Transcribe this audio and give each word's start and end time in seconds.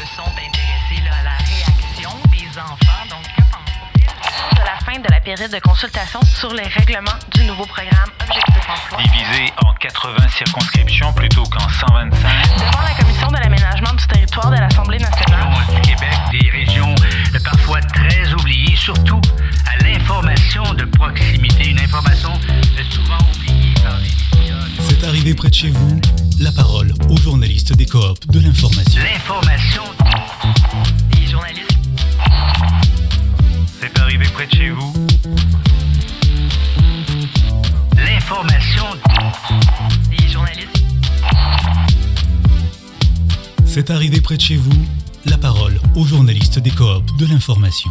se 0.00 0.16
sont 0.16 0.22
intéressés 0.22 1.02
là, 1.04 1.10
à 1.20 1.22
la 1.22 1.36
réaction 1.44 2.10
des 2.30 2.58
enfants. 2.58 3.04
Donc, 3.10 3.22
que 3.36 3.42
pensent-ils 3.52 4.56
de 4.56 4.64
la 4.64 4.78
fin 4.84 4.98
de 4.98 5.08
la 5.10 5.20
période 5.20 5.50
de 5.50 5.58
consultation 5.58 6.20
sur 6.22 6.52
les 6.54 6.64
règlements 6.64 7.18
du 7.34 7.44
nouveau 7.44 7.66
programme 7.66 8.10
Objectif 8.22 8.62
Emploi? 8.68 9.02
Divisé 9.02 9.52
en 9.64 9.74
80 9.74 10.28
circonscriptions 10.28 11.12
plutôt 11.12 11.42
qu'en 11.44 11.68
125. 11.68 12.16
Devant 12.56 12.82
la 12.82 12.94
commission 12.94 13.28
de 13.28 13.36
l'aménagement 13.36 13.92
du 13.92 14.06
territoire 14.06 14.50
de 14.50 14.56
l'Assemblée 14.56 14.98
nationale. 14.98 15.48
du 15.68 15.80
Québec, 15.82 16.16
des 16.32 16.50
régions 16.50 16.94
parfois 17.44 17.80
très 17.82 18.32
oubliées, 18.32 18.76
surtout 18.76 19.20
à 19.70 19.82
l'information 19.82 20.62
de 20.74 20.84
proximité, 20.84 21.70
une 21.70 21.80
information 21.80 22.32
souvent 22.90 23.18
oubliée 23.34 23.74
par 23.82 23.98
les 23.98 24.38
médias. 24.38 24.54
C'est 24.88 25.04
arrivé 25.04 25.34
près 25.34 25.50
de 25.50 25.54
chez 25.54 25.70
vous, 25.70 26.00
la 26.40 26.52
parole 26.52 26.94
aux 27.10 27.16
journalistes 27.18 27.74
des 27.74 27.84
coop 27.84 28.26
de 28.30 28.40
l'information. 28.40 29.02
L'information 29.02 29.82
Les 31.14 31.26
journalistes 31.26 31.78
C'est 33.80 33.98
arrivé 33.98 34.24
près 34.32 34.46
de 34.46 34.54
chez 34.54 34.70
vous. 34.70 34.92
L'information 37.96 38.84
Les 40.10 40.28
journalistes 40.28 40.82
C'est 43.66 43.90
arrivé 43.90 44.22
près 44.22 44.38
de 44.38 44.42
chez 44.42 44.56
vous, 44.56 44.86
la 45.26 45.36
parole 45.36 45.78
aux 45.94 46.06
journalistes 46.06 46.58
des 46.58 46.70
coop 46.70 47.04
de 47.18 47.26
l'information. 47.26 47.90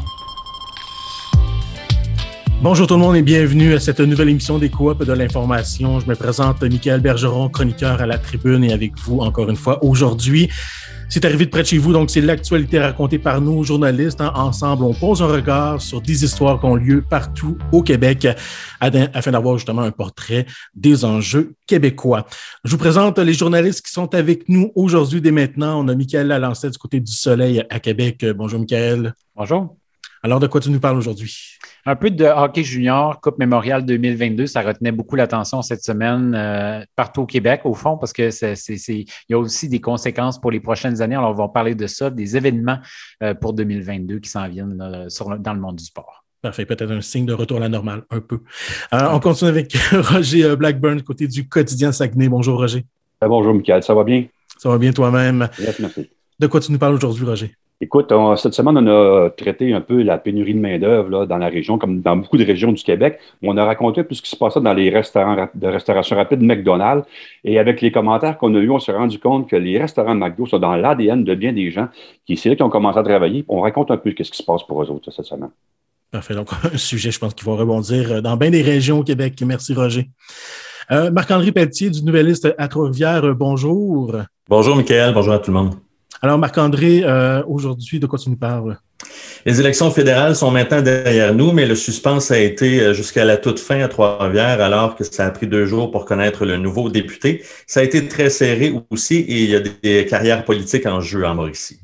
Bonjour 2.62 2.88
tout 2.88 2.96
le 2.96 3.00
monde 3.00 3.16
et 3.16 3.22
bienvenue 3.22 3.74
à 3.74 3.80
cette 3.80 4.02
nouvelle 4.02 4.28
émission 4.28 4.60
des 4.60 4.70
Coop 4.70 5.06
de 5.06 5.14
l'information. 5.14 6.02
Je 6.02 6.08
me 6.08 6.14
présente 6.14 6.62
Michael 6.62 7.00
Bergeron, 7.00 7.48
chroniqueur 7.48 8.02
à 8.02 8.06
la 8.06 8.18
tribune 8.18 8.66
et 8.66 8.74
avec 8.74 9.00
vous 9.00 9.20
encore 9.20 9.50
une 9.50 9.56
fois 9.56 9.82
aujourd'hui. 9.82 10.50
C'est 11.08 11.24
arrivé 11.24 11.46
de 11.46 11.50
près 11.50 11.62
de 11.62 11.68
chez 11.68 11.78
vous, 11.78 11.94
donc 11.94 12.10
c'est 12.10 12.20
l'actualité 12.20 12.78
racontée 12.78 13.18
par 13.18 13.40
nos 13.40 13.64
journalistes. 13.64 14.20
hein. 14.20 14.34
Ensemble, 14.36 14.84
on 14.84 14.94
pose 14.94 15.22
un 15.22 15.28
regard 15.28 15.82
sur 15.82 16.02
des 16.02 16.26
histoires 16.26 16.60
qui 16.60 16.66
ont 16.66 16.76
lieu 16.76 17.02
partout 17.02 17.58
au 17.72 17.82
Québec 17.82 18.28
afin 18.82 19.32
d'avoir 19.32 19.58
justement 19.58 19.84
un 19.84 19.92
portrait 19.92 20.46
des 20.76 21.06
enjeux 21.06 21.54
québécois. 21.66 22.26
Je 22.66 22.72
vous 22.72 22.78
présente 22.78 23.18
les 23.20 23.34
journalistes 23.34 23.86
qui 23.86 23.92
sont 23.94 24.14
avec 24.14 24.50
nous 24.50 24.74
aujourd'hui 24.76 25.22
dès 25.22 25.32
maintenant. 25.32 25.82
On 25.82 25.88
a 25.88 25.96
Michael 25.96 26.28
Lalancet 26.28 26.72
du 26.72 26.78
côté 26.78 27.00
du 27.00 27.12
Soleil 27.12 27.64
à 27.70 27.80
Québec. 27.80 28.26
Bonjour 28.36 28.60
Michael. 28.60 29.14
Bonjour. 29.34 29.78
Alors, 30.22 30.42
de 30.42 30.48
quoi 30.48 30.60
tu 30.60 30.70
nous 30.70 30.82
parles 30.82 30.98
aujourd'hui? 30.98 31.59
Un 31.86 31.96
peu 31.96 32.10
de 32.12 32.26
hockey 32.26 32.64
junior, 32.64 33.20
Coupe 33.22 33.40
Mémoriale 33.40 33.86
2022, 33.86 34.48
ça 34.48 34.62
retenait 34.62 34.92
beaucoup 34.92 35.16
l'attention 35.16 35.62
cette 35.62 35.84
semaine 35.84 36.34
euh, 36.36 36.84
partout 36.96 37.22
au 37.22 37.26
Québec, 37.26 37.62
au 37.64 37.74
fond, 37.74 37.98
parce 37.98 38.14
que 38.14 38.30
c'est, 38.32 38.54
il 38.78 39.06
y 39.30 39.34
a 39.34 39.40
aussi 39.40 39.70
des 39.70 39.80
conséquences 39.82 40.40
pour 40.40 40.52
les 40.52 40.60
prochaines 40.60 41.02
années. 41.02 41.16
Alors, 41.16 41.32
on 41.32 41.34
va 41.34 41.48
parler 41.48 41.76
de 41.76 41.88
ça, 41.88 42.10
des 42.10 42.36
événements 42.38 42.80
euh, 43.24 43.34
pour 43.34 43.54
2022 43.54 44.20
qui 44.20 44.30
s'en 44.30 44.48
viennent 44.48 44.78
là, 44.78 45.10
sur 45.10 45.30
le- 45.30 45.40
dans 45.40 45.54
le 45.54 45.60
monde 45.60 45.78
du 45.78 45.86
sport. 45.86 46.24
Parfait, 46.42 46.66
peut-être 46.66 46.92
un 46.92 47.02
signe 47.02 47.26
de 47.26 47.34
retour 47.34 47.58
à 47.58 47.62
la 47.62 47.70
normale, 47.70 48.04
un 48.12 48.20
peu. 48.22 48.40
Euh, 48.94 49.08
on 49.12 49.20
continue 49.20 49.50
avec 49.50 49.74
Roger 49.92 50.56
Blackburn, 50.56 51.02
côté 51.02 51.28
du 51.28 51.48
quotidien 51.48 51.92
Saguenay. 51.92 52.30
Bonjour 52.30 52.58
Roger. 52.60 52.86
Ah, 53.22 53.28
bonjour, 53.28 53.54
Michael. 53.54 53.84
Ça 53.84 53.94
va 53.94 54.04
bien? 54.04 54.26
Ça 54.58 54.70
va 54.70 54.78
bien 54.78 54.92
toi-même? 54.94 55.50
Yes, 55.60 55.80
merci. 55.80 56.10
De 56.40 56.48
quoi 56.48 56.60
tu 56.62 56.72
nous 56.72 56.78
parles 56.80 56.94
aujourd'hui, 56.94 57.26
Roger? 57.26 57.54
Écoute, 57.82 58.12
on- 58.12 58.36
cette 58.36 58.54
semaine, 58.54 58.78
on 58.78 58.88
a 58.88 59.30
traité 59.30 59.72
un 59.74 59.80
peu 59.80 60.02
la 60.02 60.18
pénurie 60.18 60.54
de 60.54 60.60
main-d'œuvre 60.60 61.10
là, 61.10 61.26
dans 61.26 61.38
la 61.38 61.48
région, 61.48 61.78
comme 61.78 62.02
dans 62.02 62.18
beaucoup 62.18 62.36
de 62.36 62.44
régions 62.44 62.74
du 62.74 62.84
Québec. 62.84 63.20
On 63.42 63.56
a 63.56 63.64
raconté 63.64 64.02
un 64.02 64.04
peu 64.04 64.14
ce 64.16 64.22
qui 64.22 64.30
se 64.30 64.36
passait 64.36 64.60
dans 64.60 64.74
les 64.74 64.90
restaurants 64.90 65.48
de 65.56 65.68
restauration 65.68 66.18
rapide 66.18 66.42
McDonald's. 66.42 67.08
Et 67.46 67.58
avec 67.58 67.80
les 67.80 67.90
commentaires 67.90 68.38
qu'on 68.38 68.54
a 68.56 68.60
eus, 68.60 68.70
on 68.70 68.80
s'est 68.80 68.92
rendu 68.92 69.18
compte 69.18 69.50
que 69.50 69.56
les 69.56 69.80
restaurants 69.80 70.14
McDo 70.14 70.46
sont 70.46 70.60
dans 70.60 70.76
l'ADN 70.76 71.24
de 71.24 71.36
bien 71.36 71.54
des 71.54 71.72
gens 71.72 71.88
qui, 72.26 72.36
c'est 72.36 72.50
là 72.50 72.56
qu'ils 72.58 72.66
ont 72.66 72.70
commencé 72.70 73.00
à 73.00 73.04
travailler. 73.04 73.46
On 73.48 73.62
raconte 73.62 73.92
un 73.92 73.98
peu 73.98 74.10
ce 74.12 74.30
qui 74.30 74.38
se 74.38 74.44
passe 74.44 74.64
pour 74.64 74.84
eux 74.84 74.92
autres 74.92 75.10
cette 75.12 75.26
semaine. 75.26 75.52
Parfait, 76.12 76.34
donc 76.36 76.50
un 76.74 76.78
sujet, 76.78 77.12
je 77.12 77.20
pense, 77.20 77.34
qu'il 77.34 77.48
va 77.48 77.54
rebondir 77.56 78.12
euh, 78.12 78.22
dans 78.22 78.36
bien 78.36 78.50
des 78.50 78.62
régions 78.62 79.00
au 79.00 79.04
Québec. 79.04 79.42
Merci, 79.46 79.74
Roger. 79.74 80.10
Euh, 80.92 81.12
Marc-André 81.12 81.54
Pelletier, 81.54 81.90
du 81.92 82.04
Nouvelliste 82.04 82.54
à 82.58 82.68
Trois-Rivières, 82.68 83.24
euh, 83.24 83.34
bonjour. 83.34 84.18
Bonjour, 84.50 84.76
Michael. 84.76 85.14
Bonjour 85.14 85.34
à 85.34 85.40
tout 85.40 85.52
le 85.52 85.58
monde. 85.58 85.76
Alors, 86.22 86.38
Marc-André, 86.38 87.02
euh, 87.04 87.44
aujourd'hui, 87.48 88.00
de 88.00 88.06
quoi 88.06 88.20
tu 88.20 88.30
nous 88.30 88.36
parles? 88.38 88.78
Les 89.46 89.60
élections 89.62 89.90
fédérales 89.90 90.36
sont 90.36 90.52
maintenant 90.52 90.82
derrière 90.82 91.34
nous, 91.34 91.54
mais 91.54 91.66
le 91.66 91.76
suspense 91.76 92.30
a 92.32 92.38
été 92.40 92.82
euh, 92.82 92.94
jusqu'à 92.94 93.24
la 93.24 93.38
toute 93.38 93.60
fin 93.60 93.80
à 93.80 93.88
Trois-Rivières, 93.88 94.60
alors 94.60 94.96
que 94.98 95.06
ça 95.06 95.26
a 95.26 95.32
pris 95.32 95.48
deux 95.48 95.66
jours 95.66 95.92
pour 95.92 96.04
connaître 96.04 96.46
le 96.46 96.58
nouveau 96.58 96.90
député. 96.90 97.44
Ça 97.66 97.80
a 97.80 97.84
été 97.84 98.06
très 98.10 98.30
serré 98.30 98.74
aussi 98.90 99.16
et 99.16 99.44
il 99.44 99.50
y 99.50 99.56
a 99.56 99.62
des- 99.62 100.06
carrières 100.06 100.44
politiques 100.44 100.86
en 100.86 101.00
jeu 101.00 101.26
en 101.26 101.36
Mauricie. 101.36 101.80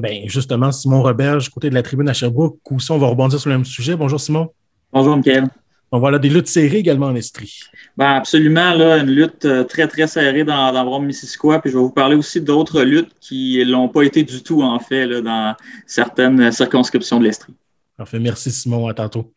Ben, 0.00 0.28
justement, 0.28 0.70
Simon 0.70 1.02
Roberge, 1.02 1.48
côté 1.48 1.70
de 1.70 1.74
la 1.74 1.82
tribune 1.82 2.08
à 2.08 2.12
Sherbrooke, 2.12 2.58
aussi, 2.70 2.90
on 2.92 2.98
va 2.98 3.06
rebondir 3.06 3.40
sur 3.40 3.48
le 3.48 3.56
même 3.56 3.64
sujet. 3.64 3.96
Bonjour, 3.96 4.20
Simon. 4.20 4.50
Bonjour, 4.92 5.16
Michael. 5.16 5.48
On 5.94 5.98
voit 5.98 6.10
là 6.10 6.18
des 6.18 6.30
luttes 6.30 6.48
serrées 6.48 6.78
également 6.78 7.06
en 7.06 7.14
Estrie. 7.14 7.60
Ben, 7.98 8.14
absolument, 8.14 8.72
là, 8.72 8.96
une 8.96 9.10
lutte 9.10 9.44
euh, 9.44 9.62
très, 9.62 9.86
très 9.86 10.06
serrée 10.06 10.42
dans, 10.42 10.72
dans 10.72 10.84
Brome-Missisquoi. 10.84 11.60
Puis 11.60 11.70
je 11.70 11.76
vais 11.76 11.82
vous 11.82 11.90
parler 11.90 12.16
aussi 12.16 12.40
d'autres 12.40 12.82
luttes 12.82 13.12
qui 13.20 13.62
l'ont 13.64 13.90
pas 13.90 14.02
été 14.02 14.22
du 14.22 14.42
tout, 14.42 14.62
en 14.62 14.78
fait, 14.78 15.06
là, 15.06 15.20
dans 15.20 15.54
certaines 15.86 16.50
circonscriptions 16.50 17.20
de 17.20 17.24
l'Estrie. 17.24 17.54
Parfait, 17.98 18.18
merci, 18.18 18.50
Simon. 18.50 18.88
À 18.88 18.94
tantôt. 18.94 19.32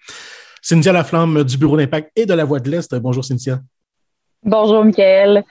Cynthia 0.61 0.93
Laflamme 0.93 1.43
du 1.43 1.57
Bureau 1.57 1.75
d'Impact 1.75 2.11
et 2.16 2.25
de 2.25 2.33
la 2.33 2.45
Voix 2.45 2.61
de 2.61 2.72
l'Est. 2.72 2.95
Bonjour, 2.95 3.25
Cynthia. 3.25 3.59
Bonjour, 4.41 4.85
Michael. 4.85 5.43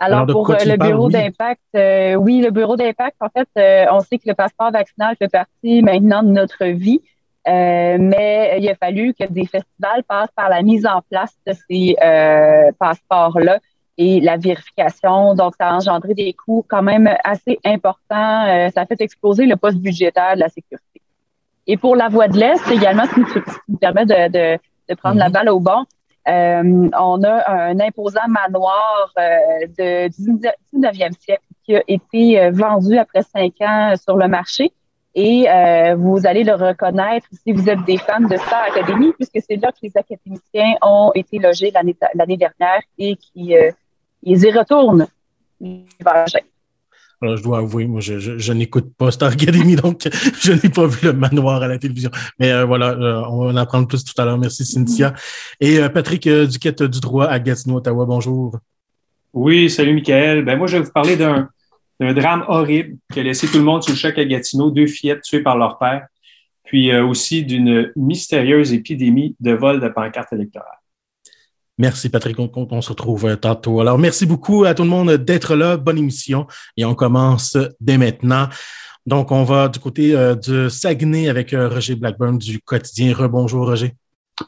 Alors, 0.00 0.26
pour 0.26 0.50
euh, 0.50 0.56
le 0.64 0.76
parles, 0.76 0.90
bureau 0.90 1.06
oui? 1.06 1.12
d'impact, 1.12 1.60
euh, 1.76 2.14
oui, 2.14 2.40
le 2.40 2.50
bureau 2.50 2.76
d'impact, 2.76 3.16
en 3.20 3.28
fait, 3.28 3.48
euh, 3.58 3.86
on 3.92 4.00
sait 4.00 4.18
que 4.18 4.24
le 4.26 4.34
passeport 4.34 4.72
vaccinal 4.72 5.14
fait 5.18 5.28
partie 5.28 5.82
maintenant 5.82 6.22
de 6.22 6.30
notre 6.30 6.64
vie, 6.66 7.00
euh, 7.00 7.17
mais 7.48 8.58
il 8.60 8.68
a 8.68 8.74
fallu 8.74 9.14
que 9.14 9.24
des 9.24 9.46
festivals 9.46 10.02
passent 10.06 10.32
par 10.36 10.48
la 10.48 10.62
mise 10.62 10.86
en 10.86 11.00
place 11.10 11.34
de 11.46 11.52
ces 11.68 11.96
euh, 12.02 12.70
passeports-là 12.78 13.58
et 13.96 14.20
la 14.20 14.36
vérification. 14.36 15.34
Donc, 15.34 15.54
ça 15.58 15.68
a 15.68 15.74
engendré 15.74 16.14
des 16.14 16.32
coûts 16.32 16.64
quand 16.68 16.82
même 16.82 17.08
assez 17.24 17.58
importants. 17.64 18.46
Euh, 18.46 18.70
ça 18.70 18.82
a 18.82 18.86
fait 18.86 19.00
exploser 19.00 19.46
le 19.46 19.56
poste 19.56 19.78
budgétaire 19.78 20.34
de 20.36 20.40
la 20.40 20.48
sécurité. 20.48 21.00
Et 21.66 21.76
pour 21.76 21.96
la 21.96 22.08
voie 22.08 22.28
de 22.28 22.38
l'Est 22.38 22.70
également, 22.70 23.04
si 23.06 23.22
tu, 23.24 23.42
si 23.46 23.58
me 23.68 23.76
permets 23.76 24.06
de, 24.06 24.28
de, 24.28 24.58
de 24.88 24.94
prendre 24.94 25.18
la 25.18 25.26
Mhm. 25.26 25.32
balle 25.32 25.48
au 25.50 25.60
bon, 25.60 25.84
euh, 26.28 26.88
on 26.98 27.22
a 27.24 27.50
un 27.50 27.80
imposant 27.80 28.28
manoir 28.28 29.12
euh, 29.18 29.66
de, 29.78 30.08
du 30.08 30.38
19e 30.74 31.12
siècle 31.18 31.42
qui 31.64 31.76
a 31.76 31.82
été 31.88 32.40
euh, 32.40 32.50
vendu 32.52 32.98
après 32.98 33.22
cinq 33.22 33.54
ans 33.60 33.94
sur 34.02 34.16
le 34.16 34.28
marché. 34.28 34.72
Et 35.14 35.48
euh, 35.48 35.96
vous 35.96 36.26
allez 36.26 36.44
le 36.44 36.52
reconnaître 36.52 37.26
si 37.44 37.52
vous 37.52 37.68
êtes 37.68 37.84
des 37.84 37.98
fans 37.98 38.20
de 38.20 38.36
Star 38.36 38.64
Academy, 38.70 39.12
puisque 39.14 39.44
c'est 39.48 39.56
là 39.56 39.72
que 39.72 39.78
les 39.82 39.92
académiciens 39.96 40.76
ont 40.82 41.10
été 41.14 41.38
logés 41.38 41.70
l'année 41.72 41.96
l'année 42.14 42.36
dernière 42.36 42.82
et 42.98 43.16
qui 43.16 43.56
euh, 43.56 43.70
ils 44.22 44.44
y 44.44 44.50
retournent. 44.52 45.06
Alors, 47.20 47.36
je 47.36 47.42
dois 47.42 47.58
avouer, 47.58 47.86
moi, 47.86 48.00
je, 48.00 48.20
je, 48.20 48.38
je 48.38 48.52
n'écoute 48.52 48.92
pas 48.96 49.10
Star 49.10 49.32
Academy, 49.32 49.74
donc 49.82 50.08
je 50.40 50.52
n'ai 50.52 50.68
pas 50.68 50.86
vu 50.86 50.98
le 51.02 51.12
manoir 51.12 51.62
à 51.62 51.68
la 51.68 51.78
télévision. 51.78 52.10
Mais 52.38 52.52
euh, 52.52 52.64
voilà, 52.64 52.90
euh, 52.90 53.22
on 53.28 53.44
va 53.44 53.50
en 53.50 53.56
apprendre 53.56 53.88
plus 53.88 54.04
tout 54.04 54.20
à 54.20 54.24
l'heure. 54.24 54.38
Merci, 54.38 54.64
Cynthia. 54.64 55.14
Et 55.60 55.78
euh, 55.78 55.88
Patrick 55.88 56.26
euh, 56.28 56.46
Duquette 56.46 56.84
du 56.84 57.00
droit 57.00 57.26
à 57.26 57.40
Gatineau, 57.40 57.76
Ottawa. 57.76 58.06
Bonjour. 58.06 58.58
Oui, 59.32 59.68
salut 59.68 59.94
Michael. 59.94 60.44
Ben, 60.44 60.56
moi, 60.56 60.68
je 60.68 60.76
vais 60.76 60.84
vous 60.84 60.92
parler 60.92 61.16
d'un 61.16 61.48
d'un 62.00 62.12
drame 62.12 62.44
horrible 62.48 62.96
qui 63.12 63.20
a 63.20 63.22
laissé 63.22 63.46
tout 63.48 63.58
le 63.58 63.64
monde 63.64 63.82
sous 63.82 63.90
le 63.92 63.96
choc 63.96 64.16
à 64.18 64.24
Gatineau, 64.24 64.70
deux 64.70 64.86
fillettes 64.86 65.22
tuées 65.22 65.42
par 65.42 65.56
leur 65.58 65.78
père, 65.78 66.06
puis 66.64 66.90
euh, 66.92 67.04
aussi 67.04 67.44
d'une 67.44 67.92
mystérieuse 67.96 68.72
épidémie 68.72 69.34
de 69.40 69.52
vol 69.52 69.80
de 69.80 69.88
pancartes 69.88 70.32
électorales. 70.32 70.68
Merci, 71.78 72.08
Patrick. 72.08 72.38
On, 72.38 72.50
on- 72.54 72.80
se 72.80 72.88
retrouve 72.88 73.26
euh, 73.26 73.36
tantôt. 73.36 73.80
Alors, 73.80 73.98
merci 73.98 74.26
beaucoup 74.26 74.64
à 74.64 74.74
tout 74.74 74.82
le 74.82 74.88
monde 74.88 75.12
d'être 75.12 75.54
là. 75.54 75.76
Bonne 75.76 75.98
émission. 75.98 76.46
Et 76.76 76.84
on 76.84 76.94
commence 76.94 77.56
dès 77.80 77.98
maintenant. 77.98 78.48
Donc, 79.06 79.30
on 79.30 79.44
va 79.44 79.68
du 79.68 79.78
côté 79.78 80.14
euh, 80.14 80.34
de 80.34 80.68
Saguenay 80.68 81.28
avec 81.28 81.54
euh, 81.54 81.68
Roger 81.68 81.94
Blackburn 81.94 82.36
du 82.36 82.60
quotidien. 82.60 83.14
Rebonjour, 83.14 83.66
Roger. 83.66 83.94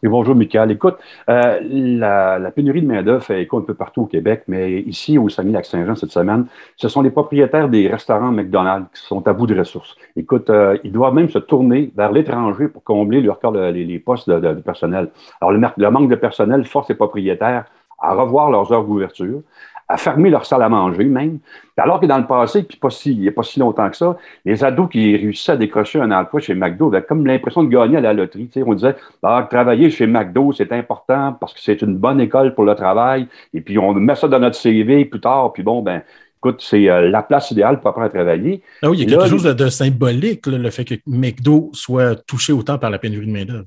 Et 0.03 0.09
bonjour, 0.09 0.35
Michael. 0.35 0.71
Écoute, 0.71 0.97
euh, 1.29 1.59
la, 1.63 2.51
pénurie 2.53 2.83
de 2.83 2.87
main-d'œuvre 2.87 3.23
fait 3.23 3.43
écho 3.43 3.59
un 3.59 3.63
peu 3.63 3.75
partout 3.75 4.03
au 4.03 4.07
Québec, 4.07 4.45
mais 4.47 4.81
ici, 4.83 5.19
au 5.19 5.29
Saguenay-Lac-Saint-Jean, 5.29 5.97
cette 5.97 6.13
semaine, 6.13 6.47
ce 6.77 6.89
sont 6.89 7.03
les 7.03 7.11
propriétaires 7.11 7.69
des 7.69 7.89
restaurants 7.89 8.31
McDonald's 8.31 8.89
qui 8.95 9.07
sont 9.07 9.27
à 9.27 9.33
bout 9.33 9.47
de 9.47 9.59
ressources. 9.59 9.97
Écoute, 10.17 10.49
euh, 10.51 10.79
ils 10.85 10.93
doivent 10.93 11.15
même 11.15 11.29
se 11.29 11.39
tourner 11.39 11.93
vers 11.97 12.13
l'étranger 12.13 12.69
pour 12.69 12.85
combler 12.85 13.21
leur 13.21 13.41
corps 13.41 13.53
les, 13.53 13.85
les 13.85 13.99
postes 13.99 14.31
de, 14.31 14.55
personnel. 14.61 15.11
Alors, 15.41 15.53
le, 15.53 15.61
le 15.77 15.91
manque 15.91 16.09
de 16.09 16.17
personnel 16.17 16.65
force 16.65 16.89
les 16.89 16.95
propriétaires 16.95 17.65
à 18.01 18.15
revoir 18.15 18.51
leurs 18.51 18.73
heures 18.73 18.85
d'ouverture, 18.85 19.43
à 19.91 19.97
fermer 19.97 20.31
leur 20.31 20.47
salle 20.47 20.63
à 20.63 20.69
manger 20.69 21.05
même. 21.05 21.41
Alors 21.77 22.01
que 22.01 22.07
dans 22.07 22.19
le 22.19 22.27
passé, 22.27 22.63
puis 22.63 22.77
pas 22.77 22.91
si, 22.91 23.13
il 23.13 23.21
n'y 23.21 23.29
a 23.29 23.33
pas 23.33 23.43
si 23.43 23.59
longtemps 23.59 23.89
que 23.91 23.97
ça, 23.97 24.17
les 24.45 24.63
ados 24.63 24.89
qui 24.89 25.17
réussissaient 25.17 25.53
à 25.53 25.57
décrocher 25.57 26.01
un 26.01 26.13
emploi 26.13 26.41
chez 26.41 26.55
McDo 26.55 26.89
avaient 26.89 27.03
comme 27.03 27.27
l'impression 27.27 27.65
de 27.65 27.69
gagner 27.69 27.97
à 27.97 28.01
la 28.01 28.13
loterie. 28.13 28.51
On 28.65 28.75
disait, 28.75 28.95
ah, 29.23 29.47
travailler 29.51 29.91
chez 29.91 30.07
McDo, 30.07 30.53
c'est 30.53 30.73
important 30.73 31.37
parce 31.41 31.55
que 31.55 31.61
c'est 31.61 31.83
une 31.83 31.97
bonne 31.97 32.21
école 32.21 32.55
pour 32.55 32.65
le 32.65 32.75
travail. 32.75 33.27
Et 33.53 33.61
puis, 33.63 33.79
on 33.79 33.93
met 33.95 34.15
ça 34.15 34.29
dans 34.29 34.39
notre 34.39 34.57
CV 34.57 35.05
plus 35.07 35.21
tard. 35.21 35.53
Puis 35.53 35.63
bon, 35.63 35.83
ben, 35.83 36.03
Écoute, 36.43 36.63
c'est 36.63 36.85
la 36.85 37.23
place 37.23 37.51
idéale 37.51 37.81
pour 37.81 37.91
apprendre 37.91 38.07
à 38.07 38.09
travailler. 38.09 38.63
Ah 38.81 38.89
oui, 38.89 39.01
il 39.01 39.11
y 39.11 39.15
a 39.15 39.19
quelque 39.19 39.29
chose 39.29 39.45
de, 39.45 39.69
symbolique, 39.69 40.47
le 40.47 40.71
fait 40.71 40.87
que 40.87 40.95
McDo 41.07 41.69
soit 41.75 42.17
touché 42.25 42.55
autant 42.55 42.79
par 42.79 42.89
la 42.89 42.99
pénurie 42.99 43.27
de 43.27 43.31
main-d'œuvre. 43.31 43.67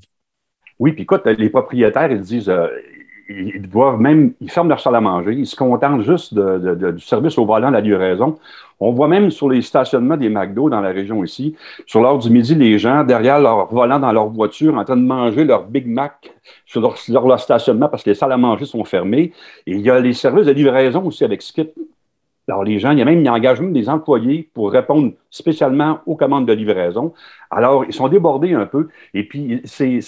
Oui, 0.80 0.90
puis 0.90 1.04
écoute, 1.04 1.24
les 1.24 1.50
propriétaires, 1.50 2.10
ils 2.10 2.20
disent, 2.20 2.52
ils 3.28 3.62
doivent 3.62 4.00
même, 4.00 4.32
ils 4.40 4.50
ferment 4.50 4.68
leur 4.68 4.80
salle 4.80 4.96
à 4.96 5.00
manger, 5.00 5.32
ils 5.32 5.46
se 5.46 5.56
contentent 5.56 6.02
juste 6.02 6.34
du 6.34 7.00
service 7.00 7.38
au 7.38 7.46
volant, 7.46 7.70
la 7.70 7.80
livraison. 7.80 8.38
On 8.80 8.92
voit 8.92 9.08
même 9.08 9.30
sur 9.30 9.48
les 9.48 9.62
stationnements 9.62 10.16
des 10.16 10.28
McDo 10.28 10.68
dans 10.68 10.80
la 10.80 10.90
région 10.90 11.22
ici, 11.24 11.56
sur 11.86 12.00
l'heure 12.00 12.18
du 12.18 12.28
midi, 12.30 12.54
les 12.54 12.78
gens 12.78 13.04
derrière 13.04 13.38
leur 13.38 13.66
volant 13.72 13.98
dans 13.98 14.12
leur 14.12 14.28
voiture 14.28 14.76
en 14.76 14.84
train 14.84 14.96
de 14.96 15.02
manger 15.02 15.44
leur 15.44 15.64
Big 15.64 15.86
Mac 15.86 16.32
sur 16.66 16.80
leur, 16.80 17.40
stationnement 17.40 17.88
parce 17.88 18.02
que 18.02 18.10
les 18.10 18.14
salles 18.14 18.32
à 18.32 18.36
manger 18.36 18.64
sont 18.64 18.84
fermées. 18.84 19.32
Et 19.66 19.72
il 19.72 19.80
y 19.80 19.90
a 19.90 20.00
les 20.00 20.12
services 20.12 20.46
de 20.46 20.52
livraison 20.52 21.04
aussi 21.04 21.24
avec 21.24 21.42
Skip. 21.42 21.70
Alors, 22.46 22.62
les 22.62 22.78
gens, 22.78 22.90
il 22.90 22.98
y 22.98 23.02
a 23.02 23.06
même, 23.06 23.22
ils 23.22 23.28
engagent 23.30 23.60
même 23.60 23.72
des 23.72 23.88
employés 23.88 24.50
pour 24.52 24.70
répondre 24.70 25.12
spécialement 25.30 26.00
aux 26.04 26.14
commandes 26.14 26.46
de 26.46 26.52
livraison. 26.52 27.14
Alors, 27.50 27.86
ils 27.86 27.94
sont 27.94 28.08
débordés 28.08 28.52
un 28.52 28.66
peu. 28.66 28.88
Et 29.14 29.26
puis, 29.26 29.62
c'est, 29.64 30.00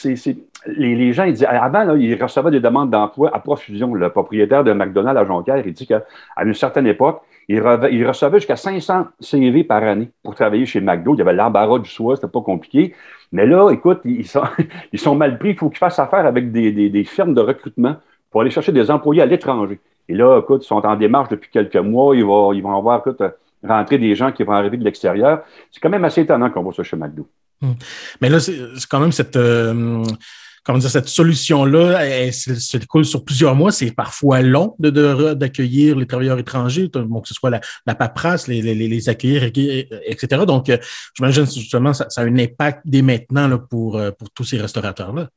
les, 0.66 1.12
gens, 1.12 1.24
ils 1.24 1.34
disent, 1.34 1.46
avant, 1.48 1.94
ils 1.96 2.20
recevaient 2.20 2.50
des 2.50 2.60
demandes 2.60 2.90
d'emploi 2.90 3.30
à 3.34 3.38
profusion. 3.38 3.94
Le 3.94 4.10
propriétaire 4.10 4.64
de 4.64 4.72
McDonald's 4.72 5.20
à 5.20 5.24
Jonquière, 5.24 5.62
il 5.64 5.72
dit 5.72 5.86
qu'à 5.86 6.02
une 6.42 6.54
certaine 6.54 6.86
époque, 6.86 7.22
il, 7.48 7.60
recevait 7.60 8.38
jusqu'à 8.38 8.56
500 8.56 9.06
CV 9.20 9.62
par 9.62 9.82
année 9.82 10.10
pour 10.22 10.34
travailler 10.34 10.66
chez 10.66 10.80
McDo. 10.80 11.14
Il 11.14 11.18
y 11.18 11.20
avait 11.22 11.32
l'embarras 11.32 11.78
du 11.78 11.88
choix, 11.88 12.16
c'était 12.16 12.28
pas 12.28 12.40
compliqué. 12.40 12.94
Mais 13.30 13.46
là, 13.46 13.70
écoute, 13.70 14.00
ils 14.04 14.26
sont, 14.26 14.42
ils 14.92 14.98
sont 14.98 15.14
mal 15.14 15.38
pris. 15.38 15.50
Il 15.50 15.56
faut 15.56 15.68
qu'ils 15.68 15.78
fassent 15.78 15.98
affaire 15.98 16.26
avec 16.26 16.50
des, 16.50 16.72
des, 16.72 17.04
firmes 17.04 17.34
de 17.34 17.40
recrutement 17.40 17.96
pour 18.30 18.40
aller 18.40 18.50
chercher 18.50 18.72
des 18.72 18.90
employés 18.90 19.22
à 19.22 19.26
l'étranger. 19.26 19.78
Et 20.08 20.14
là, 20.14 20.40
écoute, 20.40 20.64
ils 20.64 20.68
sont 20.68 20.84
en 20.84 20.96
démarche 20.96 21.28
depuis 21.28 21.50
quelques 21.50 21.76
mois. 21.76 22.16
Ils 22.16 22.24
vont, 22.24 22.52
ils 22.52 22.62
vont 22.62 22.76
avoir, 22.76 22.98
écoute, 22.98 23.22
rentrer 23.62 23.98
des 23.98 24.14
gens 24.16 24.32
qui 24.32 24.42
vont 24.42 24.52
arriver 24.52 24.76
de 24.76 24.84
l'extérieur. 24.84 25.42
C'est 25.70 25.80
quand 25.80 25.90
même 25.90 26.04
assez 26.04 26.22
étonnant 26.22 26.50
qu'on 26.50 26.62
voit 26.62 26.72
ça 26.72 26.82
chez 26.82 26.96
McDo. 26.96 27.28
Hum. 27.62 27.74
Mais 28.20 28.28
là, 28.28 28.40
c'est 28.40 28.58
quand 28.90 29.00
même 29.00 29.12
cette. 29.12 29.36
Euh, 29.36 30.02
comment 30.66 30.78
dire, 30.78 30.90
cette 30.90 31.08
solution-là, 31.08 32.04
elle, 32.04 32.34
se 32.34 32.76
découle 32.76 33.04
sur 33.04 33.24
plusieurs 33.24 33.54
mois. 33.54 33.70
C'est 33.70 33.92
parfois 33.92 34.42
long 34.42 34.74
d'accueillir 34.80 35.94
de, 35.94 36.00
les 36.00 36.06
travailleurs 36.06 36.38
étrangers, 36.40 36.90
que 36.90 36.98
ce 37.24 37.34
soit 37.34 37.50
la, 37.50 37.60
la 37.86 37.94
paperasse, 37.94 38.48
les, 38.48 38.60
les, 38.60 38.74
les, 38.74 39.08
accueillir, 39.08 39.44
etc. 39.44 40.42
Donc, 40.44 40.68
euh, 40.68 40.76
j'imagine 41.14 41.46
justement 41.46 41.94
ça, 41.94 42.06
ça 42.10 42.22
a 42.22 42.24
un 42.24 42.38
impact 42.38 42.80
dès 42.84 43.02
maintenant 43.02 43.46
là, 43.46 43.58
pour, 43.58 43.96
euh, 43.96 44.10
pour 44.10 44.28
tous 44.30 44.42
ces 44.42 44.60
restaurateurs-là. 44.60 45.28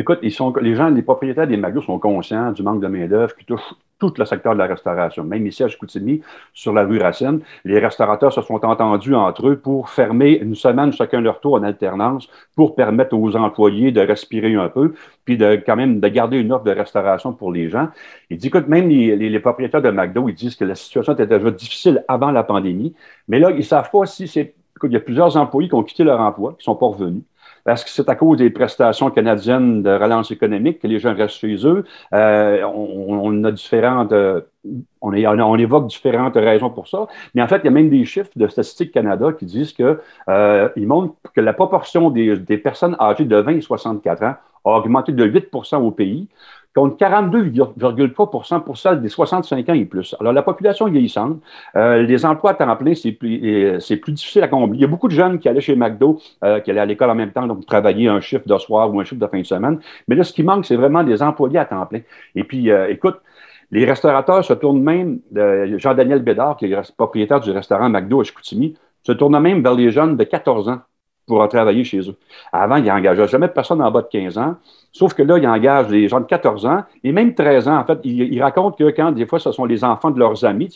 Écoute, 0.00 0.20
ils 0.22 0.32
sont, 0.32 0.50
les 0.62 0.74
gens, 0.74 0.88
les 0.88 1.02
propriétaires 1.02 1.46
des 1.46 1.58
McDo 1.58 1.82
sont 1.82 1.98
conscients 1.98 2.52
du 2.52 2.62
manque 2.62 2.80
de 2.80 2.86
main-d'œuvre 2.86 3.36
qui 3.36 3.44
touche 3.44 3.74
tout 3.98 4.10
le 4.16 4.24
secteur 4.24 4.54
de 4.54 4.58
la 4.58 4.64
restauration. 4.64 5.24
Même 5.24 5.46
ici 5.46 5.62
à 5.62 5.68
Chicoutimi, 5.68 6.22
sur 6.54 6.72
la 6.72 6.84
rue 6.84 6.98
Racine, 6.98 7.40
les 7.66 7.78
restaurateurs 7.78 8.32
se 8.32 8.40
sont 8.40 8.64
entendus 8.64 9.14
entre 9.14 9.48
eux 9.48 9.56
pour 9.58 9.90
fermer 9.90 10.38
une 10.38 10.54
semaine 10.54 10.90
chacun 10.90 11.20
leur 11.20 11.38
tour 11.40 11.52
en 11.56 11.62
alternance 11.64 12.30
pour 12.56 12.76
permettre 12.76 13.14
aux 13.14 13.36
employés 13.36 13.92
de 13.92 14.00
respirer 14.00 14.54
un 14.54 14.70
peu, 14.70 14.94
puis 15.26 15.36
de 15.36 15.62
quand 15.66 15.76
même 15.76 16.00
de 16.00 16.08
garder 16.08 16.38
une 16.38 16.50
offre 16.50 16.64
de 16.64 16.70
restauration 16.70 17.34
pour 17.34 17.52
les 17.52 17.68
gens. 17.68 17.88
Ils 18.30 18.38
disent, 18.38 18.46
écoute, 18.46 18.68
même 18.68 18.88
les, 18.88 19.40
propriétaires 19.40 19.82
de 19.82 19.90
McDo, 19.90 20.30
ils 20.30 20.34
disent 20.34 20.56
que 20.56 20.64
la 20.64 20.76
situation 20.76 21.12
était 21.12 21.26
déjà 21.26 21.50
difficile 21.50 22.02
avant 22.08 22.30
la 22.30 22.42
pandémie, 22.42 22.94
mais 23.28 23.38
là, 23.38 23.50
ils 23.50 23.66
savent 23.66 23.90
pas 23.90 24.06
si 24.06 24.26
c'est... 24.26 24.54
Écoute, 24.76 24.92
il 24.92 24.94
y 24.94 24.96
a 24.96 25.00
plusieurs 25.00 25.36
employés 25.36 25.68
qui 25.68 25.74
ont 25.74 25.82
quitté 25.82 26.04
leur 26.04 26.20
emploi, 26.20 26.52
qui 26.52 26.62
ne 26.62 26.72
sont 26.72 26.76
pas 26.76 26.86
revenus. 26.86 27.22
Est-ce 27.66 27.84
que 27.84 27.90
c'est 27.90 28.08
à 28.08 28.14
cause 28.14 28.38
des 28.38 28.50
prestations 28.50 29.10
canadiennes 29.10 29.82
de 29.82 29.90
relance 29.90 30.30
économique 30.30 30.80
que 30.80 30.86
les 30.86 30.98
gens 30.98 31.14
restent 31.14 31.36
chez 31.36 31.66
eux? 31.66 31.84
Euh, 32.12 32.62
on, 32.64 33.44
a 33.44 33.52
différentes, 33.52 34.12
euh, 34.12 34.40
on, 35.00 35.12
on, 35.12 35.58
évoque 35.58 35.86
différentes 35.86 36.36
raisons 36.36 36.70
pour 36.70 36.88
ça. 36.88 37.06
Mais 37.34 37.42
en 37.42 37.48
fait, 37.48 37.58
il 37.58 37.64
y 37.66 37.68
a 37.68 37.72
même 37.72 37.90
des 37.90 38.04
chiffres 38.04 38.30
de 38.36 38.46
Statistique 38.48 38.92
Canada 38.92 39.32
qui 39.32 39.44
disent 39.44 39.72
que 39.72 40.00
euh, 40.28 40.68
ils 40.76 40.86
montrent 40.86 41.14
que 41.34 41.40
la 41.40 41.52
proportion 41.52 42.10
des, 42.10 42.36
des, 42.36 42.58
personnes 42.58 42.96
âgées 43.00 43.24
de 43.24 43.36
20 43.36 43.56
et 43.56 43.60
64 43.60 44.22
ans 44.22 44.34
a 44.64 44.70
augmenté 44.76 45.12
de 45.12 45.26
8% 45.26 45.76
au 45.76 45.90
pays 45.90 46.28
contre 46.74 46.96
42,3% 46.96 48.62
pour 48.62 48.76
celles 48.76 49.00
des 49.00 49.08
65 49.08 49.68
ans 49.68 49.74
et 49.74 49.84
plus. 49.84 50.14
Alors, 50.20 50.32
la 50.32 50.42
population 50.42 50.86
vieillissante, 50.86 51.40
euh, 51.76 52.02
les 52.02 52.24
emplois 52.24 52.52
à 52.52 52.54
temps 52.54 52.76
plein, 52.76 52.94
c'est 52.94 53.12
plus, 53.12 53.40
euh, 53.44 53.96
plus 54.00 54.12
difficile 54.12 54.42
à 54.42 54.48
combler. 54.48 54.78
Il 54.78 54.80
y 54.80 54.84
a 54.84 54.88
beaucoup 54.88 55.08
de 55.08 55.12
jeunes 55.12 55.38
qui 55.38 55.48
allaient 55.48 55.60
chez 55.60 55.74
McDo, 55.74 56.20
euh, 56.44 56.60
qui 56.60 56.70
allaient 56.70 56.80
à 56.80 56.86
l'école 56.86 57.10
en 57.10 57.14
même 57.14 57.32
temps, 57.32 57.46
donc 57.46 57.66
travailler 57.66 58.08
un 58.08 58.20
chiffre 58.20 58.46
de 58.46 58.58
soir 58.58 58.92
ou 58.92 59.00
un 59.00 59.04
chiffre 59.04 59.20
de 59.20 59.26
fin 59.26 59.40
de 59.40 59.46
semaine. 59.46 59.80
Mais 60.06 60.14
là, 60.14 60.24
ce 60.24 60.32
qui 60.32 60.42
manque, 60.42 60.64
c'est 60.64 60.76
vraiment 60.76 61.02
des 61.02 61.22
employés 61.22 61.58
à 61.58 61.64
temps 61.64 61.84
plein. 61.86 62.00
Et 62.34 62.44
puis, 62.44 62.70
écoute, 62.88 63.16
les 63.72 63.84
restaurateurs 63.84 64.44
se 64.44 64.52
tournent 64.52 64.82
même, 64.82 65.20
Jean-Daniel 65.78 66.22
Bédard, 66.22 66.56
qui 66.56 66.66
est 66.66 66.96
propriétaire 66.96 67.40
du 67.40 67.50
restaurant 67.50 67.88
McDo 67.88 68.20
à 68.20 68.24
Chicoutimi, 68.24 68.76
se 69.02 69.12
tourne 69.12 69.38
même 69.40 69.62
vers 69.62 69.74
les 69.74 69.90
jeunes 69.90 70.16
de 70.16 70.24
14 70.24 70.68
ans 70.68 70.80
pour 71.30 71.48
travailler 71.48 71.84
chez 71.84 72.00
eux. 72.00 72.16
Avant, 72.52 72.76
il 72.76 72.84
n'engageait 72.84 73.28
jamais 73.28 73.48
personne 73.48 73.80
en 73.80 73.90
bas 73.90 74.02
de 74.02 74.08
15 74.08 74.36
ans. 74.38 74.56
Sauf 74.92 75.14
que 75.14 75.22
là, 75.22 75.38
il 75.38 75.46
engage 75.46 75.86
des 75.86 76.08
gens 76.08 76.18
de 76.18 76.26
14 76.26 76.66
ans 76.66 76.82
et 77.04 77.12
même 77.12 77.34
13 77.34 77.68
ans. 77.68 77.78
En 77.78 77.84
fait, 77.84 78.00
il, 78.02 78.42
raconte 78.42 78.76
que 78.76 78.90
quand 78.90 79.12
des 79.12 79.24
fois, 79.24 79.38
ce 79.38 79.52
sont 79.52 79.64
les 79.64 79.84
enfants 79.84 80.10
de 80.10 80.18
leurs 80.18 80.44
amis, 80.44 80.68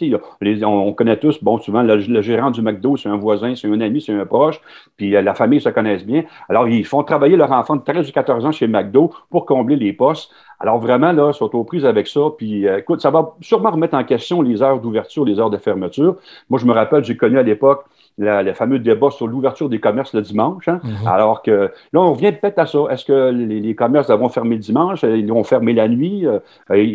on, 0.62 0.92
connaît 0.92 1.16
tous, 1.16 1.42
bon, 1.42 1.58
souvent, 1.58 1.82
le, 1.82 1.98
gérant 2.22 2.52
du 2.52 2.62
McDo, 2.62 2.96
c'est 2.96 3.08
un 3.08 3.16
voisin, 3.16 3.56
c'est 3.56 3.66
un 3.66 3.80
ami, 3.80 4.00
c'est 4.00 4.12
un 4.12 4.24
proche, 4.24 4.60
puis 4.96 5.16
euh, 5.16 5.22
la 5.22 5.34
famille 5.34 5.60
se 5.60 5.68
connaissent 5.68 6.06
bien. 6.06 6.22
Alors, 6.48 6.68
ils 6.68 6.84
font 6.84 7.02
travailler 7.02 7.36
leurs 7.36 7.50
enfants 7.50 7.74
de 7.74 7.82
13 7.82 8.08
ou 8.08 8.12
14 8.12 8.46
ans 8.46 8.52
chez 8.52 8.68
McDo 8.68 9.10
pour 9.30 9.46
combler 9.46 9.74
les 9.74 9.92
postes. 9.92 10.30
Alors, 10.60 10.78
vraiment, 10.78 11.10
là, 11.10 11.32
ils 11.32 11.34
sont 11.34 11.52
aux 11.56 11.64
prises 11.64 11.84
avec 11.84 12.06
ça. 12.06 12.20
Puis, 12.38 12.68
euh, 12.68 12.78
écoute, 12.78 13.00
ça 13.00 13.10
va 13.10 13.34
sûrement 13.40 13.72
remettre 13.72 13.96
en 13.96 14.04
question 14.04 14.42
les 14.42 14.62
heures 14.62 14.78
d'ouverture, 14.78 15.24
les 15.24 15.40
heures 15.40 15.50
de 15.50 15.58
fermeture. 15.58 16.16
Moi, 16.48 16.60
je 16.60 16.66
me 16.66 16.72
rappelle, 16.72 17.02
j'ai 17.02 17.16
connu 17.16 17.36
à 17.36 17.42
l'époque 17.42 17.84
le 18.18 18.52
fameux 18.52 18.78
débat 18.78 19.10
sur 19.10 19.26
l'ouverture 19.26 19.68
des 19.68 19.80
commerces 19.80 20.14
le 20.14 20.22
dimanche. 20.22 20.68
Hein. 20.68 20.80
Mhm. 20.82 21.06
Alors 21.06 21.42
que 21.42 21.70
là, 21.92 22.00
on 22.00 22.12
revient 22.12 22.32
peut-être 22.32 22.58
à 22.58 22.66
ça. 22.66 22.78
Est-ce 22.90 23.04
que 23.04 23.30
les, 23.30 23.74
commerces 23.74 24.10
vont 24.10 24.28
fermer 24.28 24.56
le 24.56 24.60
dimanche? 24.60 25.02
Ils 25.02 25.26
vont 25.30 25.44
fermer 25.44 25.72
la 25.72 25.88
nuit? 25.88 26.26
Euh, 26.26 26.38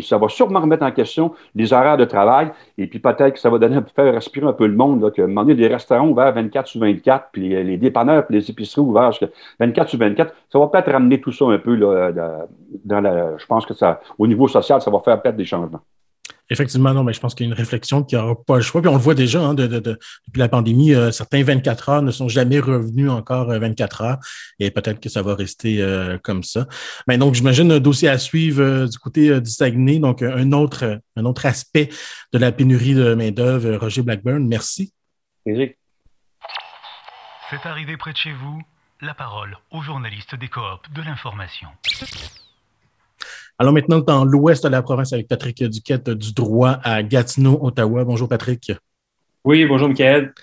ça 0.02 0.18
va 0.18 0.30
sûrement 0.30 0.62
remettre 0.62 0.84
en 0.84 0.92
question 0.92 1.34
les 1.56 1.74
horaires 1.74 1.98
de 1.98 2.06
travail. 2.06 2.52
Et 2.78 2.88
puis 2.88 3.00
peut-être 3.00 3.34
que 3.34 3.40
ça 3.40 3.50
va 3.50 3.58
donner, 3.58 3.80
faire 3.96 4.14
respirer 4.14 4.48
un 4.48 4.54
peu 4.54 4.68
le 4.68 4.76
monde. 4.76 5.02
Là, 5.02 5.12
que, 5.12 5.22
un 5.22 5.46
des 5.46 5.68
restaurants 5.68 6.08
ouverts 6.08 6.34
24 6.34 6.68
sur 6.68 6.82
24, 6.82 7.30
puis 7.32 7.50
les, 7.50 7.78
dépanneurs, 7.78 8.26
puis 8.26 8.38
les 8.38 8.50
épiceries 8.50 8.82
ouverts 8.82 9.12
24 9.60 9.90
sur 9.90 10.00
24, 10.00 10.34
ça 10.50 10.60
va 10.60 10.68
peut-être 10.68 10.92
ramener 10.92 11.20
tout 11.20 11.32
ça 11.32 11.46
un 11.46 11.58
peu 11.58 11.76
là, 11.76 12.12
dans 12.86 13.02
la, 13.02 13.38
je 13.38 13.46
pense 13.46 13.66
que 13.66 13.74
ça, 13.74 14.00
au 14.18 14.28
niveau 14.28 14.48
social, 14.48 14.82
ça 14.82 14.92
va 14.92 15.00
faire 15.00 15.22
peut-être 15.22 15.38
des 15.38 15.46
changements. 15.46 15.82
Effectivement, 16.52 16.94
non, 16.94 17.04
mais 17.04 17.14
je 17.14 17.20
pense 17.20 17.36
qu'il 17.36 17.46
y 17.46 17.50
a 17.50 17.52
une 17.54 17.58
réflexion 17.58 18.04
qui 18.04 18.16
n'aura 18.16 18.36
pas 18.44 18.56
le 18.56 18.64
choix. 18.64 18.82
Puis 18.82 18.90
on 18.90 18.96
le 18.96 19.02
voit 19.02 19.14
déjà 19.14 19.40
hein, 19.40 19.54
depuis 19.54 20.00
la 20.36 20.50
pandémie, 20.50 20.94
euh, 20.96 21.12
certains 21.12 21.44
24 21.44 21.90
heures 21.90 22.02
ne 22.02 22.12
sont 22.12 22.28
jamais 22.28 22.60
revenus 22.60 23.10
encore 23.10 23.48
24 23.48 24.02
euh, 24.02 24.06
heures 24.06 24.18
et 24.60 24.72
peut-être 24.72 25.00
que 25.00 25.10
ça 25.10 25.22
va 25.22 25.36
rester 25.36 25.82
euh, 25.82 26.18
comme 26.18 26.44
ça. 26.44 26.68
Mais 27.08 27.20
donc, 27.20 27.36
j'imagine 27.36 27.72
un 27.72 27.80
dossier 27.80 28.10
à 28.10 28.18
suivre 28.18 28.88
du 28.88 28.98
côté 28.98 29.40
du 29.40 29.50
Saguenay. 29.50 30.00
Donc, 30.00 30.24
un 30.24 30.52
autre, 30.52 31.00
un 31.16 31.26
autre 31.26 31.46
aspect 31.46 31.90
de 32.34 32.40
la 32.40 32.52
pénurie 32.52 32.96
de 32.96 33.14
main-d'œuvre. 33.14 33.76
Roger 33.76 34.02
Blackburn, 34.02 34.48
merci. 34.48 34.92
Merci. 35.46 35.76
C'est 37.52 37.66
arrivé 37.66 37.96
près 37.98 38.14
de 38.14 38.18
chez 38.18 38.34
vous. 38.34 38.62
La 39.02 39.14
parole 39.14 39.58
aux 39.72 39.82
journalistes 39.82 40.36
des 40.36 40.50
coops 40.50 40.92
de 40.94 41.02
l'information. 41.02 41.70
Alors 43.62 43.74
maintenant, 43.74 44.00
dans 44.00 44.24
l'ouest 44.24 44.64
de 44.64 44.70
la 44.70 44.82
province 44.82 45.12
avec 45.12 45.28
Patrick 45.28 45.62
Duquette 45.66 46.10
du 46.10 46.32
droit 46.32 46.80
à 46.82 47.04
Gatineau, 47.04 47.60
Ottawa. 47.62 48.06
Bonjour 48.06 48.30
Patrick. 48.30 48.72
Oui, 49.44 49.66
bonjour 49.66 49.90
Michael. 49.90 50.34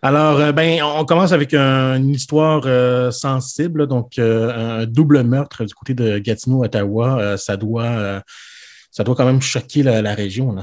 Alors, 0.00 0.40
euh, 0.40 0.50
ben, 0.52 0.82
on 0.82 1.04
commence 1.04 1.32
avec 1.32 1.52
une 1.52 2.08
histoire 2.08 2.62
euh, 2.64 3.10
sensible, 3.10 3.86
donc 3.86 4.18
euh, 4.18 4.80
un 4.80 4.86
double 4.86 5.24
meurtre 5.24 5.66
du 5.66 5.74
côté 5.74 5.92
de 5.92 6.18
Gatineau, 6.18 6.64
Ottawa. 6.64 7.36
ça 7.36 7.58
doit, 7.58 8.22
ça 8.90 9.04
doit 9.04 9.14
quand 9.14 9.26
même 9.26 9.42
choquer 9.42 9.82
la, 9.82 10.14
région. 10.14 10.56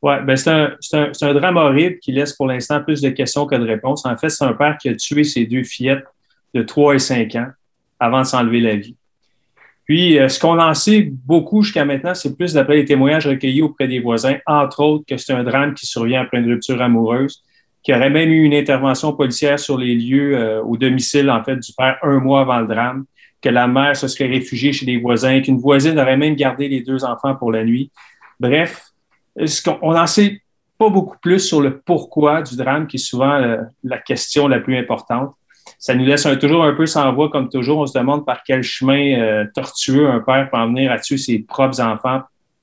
Oui, 0.00 0.14
ben 0.24 0.34
c'est 0.34 0.50
un, 0.50 0.76
un, 0.94 1.34
drame 1.34 1.58
horrible 1.58 1.98
qui 1.98 2.12
laisse 2.12 2.32
pour 2.32 2.46
l'instant 2.46 2.82
plus 2.82 3.02
de 3.02 3.10
questions 3.10 3.44
que 3.44 3.54
de 3.54 3.66
réponses. 3.66 4.06
En 4.06 4.16
fait, 4.16 4.30
c'est 4.30 4.44
un 4.44 4.54
père 4.54 4.78
qui 4.78 4.88
a 4.88 4.94
tué 4.94 5.24
ses 5.24 5.44
deux 5.44 5.62
fillettes 5.62 6.04
de 6.54 6.62
3 6.62 6.94
et 6.94 6.98
5 6.98 7.34
ans 7.34 7.48
avant 8.00 8.20
de 8.20 8.26
s'enlever 8.26 8.60
la 8.60 8.76
vie. 8.76 8.96
Puis, 9.92 10.18
euh, 10.18 10.26
ce 10.26 10.40
qu'on 10.40 10.58
en 10.58 10.72
sait 10.72 11.12
beaucoup 11.12 11.60
jusqu'à 11.60 11.84
maintenant, 11.84 12.14
c'est 12.14 12.34
plus 12.34 12.54
d'après 12.54 12.76
les 12.76 12.86
témoignages 12.86 13.26
recueillis 13.26 13.60
auprès 13.60 13.86
des 13.86 14.00
voisins, 14.00 14.38
entre 14.46 14.82
autres 14.82 15.04
que 15.06 15.18
c'est 15.18 15.34
un 15.34 15.44
drame 15.44 15.74
qui 15.74 15.84
survient 15.84 16.22
après 16.22 16.38
une 16.38 16.46
rupture 16.46 16.80
amoureuse, 16.80 17.42
qu'il 17.82 17.94
y 17.94 17.98
aurait 17.98 18.08
même 18.08 18.30
eu 18.30 18.42
une 18.42 18.54
intervention 18.54 19.12
policière 19.12 19.60
sur 19.60 19.76
les 19.76 19.94
lieux 19.94 20.34
euh, 20.34 20.62
au 20.62 20.78
domicile, 20.78 21.30
en 21.30 21.44
fait, 21.44 21.56
du 21.56 21.74
père 21.74 21.98
un 22.02 22.20
mois 22.20 22.40
avant 22.40 22.60
le 22.60 22.68
drame, 22.68 23.04
que 23.42 23.50
la 23.50 23.66
mère 23.66 23.94
se 23.94 24.08
serait 24.08 24.28
réfugiée 24.28 24.72
chez 24.72 24.86
des 24.86 24.96
voisins, 24.96 25.42
qu'une 25.42 25.58
voisine 25.58 25.98
aurait 25.98 26.16
même 26.16 26.36
gardé 26.36 26.68
les 26.68 26.80
deux 26.80 27.04
enfants 27.04 27.34
pour 27.34 27.52
la 27.52 27.62
nuit. 27.62 27.90
Bref, 28.40 28.86
on 29.82 29.92
n'en 29.92 30.06
sait 30.06 30.40
pas 30.78 30.88
beaucoup 30.88 31.18
plus 31.20 31.40
sur 31.40 31.60
le 31.60 31.80
pourquoi 31.80 32.40
du 32.40 32.56
drame, 32.56 32.86
qui 32.86 32.96
est 32.96 32.98
souvent 32.98 33.34
euh, 33.34 33.58
la 33.84 33.98
question 33.98 34.48
la 34.48 34.58
plus 34.58 34.78
importante 34.78 35.34
ça 35.82 35.96
nous 35.96 36.04
laisse 36.04 36.28
toujours 36.40 36.62
un 36.62 36.74
peu 36.74 36.86
sans 36.86 37.12
voix, 37.12 37.28
comme 37.28 37.48
toujours. 37.48 37.80
On 37.80 37.86
se 37.86 37.98
demande 37.98 38.24
par 38.24 38.44
quel 38.44 38.62
chemin 38.62 39.18
euh, 39.18 39.44
tortueux 39.52 40.08
un 40.08 40.20
père 40.20 40.48
peut 40.48 40.56
en 40.56 40.68
venir 40.68 40.92
à 40.92 41.00
tuer 41.00 41.18
ses 41.18 41.40
propres 41.40 41.80
enfants, 41.80 42.20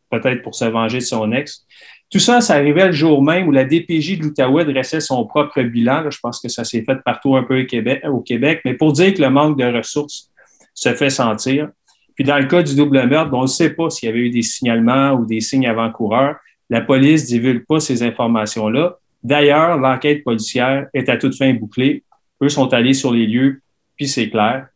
peut-être 0.09 0.41
pour 0.41 0.55
se 0.55 0.63
venger 0.63 0.99
de 0.99 1.03
son 1.03 1.29
ex. 1.33 1.65
Tout 2.09 2.19
ça, 2.19 2.39
ça 2.39 2.53
arrivait 2.53 2.85
le 2.85 2.93
jour 2.93 3.21
même 3.21 3.49
où 3.49 3.51
la 3.51 3.65
DPJ 3.65 4.19
de 4.19 4.23
l'Outaouais 4.23 4.63
dressait 4.63 5.01
son 5.01 5.25
propre 5.25 5.61
bilan. 5.63 6.09
je 6.09 6.17
pense 6.17 6.39
que 6.39 6.47
ça 6.47 6.63
s'est 6.63 6.81
fait 6.81 6.95
partout 7.03 7.35
un 7.35 7.43
peu 7.43 7.61
au 7.61 7.65
Québec, 7.65 8.01
au 8.05 8.21
Québec, 8.21 8.61
mais 8.63 8.73
pour 8.73 8.93
dire 8.93 9.13
que 9.13 9.21
le 9.21 9.29
manque 9.29 9.59
de 9.59 9.65
ressources 9.65 10.31
se 10.73 10.93
fait 10.93 11.09
sentir. 11.09 11.67
Puis 12.15 12.23
dans 12.23 12.39
le 12.39 12.45
cas 12.45 12.63
du 12.63 12.73
double 12.73 13.05
meurtre, 13.05 13.31
on 13.33 13.41
ne 13.41 13.47
sait 13.47 13.71
pas 13.71 13.89
s'il 13.89 14.07
y 14.07 14.11
avait 14.13 14.21
eu 14.21 14.29
des 14.29 14.43
signalements 14.43 15.11
ou 15.11 15.25
des 15.25 15.41
signes 15.41 15.67
avant-coureurs. 15.67 16.37
La 16.69 16.79
police 16.79 17.23
ne 17.23 17.27
divulgue 17.27 17.65
pas 17.65 17.81
ces 17.81 18.01
informations-là. 18.01 18.97
D'ailleurs, 19.21 19.77
l'enquête 19.77 20.23
policière 20.23 20.87
est 20.93 21.09
à 21.09 21.17
toute 21.17 21.35
fin 21.35 21.53
bouclée. 21.53 22.05
Eux 22.41 22.49
sont 22.49 22.73
allés 22.73 22.93
sur 22.93 23.11
les 23.11 23.27
lieux, 23.27 23.61
puis 23.95 24.07
c'est 24.07 24.29
clair. 24.29 24.67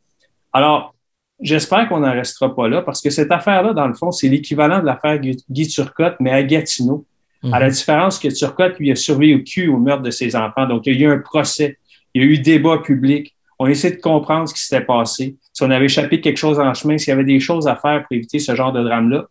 Alors, 0.52 0.94
j'espère 1.40 1.88
qu'on 1.90 2.00
n'en 2.00 2.12
restera 2.12 2.56
pas 2.56 2.68
là 2.68 2.82
parce 2.82 3.02
que 3.02 3.10
cette 3.10 3.32
affaire-là, 3.32 3.74
dans 3.74 3.88
le 3.88 3.94
fond, 3.94 4.12
c'est 4.12 4.30
l'équivalent 4.30 4.80
de 4.80 4.86
l'affaire 4.86 5.20
Guy 5.20 5.68
Turcotte, 5.68 6.16
mais 6.20 6.32
à 6.32 6.44
Gatineau. 6.44 7.06
À 7.52 7.60
la 7.60 7.68
mhm. 7.68 7.74
différence 7.74 8.20
que 8.20 8.30
Turcotte, 8.30 8.80
lui, 8.80 8.92
a 8.92 8.96
survécu 8.96 9.68
au 9.68 9.78
meurtre 9.78 10.04
de 10.04 10.12
ses 10.12 10.36
enfants. 10.36 10.66
Donc, 10.66 10.86
il 10.86 10.96
y 10.98 11.04
a 11.04 11.10
eu 11.10 11.12
un 11.12 11.20
procès, 11.20 11.78
il 12.14 12.24
y 12.24 12.26
a 12.26 12.28
eu 12.28 12.38
débat 12.38 12.78
public. 12.78 13.36
On 13.60 13.68
essaie 13.68 13.92
de 13.92 14.02
comprendre 14.02 14.48
ce 14.48 14.54
qui 14.54 14.62
s'était 14.62 14.86
passé. 14.86 15.36
Si 15.52 15.62
on 15.62 15.70
avait 15.70 15.86
échappé 15.86 16.22
quelque 16.22 16.38
chose 16.38 16.60
en 16.60 16.74
chemin, 16.74 16.98
s'il 16.98 17.10
y 17.10 17.12
avait 17.12 17.26
des 17.26 17.42
choses 17.42 17.68
à 17.68 17.76
faire 17.76 18.04
pour 18.04 18.14
éviter 18.16 18.40
ce 18.40 18.56
genre 18.56 18.72
de 18.72 18.82
drame-là. 18.82 19.26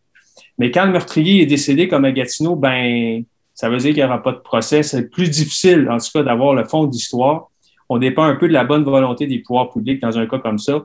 Mais 0.59 0.71
quand 0.71 0.85
le 0.85 0.93
meurtrier 0.93 1.43
est 1.43 1.47
décédé 1.47 1.89
comme 1.89 2.05
à 2.05 2.13
Gatineau, 2.13 2.55
ben, 2.55 3.25
ça 3.55 3.71
veut 3.71 3.79
dire 3.79 3.95
qu'il 3.95 4.03
n'y 4.03 4.05
aura 4.05 4.23
pas 4.23 4.33
de 4.33 4.39
procès. 4.39 4.83
C'est 4.83 5.09
plus 5.09 5.31
difficile, 5.31 5.89
en 5.91 5.97
tout 5.97 6.09
cas, 6.13 6.23
d'avoir 6.23 6.55
le 6.55 6.65
fond 6.65 6.85
d'histoire. 6.85 7.51
On 7.95 7.99
dépend 7.99 8.23
un 8.23 8.37
peu 8.37 8.49
de 8.49 8.55
la 8.55 8.65
bonne 8.65 8.85
volonté 8.85 9.27
des 9.27 9.41
pouvoirs 9.41 9.71
publics 9.71 10.01
dans 10.01 10.19
un 10.19 10.27
cas 10.27 10.39
comme 10.39 10.57
ça. 10.57 10.83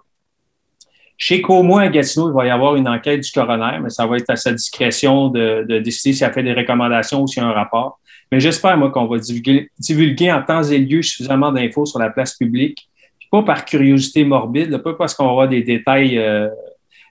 Qu'au 1.42 1.64
moins 1.64 1.84
à 1.84 1.88
Gatineau, 1.88 2.30
il 2.30 2.34
va 2.34 2.46
y 2.46 2.50
avoir 2.50 2.76
une 2.76 2.86
enquête 2.90 3.22
du 3.22 3.32
coroner, 3.32 3.80
mais 3.82 3.90
ça 3.90 4.06
va 4.06 4.18
être 4.18 4.30
à 4.30 4.36
sa 4.36 4.52
discrétion 4.52 5.30
de, 5.30 5.80
décider 5.80 6.14
s'il 6.14 6.26
a 6.26 6.34
fait 6.34 6.44
des 6.44 6.52
recommandations 6.52 7.22
ou 7.22 7.28
s'il 7.28 7.42
y 7.42 7.46
a 7.46 7.50
un 7.50 7.54
rapport. 7.54 8.02
Mais 8.30 8.42
j'espère, 8.42 8.78
moi, 8.78 8.92
qu'on 8.92 9.06
va 9.06 9.20
divulguer, 9.20 10.32
en 10.34 10.42
temps 10.42 10.64
et 10.64 10.80
lieu 10.80 11.02
suffisamment 11.02 11.54
d'infos 11.54 11.86
sur 11.86 11.98
la 12.00 12.10
place 12.10 12.36
publique, 12.36 12.90
pas 13.32 13.42
par 13.42 13.64
curiosité 13.64 14.26
morbide, 14.26 14.78
pas 14.80 14.94
parce 14.94 15.14
qu'on 15.14 15.30
avoir 15.30 15.48
des 15.48 15.64
détails, 15.64 16.18
euh, 16.18 16.50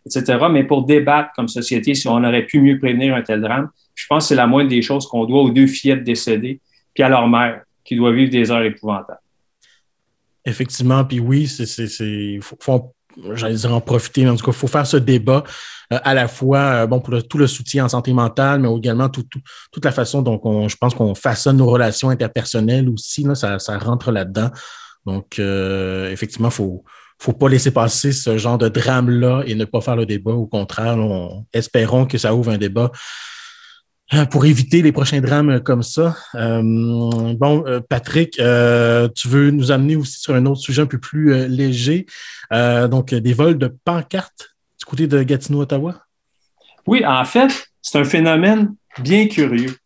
etc., 0.05 0.37
mais 0.51 0.65
pour 0.65 0.85
débattre 0.85 1.31
comme 1.35 1.49
société 1.49 1.95
si 1.95 2.07
on 2.07 2.23
aurait 2.23 2.45
pu 2.45 2.61
mieux 2.61 2.79
prévenir 2.79 3.15
un 3.15 3.23
tel 3.23 3.41
drame. 3.41 3.71
Je 3.95 4.05
pense 4.07 4.25
que 4.25 4.29
c'est 4.29 4.35
la 4.35 4.47
moindre 4.47 4.69
des 4.69 4.83
choses 4.83 5.07
qu'on 5.07 5.25
doit 5.25 5.41
aux 5.41 5.51
deux 5.51 5.67
fillettes 5.67 6.05
décédées, 6.05 6.61
puis 6.93 7.03
à 7.03 7.09
leur 7.09 7.27
mère, 7.29 7.63
qui 7.83 7.97
doit 7.97 8.13
vivre 8.13 8.31
des 8.31 8.51
heures 8.51 8.63
épouvantables. 8.63 9.21
Effectivement, 10.47 11.05
puis 11.05 11.21
oui, 11.21 11.49
c'est 11.49 12.39
faut, 12.41 12.95
j'allais 13.33 13.55
dire 13.55 13.75
en 13.75 13.81
profiter, 13.81 14.29
en 14.29 14.37
tout 14.37 14.45
cas, 14.45 14.53
il 14.53 14.59
faut 14.59 14.67
faire 14.67 14.87
ce 14.87 14.97
débat 14.97 15.45
euh, 15.93 15.99
à 16.05 16.15
la 16.15 16.29
fois 16.29 16.59
euh, 16.59 16.87
bon, 16.87 17.01
pour 17.01 17.21
tout 17.27 17.39
le 17.39 17.47
soutien 17.47 17.85
en 17.85 17.89
santé 17.89 18.13
mentale, 18.13 18.61
mais 18.61 18.73
également 18.75 19.09
toute 19.09 19.85
la 19.85 19.93
façon 19.93 20.23
dont 20.23 20.41
on, 20.45 20.69
je 20.69 20.77
pense 20.77 20.95
qu'on 20.95 21.15
façonne 21.15 21.59
nos 21.59 21.67
relations 21.67 22.11
interpersonnelles 22.11 22.89
aussi, 22.89 23.25
là, 23.25 23.35
ça, 23.35 23.59
ça 23.59 23.79
rentre 23.79 24.13
là-dedans. 24.13 24.51
Donc, 25.05 25.39
euh, 25.39 26.11
effectivement, 26.11 26.49
il 26.49 26.55
faut, 26.55 26.85
faut 27.19 27.33
pas 27.33 27.49
laisser 27.49 27.71
passer 27.71 28.13
ce 28.13 28.39
genre 28.39 28.59
de 28.59 28.69
drame-là 28.69 29.43
et 29.47 29.55
ne 29.55 29.65
pas 29.65 29.81
faire 29.81 29.97
le 29.97 30.07
débat. 30.07 30.33
Au 30.33 30.47
contraire, 30.47 30.97
espérons 31.53 32.07
que 32.07 32.19
ça 32.19 32.35
ouvre 32.35 32.51
un 32.51 32.59
débat 32.59 32.91
pour 34.31 34.45
éviter 34.47 34.83
les 34.83 34.93
prochains 34.93 35.21
drames 35.21 35.61
comme 35.61 35.83
ça. 35.83 36.17
Euh, 36.35 36.63
bon, 36.63 37.65
euh, 37.67 37.81
Patrick, 37.81 38.33
tu 38.33 39.29
veux 39.29 39.51
nous 39.51 39.73
amener 39.73 39.97
aussi 39.97 40.21
sur 40.21 40.35
un 40.35 40.47
autre 40.47 40.61
sujet 40.61 40.83
un 40.83 40.87
peu 40.87 40.99
plus 40.99 41.49
léger, 41.49 42.07
donc 42.51 43.15
des 43.15 43.33
vols 43.33 43.59
de 43.59 43.67
pancartes 43.85 44.57
du 44.79 44.85
côté 44.85 45.07
de 45.07 45.23
Gatineau-Ottawa? 45.23 46.03
Oui, 46.87 47.05
en 47.05 47.25
fait, 47.25 47.69
c'est 47.83 47.99
un 47.99 48.05
phénomène 48.05 48.75
bien 49.01 49.27
curieux 49.27 49.77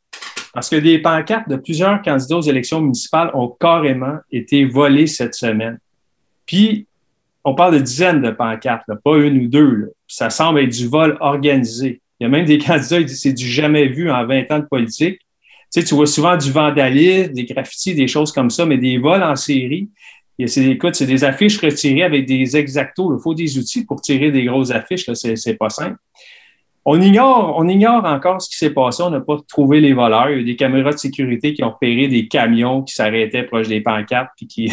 parce 0.52 0.68
que 0.68 0.76
des 0.76 0.98
pancartes 0.98 1.48
de 1.48 1.56
plusieurs 1.56 2.02
candidats 2.02 2.36
aux 2.36 2.42
élections 2.42 2.80
municipales 2.80 3.30
ont 3.34 3.48
carrément 3.48 4.18
été 4.30 4.64
volées 4.64 5.06
cette 5.06 5.34
semaine. 5.34 5.78
Puis, 6.44 6.86
on 7.44 7.54
parle 7.54 7.74
de 7.74 7.78
dizaines 7.78 8.20
de 8.20 8.30
pancartes, 8.30 8.84
pas 9.04 9.16
une 9.18 9.44
ou 9.44 9.48
deux. 9.48 9.92
Ça 10.08 10.28
semble 10.28 10.60
être 10.60 10.72
du 10.72 10.88
vol 10.88 11.16
organisé. 11.20 12.02
Il 12.20 12.24
y 12.24 12.26
a 12.26 12.28
même 12.28 12.44
des 12.44 12.58
candidats 12.58 12.98
qui 12.98 13.06
disent 13.06 13.22
c'est 13.22 13.32
du 13.32 13.46
jamais 13.46 13.88
vu 13.88 14.10
en 14.10 14.26
20 14.26 14.52
ans 14.52 14.58
de 14.58 14.66
politique. 14.66 15.20
Tu 15.72 15.94
vois 15.94 16.06
souvent 16.06 16.36
du 16.36 16.50
vandalisme, 16.50 17.32
des 17.32 17.44
graffitis, 17.44 17.94
des 17.94 18.08
choses 18.08 18.30
comme 18.32 18.50
ça, 18.50 18.66
mais 18.66 18.76
des 18.76 18.98
vols 18.98 19.22
en 19.22 19.36
série. 19.36 19.88
C'est, 20.46 21.06
des 21.06 21.24
affiches 21.24 21.58
retirées 21.58 22.02
avec 22.02 22.26
des 22.26 22.56
exactos. 22.56 23.14
Il 23.18 23.22
faut 23.22 23.34
des 23.34 23.58
outils 23.58 23.84
pour 23.84 24.00
tirer 24.00 24.30
des 24.30 24.44
grosses 24.44 24.70
affiches. 24.70 25.10
C'est, 25.12 25.54
pas 25.54 25.70
simple. 25.70 25.96
On 26.84 27.00
ignore, 27.00 27.54
on 27.58 27.68
ignore 27.68 28.04
encore 28.04 28.40
ce 28.40 28.48
qui 28.48 28.56
s'est 28.56 28.72
passé. 28.72 29.02
On 29.02 29.10
n'a 29.10 29.20
pas 29.20 29.36
trouvé 29.48 29.80
les 29.80 29.92
voleurs. 29.92 30.30
Il 30.30 30.38
y 30.38 30.40
a 30.40 30.44
des 30.44 30.56
caméras 30.56 30.92
de 30.92 30.98
sécurité 30.98 31.54
qui 31.54 31.62
ont 31.62 31.70
repéré 31.70 32.08
des 32.08 32.26
camions 32.26 32.82
qui 32.82 32.94
s'arrêtaient 32.94 33.44
proche 33.44 33.68
des 33.68 33.80
pancartes 33.80 34.30
et 34.42 34.46
qui, 34.46 34.72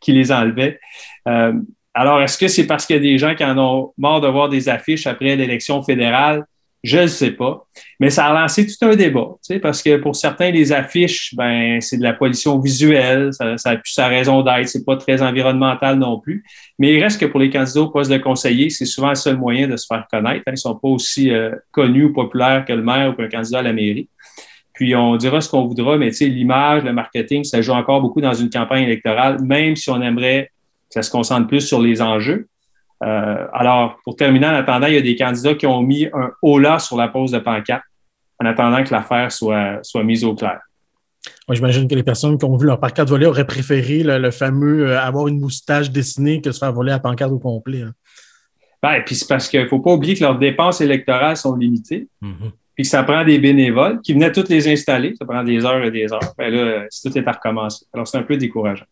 qui 0.00 0.12
les 0.12 0.30
enlevaient. 0.30 0.78
Euh, 1.26 1.54
alors, 1.98 2.20
est-ce 2.20 2.36
que 2.36 2.46
c'est 2.46 2.66
parce 2.66 2.84
qu'il 2.84 2.94
y 2.94 2.98
a 2.98 3.02
des 3.02 3.16
gens 3.16 3.34
qui 3.34 3.42
en 3.42 3.56
ont 3.56 3.94
marre 3.96 4.20
de 4.20 4.28
voir 4.28 4.50
des 4.50 4.68
affiches 4.68 5.06
après 5.06 5.34
l'élection 5.34 5.82
fédérale? 5.82 6.44
Je 6.84 6.98
ne 6.98 7.06
sais 7.06 7.30
pas. 7.30 7.66
Mais 8.00 8.10
ça 8.10 8.26
a 8.26 8.38
lancé 8.38 8.66
tout 8.66 8.84
un 8.84 8.94
débat, 8.94 9.30
parce 9.62 9.82
que 9.82 9.96
pour 9.96 10.14
certains, 10.14 10.50
les 10.50 10.72
affiches, 10.72 11.34
ben, 11.34 11.80
c'est 11.80 11.96
de 11.96 12.02
la 12.02 12.12
pollution 12.12 12.60
visuelle, 12.60 13.30
ça, 13.32 13.54
a 13.64 13.76
plus 13.76 13.92
sa 13.92 14.08
raison 14.08 14.42
d'être, 14.42 14.68
c'est 14.68 14.84
pas 14.84 14.98
très 14.98 15.22
environnemental 15.22 15.98
non 15.98 16.20
plus. 16.20 16.44
Mais 16.78 16.92
il 16.92 17.02
reste 17.02 17.18
que 17.18 17.24
pour 17.24 17.40
les 17.40 17.48
candidats 17.48 17.80
au 17.80 17.88
poste 17.88 18.10
de 18.12 18.18
conseiller, 18.18 18.68
c'est 18.68 18.84
souvent 18.84 19.08
le 19.08 19.14
seul 19.14 19.38
moyen 19.38 19.66
de 19.66 19.78
se 19.78 19.86
faire 19.86 20.06
connaître. 20.10 20.42
Hein. 20.46 20.50
Ils 20.50 20.52
ne 20.52 20.56
sont 20.56 20.74
pas 20.74 20.88
aussi 20.88 21.32
euh, 21.32 21.50
connus 21.70 22.04
ou 22.04 22.12
populaires 22.12 22.66
que 22.66 22.74
le 22.74 22.82
maire 22.82 23.08
ou 23.08 23.12
qu'un 23.14 23.28
candidat 23.28 23.60
à 23.60 23.62
la 23.62 23.72
mairie. 23.72 24.10
Puis 24.74 24.94
on 24.94 25.16
dira 25.16 25.40
ce 25.40 25.48
qu'on 25.48 25.64
voudra, 25.64 25.96
mais 25.96 26.10
l'image, 26.10 26.84
le 26.84 26.92
marketing, 26.92 27.42
ça 27.44 27.62
joue 27.62 27.72
encore 27.72 28.02
beaucoup 28.02 28.20
dans 28.20 28.34
une 28.34 28.50
campagne 28.50 28.84
électorale, 28.84 29.40
même 29.42 29.74
si 29.76 29.88
on 29.88 30.02
aimerait 30.02 30.50
ça 30.88 31.02
se 31.02 31.10
concentre 31.10 31.48
plus 31.48 31.60
sur 31.60 31.80
les 31.80 32.02
enjeux. 32.02 32.48
Euh, 33.04 33.46
alors, 33.52 33.98
pour 34.04 34.16
terminer, 34.16 34.46
en 34.46 34.54
attendant, 34.54 34.86
il 34.86 34.94
y 34.94 34.98
a 34.98 35.02
des 35.02 35.16
candidats 35.16 35.54
qui 35.54 35.66
ont 35.66 35.82
mis 35.82 36.06
un 36.06 36.30
haut-là 36.42 36.78
sur 36.78 36.96
la 36.96 37.08
pose 37.08 37.30
de 37.30 37.38
pancarte 37.38 37.82
en 38.40 38.46
attendant 38.46 38.82
que 38.84 38.92
l'affaire 38.92 39.32
soit, 39.32 39.80
soit 39.82 40.04
mise 40.04 40.24
au 40.24 40.34
clair. 40.34 40.60
Moi, 41.48 41.56
j'imagine 41.56 41.88
que 41.88 41.94
les 41.94 42.02
personnes 42.02 42.38
qui 42.38 42.44
ont 42.44 42.56
vu 42.56 42.66
leur 42.66 42.80
pancarte 42.80 43.08
voler 43.08 43.26
auraient 43.26 43.46
préféré 43.46 44.02
le, 44.02 44.30
fameux 44.30 44.88
euh, 44.88 45.00
avoir 45.00 45.28
une 45.28 45.40
moustache 45.40 45.90
dessinée 45.90 46.40
que 46.40 46.52
se 46.52 46.58
faire 46.58 46.72
voler 46.72 46.90
la 46.90 46.98
pancarte 46.98 47.32
au 47.32 47.38
complet. 47.38 47.82
Hein. 47.82 47.92
Ben, 48.82 49.02
puis 49.04 49.14
c'est 49.14 49.28
parce 49.28 49.48
qu'il 49.48 49.60
ne 49.60 49.66
faut 49.66 49.80
pas 49.80 49.92
oublier 49.92 50.14
que 50.14 50.22
leurs 50.22 50.38
dépenses 50.38 50.80
électorales 50.80 51.36
sont 51.36 51.56
limitées. 51.56 52.08
Mm-hmm. 52.22 52.52
Puis 52.74 52.84
que 52.84 52.90
ça 52.90 53.02
prend 53.02 53.24
des 53.24 53.38
bénévoles 53.38 54.00
qui 54.02 54.12
venaient 54.12 54.32
toutes 54.32 54.50
les 54.50 54.68
installer. 54.68 55.14
Ça 55.18 55.24
prend 55.24 55.42
des 55.42 55.64
heures 55.64 55.82
et 55.82 55.90
des 55.90 56.12
heures. 56.12 56.34
Ben 56.36 56.52
là, 56.52 56.86
tout 57.02 57.18
est 57.18 57.26
à 57.26 57.32
recommencer. 57.32 57.86
Alors, 57.92 58.06
c'est 58.06 58.18
un 58.18 58.22
peu 58.22 58.36
décourageant. 58.36 58.84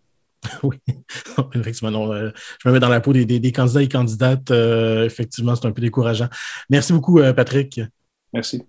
oui, 0.63 0.79
effectivement. 1.55 2.13
Euh, 2.13 2.31
je 2.63 2.69
me 2.69 2.75
mets 2.75 2.81
dans 2.81 2.89
la 2.89 3.01
peau 3.01 3.13
des, 3.13 3.53
candidats 3.53 3.83
et 3.83 3.89
candidates. 3.89 4.51
Euh, 4.51 5.05
effectivement, 5.05 5.55
c'est 5.55 5.67
un 5.67 5.73
peu 5.73 5.83
décourageant. 5.83 6.29
Merci 6.71 6.93
beaucoup, 6.93 7.21
euh, 7.21 7.33
Patrick. 7.33 7.81
Merci. 8.33 8.63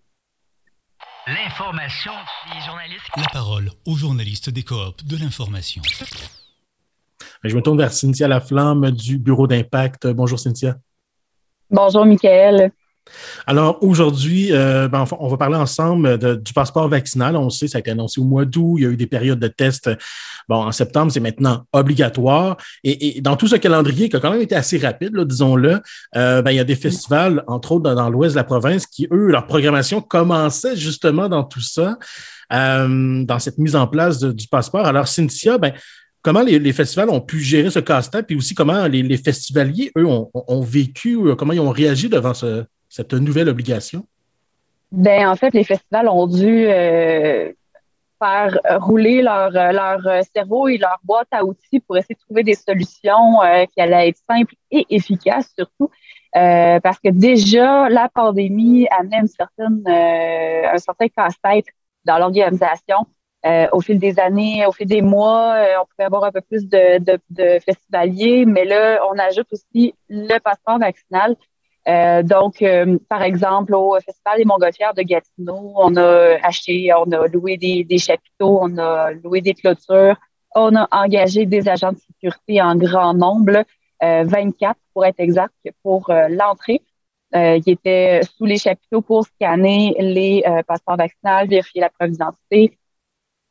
L'information 1.28 2.12
des 2.54 2.66
journalistes. 2.66 3.04
La 3.18 3.28
parole 3.32 3.72
aux 3.86 3.96
journalistes 3.96 4.50
des 4.50 4.64
coops 4.64 5.04
de 5.06 5.18
l'information. 5.18 5.82
Je 7.44 7.56
me 7.56 7.62
tourne 7.62 7.78
vers 7.78 7.94
Cynthia 7.94 8.28
Laflamme 8.28 8.92
du 8.92 9.18
Bureau 9.18 9.48
d'impact. 9.48 10.08
Bonjour, 10.08 10.40
Cynthia. 10.40 10.78
Bonjour, 11.72 12.06
Michael. 12.06 12.72
Alors 13.48 13.78
aujourd'hui, 13.82 14.52
euh, 14.52 14.88
ben, 14.88 15.06
on 15.20 15.28
va 15.28 15.38
parler 15.38 15.56
ensemble 15.56 16.18
du 16.42 16.54
passeport 16.54 16.88
vaccinal. 16.88 17.36
On 17.36 17.50
sait, 17.50 17.68
ça 17.68 17.78
a 17.78 17.80
été 17.80 17.92
annoncé 17.92 18.20
au 18.20 18.24
mois 18.24 18.46
d'août. 18.46 18.76
Il 18.78 18.84
y 18.84 18.88
a 18.88 18.90
eu 18.90 18.98
des 18.98 19.08
périodes 19.08 19.40
de 19.40 19.48
tests. 19.48 19.90
Bon, 20.50 20.58
en 20.58 20.72
septembre, 20.72 21.12
c'est 21.12 21.20
maintenant 21.20 21.66
obligatoire. 21.74 22.58
Et, 22.84 23.22
dans 23.22 23.36
tout 23.36 23.48
ce 23.48 23.56
calendrier 23.56 24.10
qui 24.10 24.16
a 24.16 24.20
quand 24.20 24.32
même 24.32 24.42
été 24.42 24.56
assez 24.56 24.78
rapide, 24.78 25.18
disons-le, 25.18 25.82
euh, 26.16 26.42
ben, 26.42 26.52
il 26.52 26.58
y 26.58 26.60
a 26.60 26.64
des 26.64 26.76
festivals, 26.76 27.44
entre 27.48 27.74
autres 27.74 27.94
dans, 27.94 28.10
l'ouest 28.10 28.34
de 28.34 28.40
la 28.40 28.44
province, 28.44 28.86
qui, 28.86 29.08
eux, 29.12 29.28
leur 29.28 29.48
programmation 29.48 30.02
commençait 30.02 30.76
justement 30.76 31.30
dans 31.30 31.44
tout 31.44 31.62
ça, 31.62 31.98
euh, 32.54 33.24
dans 33.24 33.40
cette 33.40 33.58
mise 33.58 33.76
en 33.76 33.88
place 33.88 34.20
du 34.20 34.48
passeport. 34.48 34.86
Alors, 34.86 35.08
Cynthia, 35.08 35.58
ben, 35.58 35.74
comment 36.22 36.42
les, 36.42 36.74
festivals 36.74 37.10
ont 37.10 37.22
pu 37.22 37.40
gérer 37.40 37.70
ce 37.70 37.80
casse-tête, 37.80 38.26
puis 38.28 38.36
aussi 38.36 38.56
comment 38.56 38.88
les, 38.88 39.18
festivaliers, 39.18 39.92
eux, 39.98 40.06
ont, 40.06 40.30
ont, 40.34 40.62
vécu, 40.62 41.20
comment 41.38 41.54
ils 41.54 41.60
ont 41.60 41.72
réagi 41.72 42.10
devant 42.10 42.34
ce, 42.34 42.66
cette 42.90 43.14
nouvelle 43.14 43.50
obligation? 43.50 44.06
Ben, 44.92 45.28
en 45.28 45.36
fait, 45.36 45.54
les 45.54 45.64
festivals 45.64 46.08
ont 46.08 46.28
dû 46.28 46.68
euh, 46.68 47.52
faire 48.20 48.58
rouler 48.80 49.22
leur, 49.22 49.52
leur 49.52 50.24
cerveau 50.34 50.68
et 50.68 50.78
leur 50.78 51.00
boîte 51.04 51.28
à 51.32 51.44
outils 51.44 51.82
pour 51.82 51.98
essayer 51.98 52.16
de 52.16 52.20
trouver 52.22 52.44
des 52.44 52.56
solutions 52.56 53.42
euh, 53.42 53.66
qui 53.66 53.82
allaient 53.82 54.10
être 54.10 54.20
simples 54.30 54.56
et 54.72 54.86
efficaces 54.90 55.52
surtout. 55.58 55.90
Euh, 56.38 56.80
parce 56.82 57.00
que 57.00 57.10
déjà, 57.10 57.90
la 57.90 58.10
pandémie 58.10 58.88
amenait 58.98 59.20
une 59.20 59.88
un 59.88 60.78
certain 60.78 61.08
casse-tête 61.08 61.66
dans 62.06 62.18
l'organisation. 62.18 63.06
au 63.74 63.82
fil 63.82 64.00
des 64.00 64.20
années, 64.20 64.66
au 64.66 64.72
fil 64.72 64.88
des 64.88 65.02
mois, 65.02 65.56
on 65.82 65.86
pouvait 65.86 66.06
avoir 66.06 66.24
un 66.24 66.32
peu 66.32 66.42
plus 66.42 66.68
de, 66.68 67.00
de 67.00 67.60
festivaliers, 67.60 68.46
mais 68.46 68.66
là, 68.66 69.02
on 69.12 69.18
ajoute 69.18 69.48
aussi 69.52 69.94
le 70.10 70.40
passeport 70.40 70.80
vaccinal 70.80 71.36
donc, 71.86 72.64
par 73.10 73.22
exemple, 73.22 73.76
au 73.76 73.96
Festival 74.04 74.38
des 74.38 74.46
Montgolfières 74.46 74.94
de 74.94 75.04
Gatineau, 75.04 75.74
on 75.76 75.96
a 75.98 76.38
acheté, 76.44 76.92
on 76.94 77.12
a 77.12 77.28
loué 77.28 77.58
des, 77.58 77.84
des 77.84 78.00
chapiteaux, 78.00 78.60
on 78.62 78.78
a 78.78 79.12
loué 79.12 79.42
des 79.42 79.54
clôtures, 79.54 80.16
on 80.56 80.76
a 80.76 80.88
engagé 80.92 81.46
des 81.46 81.70
agents 81.70 81.92
de 81.92 81.98
sécurité 81.98 82.62
en 82.62 82.76
grand 82.76 83.14
nombre, 83.14 83.64
24 84.02 84.80
pour 84.94 85.06
être 85.06 85.20
exact, 85.20 85.54
pour 85.84 86.12
l'entrée. 86.30 86.82
Euh, 87.36 87.60
qui 87.60 87.72
était 87.72 88.22
sous 88.38 88.46
les 88.46 88.58
chapiteaux 88.58 89.02
pour 89.02 89.26
scanner 89.26 89.94
les 90.00 90.42
euh, 90.48 90.62
passeports 90.64 90.96
vaccinaux, 90.96 91.46
vérifier 91.50 91.82
la 91.82 91.90
preuve 91.90 92.12
d'identité 92.12 92.78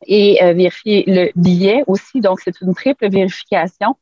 et 0.07 0.43
euh, 0.43 0.55
vérifier 0.55 1.05
le 1.07 1.31
billet 1.37 1.85
aussi. 1.87 2.21
Donc, 2.21 2.41
c'est 2.41 2.59
une 2.63 2.75
triple 2.75 3.11
vérification. 3.11 3.95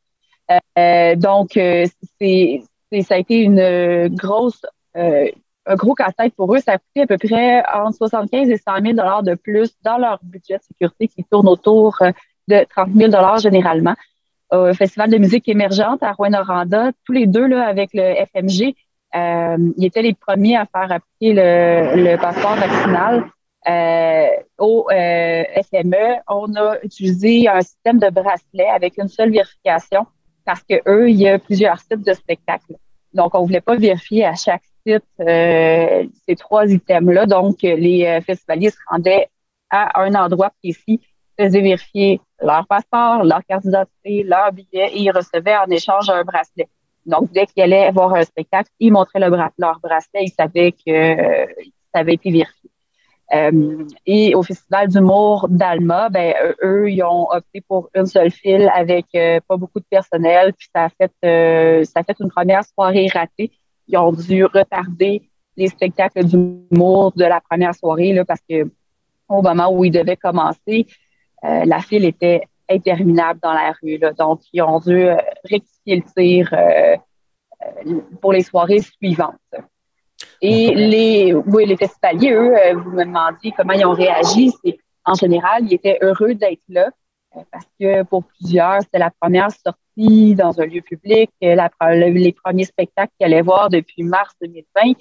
donc, 1.17 1.51
c'est, 1.55 2.63
ça 3.01 3.15
a 3.15 3.19
été 3.19 3.39
une 3.39 4.09
grosse, 4.09 4.61
un 4.95 5.75
gros 5.77 5.95
casse-tête 5.95 6.35
pour 6.35 6.55
eux. 6.55 6.59
Ça 6.59 6.73
a 6.73 6.79
coûté 6.79 7.03
à 7.03 7.07
peu 7.07 7.17
près 7.17 7.63
entre 7.75 7.97
75 7.97 8.51
et 8.51 8.59
100 8.59 8.83
000 8.83 8.93
dollars 8.95 9.23
de 9.23 9.35
plus 9.35 9.75
dans 9.83 9.97
leur 9.97 10.19
budget 10.23 10.59
de 10.59 10.63
sécurité 10.63 11.09
qui 11.09 11.25
tourne 11.25 11.49
autour 11.49 11.99
de 12.49 12.67
30 12.69 12.91
000 12.95 13.11
dollars 13.11 13.39
généralement. 13.39 13.95
Au 14.53 14.75
Festival 14.75 15.11
de 15.11 15.17
musique 15.17 15.49
émergente 15.49 16.03
à 16.03 16.13
Rouen-Noranda, 16.13 16.91
tous 17.07 17.13
les 17.13 17.27
deux 17.27 17.47
là, 17.47 17.67
avec 17.67 17.91
le 17.95 18.15
FMG, 18.27 18.75
euh, 19.15 19.57
ils 19.77 19.85
étaient 19.85 20.03
les 20.03 20.15
premiers 20.15 20.57
à 20.57 20.67
faire 20.67 20.91
appliquer 20.91 21.35
le, 21.35 22.17
passeport 22.17 22.57
vaccinal. 22.57 23.25
Euh, 23.69 24.27
au 24.59 24.89
euh, 24.91 25.45
SME, 25.63 26.21
on 26.29 26.55
a 26.57 26.79
utilisé 26.83 27.49
un 27.49 27.61
système 27.61 27.99
de 27.99 28.11
bracelet 28.11 28.69
avec 28.69 28.99
une 28.99 29.09
seule 29.09 29.31
vérification 29.31 30.07
parce 30.45 30.63
que 30.63 30.75
eux, 30.89 31.11
il 31.11 31.17
y 31.17 31.29
a 31.29 31.39
plusieurs 31.39 31.79
sites 31.79 32.07
de 32.07 32.13
spectacles. 32.13 32.77
Donc, 33.13 33.35
on 33.35 33.45
voulait 33.45 33.61
pas 33.61 33.77
vérifier 33.77 34.25
à 34.25 34.35
chaque 34.35 34.63
site 34.87 35.05
ces 35.19 36.37
trois 36.39 36.67
items-là. 36.67 37.27
Donc, 37.27 37.63
les 37.63 38.21
festivaliers 38.27 38.71
se 38.71 38.79
rendaient 38.91 39.29
à 39.71 40.03
un 40.03 40.15
endroit 40.15 40.51
précis, 40.63 41.01
faisaient 41.39 41.61
vérifier 41.61 42.21
leur 42.41 42.67
passeport, 42.67 43.25
leur 43.25 43.45
carte 43.45 43.65
d'identité, 43.65 44.23
leur 44.23 44.53
billet 44.53 44.91
et 44.93 45.01
ils 45.01 45.11
recevaient 45.11 45.57
en 45.57 45.71
échange 45.71 46.11
un 46.11 46.25
bracelet. 46.25 46.69
Donc, 47.07 47.33
dès 47.33 47.47
qu'ils 47.47 47.63
allaient 47.63 47.91
voir 47.91 48.15
un 48.15 48.23
spectacle, 48.23 48.71
ils 48.79 48.93
montraient 48.93 49.19
le 49.19 49.29
leur 49.59 49.81
bracelet, 49.81 50.25
ils 50.25 50.33
savaient 50.33 50.73
que 50.73 50.91
euh, 50.91 51.47
ça 51.93 52.01
avait 52.01 52.15
été 52.15 52.31
vérifié. 52.31 52.71
Euh, 53.35 53.85
et 54.05 54.35
au 54.35 54.43
Festival 54.43 54.89
d'humour 54.89 55.49
d'Alma, 55.49 56.11
ben, 56.11 56.35
eux, 56.63 56.91
ils 56.91 57.03
ont 57.03 57.29
opté 57.31 57.63
pour 57.63 57.89
une 57.95 58.07
seule 58.07 58.31
file 58.31 58.71
avec 58.75 59.07
euh, 59.15 59.41
pas 59.49 59.57
beaucoup 59.57 59.81
de 59.81 59.87
personnel, 59.89 60.53
puis 60.53 60.69
ça 60.75 60.85
a 60.85 60.89
fait 60.91 61.85
ça 61.85 62.01
a 62.01 62.05
fait 62.05 62.17
une 62.21 62.31
première 62.31 62.65
soirée 62.65 63.09
ratée. 63.13 63.51
Ils 63.89 63.97
ont 63.99 64.13
dû 64.13 64.45
retarder 64.45 65.23
les 65.57 65.69
spectacles 65.69 66.25
d'humour 66.25 67.13
de 67.17 67.25
la 67.25 67.41
première 67.41 67.75
soirée 67.75 68.13
là, 68.13 68.25
parce 68.25 68.41
que 68.49 68.71
au 69.29 69.43
moment 69.43 69.71
où 69.73 69.85
ils 69.85 69.91
devaient 69.91 70.17
commencer, 70.17 70.87
la 71.43 71.81
file 71.81 72.05
était 72.05 72.43
interminable 72.73 73.41
dans 73.43 73.53
la 73.53 73.73
rue. 73.83 73.99
Là. 73.99 74.13
Donc, 74.13 74.41
ils 74.53 74.63
ont 74.63 74.81
dû 74.81 75.09
euh, 75.09 75.17
rectifier 75.45 75.97
le 75.97 76.03
tir 76.03 76.49
euh, 76.53 76.97
euh, 77.87 78.01
pour 78.21 78.33
les 78.33 78.43
soirées 78.43 78.81
suivantes. 78.81 79.37
Et 80.43 80.75
les, 80.75 81.33
oui, 81.33 81.67
les 81.67 81.77
festivaliers, 81.77 82.33
eux, 82.33 82.75
vous 82.75 82.91
me 82.91 83.05
demandiez 83.05 83.53
comment 83.57 83.73
ils 83.73 83.87
ont 83.87 83.93
réagi. 83.93 84.53
C'est, 84.65 84.77
en 85.05 85.15
général, 85.15 85.65
ils 85.65 85.75
étaient 85.75 85.99
heureux 86.03 86.35
d'être 86.35 86.63
là 86.69 86.91
parce 87.51 87.67
que 87.81 88.03
pour 88.03 88.25
plusieurs, 88.25 88.83
c'était 88.83 88.99
la 88.99 89.11
première 89.19 89.51
sortie 89.51 90.35
dans 90.35 90.61
un 90.61 90.67
lieu 90.67 90.83
public, 90.83 91.31
la, 91.41 91.71
les 91.95 92.33
premiers 92.45 92.65
spectacles 92.65 93.13
qu'ils 93.19 93.27
allaient 93.27 93.41
voir 93.41 93.71
depuis 93.71 94.03
mars 94.03 94.35
2020. 94.43 94.93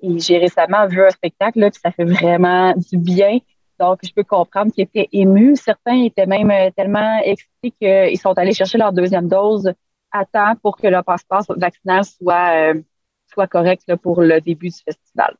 Et 0.00 0.18
j'ai 0.18 0.38
récemment 0.38 0.86
vu 0.86 1.02
un 1.02 1.10
spectacle, 1.10 1.60
là, 1.60 1.70
puis 1.70 1.80
ça 1.82 1.90
fait 1.90 2.04
vraiment 2.04 2.74
du 2.76 2.98
bien 2.98 3.38
donc, 3.78 4.00
je 4.02 4.12
peux 4.12 4.24
comprendre 4.24 4.72
qu'ils 4.72 4.84
étaient 4.84 5.08
émus. 5.12 5.56
Certains 5.56 6.02
étaient 6.02 6.26
même 6.26 6.50
euh, 6.50 6.70
tellement 6.76 7.20
excités 7.22 7.70
qu'ils 7.80 8.18
sont 8.18 8.36
allés 8.36 8.52
chercher 8.52 8.78
leur 8.78 8.92
deuxième 8.92 9.28
dose 9.28 9.72
à 10.10 10.24
temps 10.24 10.54
pour 10.62 10.76
que 10.76 10.88
leur 10.88 11.04
passeport 11.04 11.42
vaccinal 11.56 12.04
soit, 12.04 12.72
euh, 12.72 12.74
soit 13.32 13.46
correct 13.46 13.94
pour 14.02 14.22
le 14.22 14.40
début 14.40 14.68
du 14.68 14.78
festival. 14.84 15.34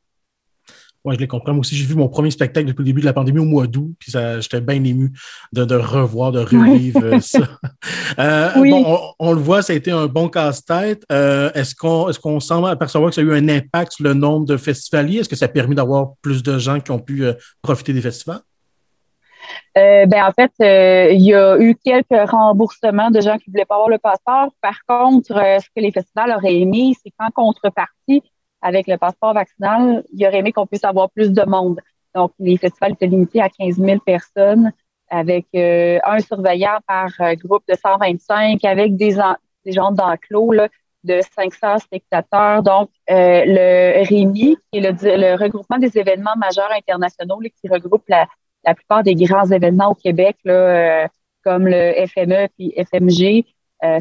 Oui, 1.05 1.15
je 1.15 1.21
les 1.21 1.27
comprends. 1.27 1.53
Moi 1.53 1.61
aussi, 1.61 1.75
j'ai 1.75 1.85
vu 1.85 1.95
mon 1.95 2.09
premier 2.09 2.29
spectacle 2.29 2.67
depuis 2.67 2.81
le 2.81 2.87
début 2.87 2.99
de 2.99 3.05
la 3.05 3.13
pandémie 3.13 3.39
au 3.39 3.45
mois 3.45 3.67
d'août, 3.67 3.93
puis 3.99 4.11
j'étais 4.11 4.59
bien 4.59 4.83
ému 4.83 5.13
de, 5.53 5.75
revoir, 5.75 6.33
de 6.33 6.39
revivre 6.39 7.03
euh, 7.03 7.19
ça. 7.19 7.39
Euh, 8.17 8.49
bon, 8.55 9.13
on, 9.19 9.33
le 9.33 9.39
voit, 9.39 9.61
ça 9.61 9.71
a 9.71 9.75
été 9.75 9.91
un 9.91 10.07
bon 10.07 10.27
casse-tête. 10.29 11.05
Euh, 11.11 11.51
est-ce 11.53 11.75
qu'on 11.75 12.09
est 12.09 12.19
qu'on 12.19 12.39
semble 12.39 12.67
apercevoir 12.67 13.11
que 13.11 13.15
ça 13.15 13.21
a 13.21 13.23
eu 13.23 13.33
un 13.33 13.47
impact 13.47 13.93
sur 13.93 14.03
le 14.03 14.13
nombre 14.13 14.45
de 14.45 14.57
festivaliers? 14.57 15.19
Est-ce 15.19 15.29
que 15.29 15.35
ça 15.35 15.45
a 15.45 15.47
permis 15.47 15.75
d'avoir 15.75 16.13
plus 16.21 16.41
de 16.41 16.57
gens 16.57 16.79
qui 16.79 16.91
ont 16.91 16.99
pu 16.99 17.23
profiter 17.61 17.93
des 17.93 18.01
festivals? 18.01 18.41
Ben, 19.75 20.23
en 20.23 20.31
fait, 20.31 20.51
il 20.59 21.21
y 21.21 21.33
a 21.33 21.57
eu 21.59 21.75
quelques 21.75 22.29
remboursements 22.29 23.11
de 23.11 23.21
gens 23.21 23.37
qui 23.37 23.49
ne 23.49 23.53
voulaient 23.53 23.65
pas 23.65 23.75
avoir 23.75 23.89
le 23.89 23.97
passeport. 23.97 24.49
Par 24.61 24.79
contre, 24.87 25.33
ce 25.33 25.67
que 25.75 25.81
les 25.81 25.91
festivals 25.91 26.31
auraient 26.31 26.55
aimé, 26.55 26.93
c'est 27.03 27.11
qu'en 27.17 27.29
contrepartie, 27.31 28.23
avec 28.61 28.87
le 28.87 28.97
passeport 28.97 29.33
vaccinal, 29.33 30.03
il 30.13 30.25
aurait 30.25 30.39
aimé 30.39 30.51
qu'on 30.51 30.67
puisse 30.67 30.83
avoir 30.83 31.09
plus 31.09 31.31
de 31.31 31.43
monde. 31.43 31.79
Donc, 32.15 32.31
les 32.39 32.57
festivals 32.57 32.93
étaient 32.93 33.07
limités 33.07 33.41
à 33.41 33.49
15 33.49 33.77
000 33.77 33.99
personnes 33.99 34.71
avec 35.09 35.47
euh, 35.55 35.99
un 36.03 36.19
surveillant 36.19 36.79
par 36.87 37.09
euh, 37.19 37.35
groupe 37.35 37.63
de 37.67 37.75
125 37.75 38.63
avec 38.65 38.95
des, 38.95 39.17
des 39.65 39.71
gens 39.71 39.91
d'enclos 39.91 40.53
de 41.03 41.21
500 41.35 41.79
spectateurs. 41.79 42.61
Donc, 42.63 42.89
euh, 43.09 43.43
le 43.45 44.03
REMI, 44.07 44.57
qui 44.71 44.79
est 44.79 44.81
le, 44.81 45.35
regroupement 45.35 45.77
des 45.77 45.97
événements 45.97 46.35
majeurs 46.37 46.71
internationaux 46.71 47.39
qui 47.39 47.69
regroupe 47.69 48.03
la, 48.07 48.27
la, 48.65 48.75
plupart 48.75 49.03
des 49.03 49.15
grands 49.15 49.49
événements 49.49 49.91
au 49.91 49.95
Québec, 49.95 50.37
là, 50.43 51.07
comme 51.43 51.67
le 51.67 51.93
FME 52.07 52.47
puis 52.57 52.73
FMG, 52.75 53.45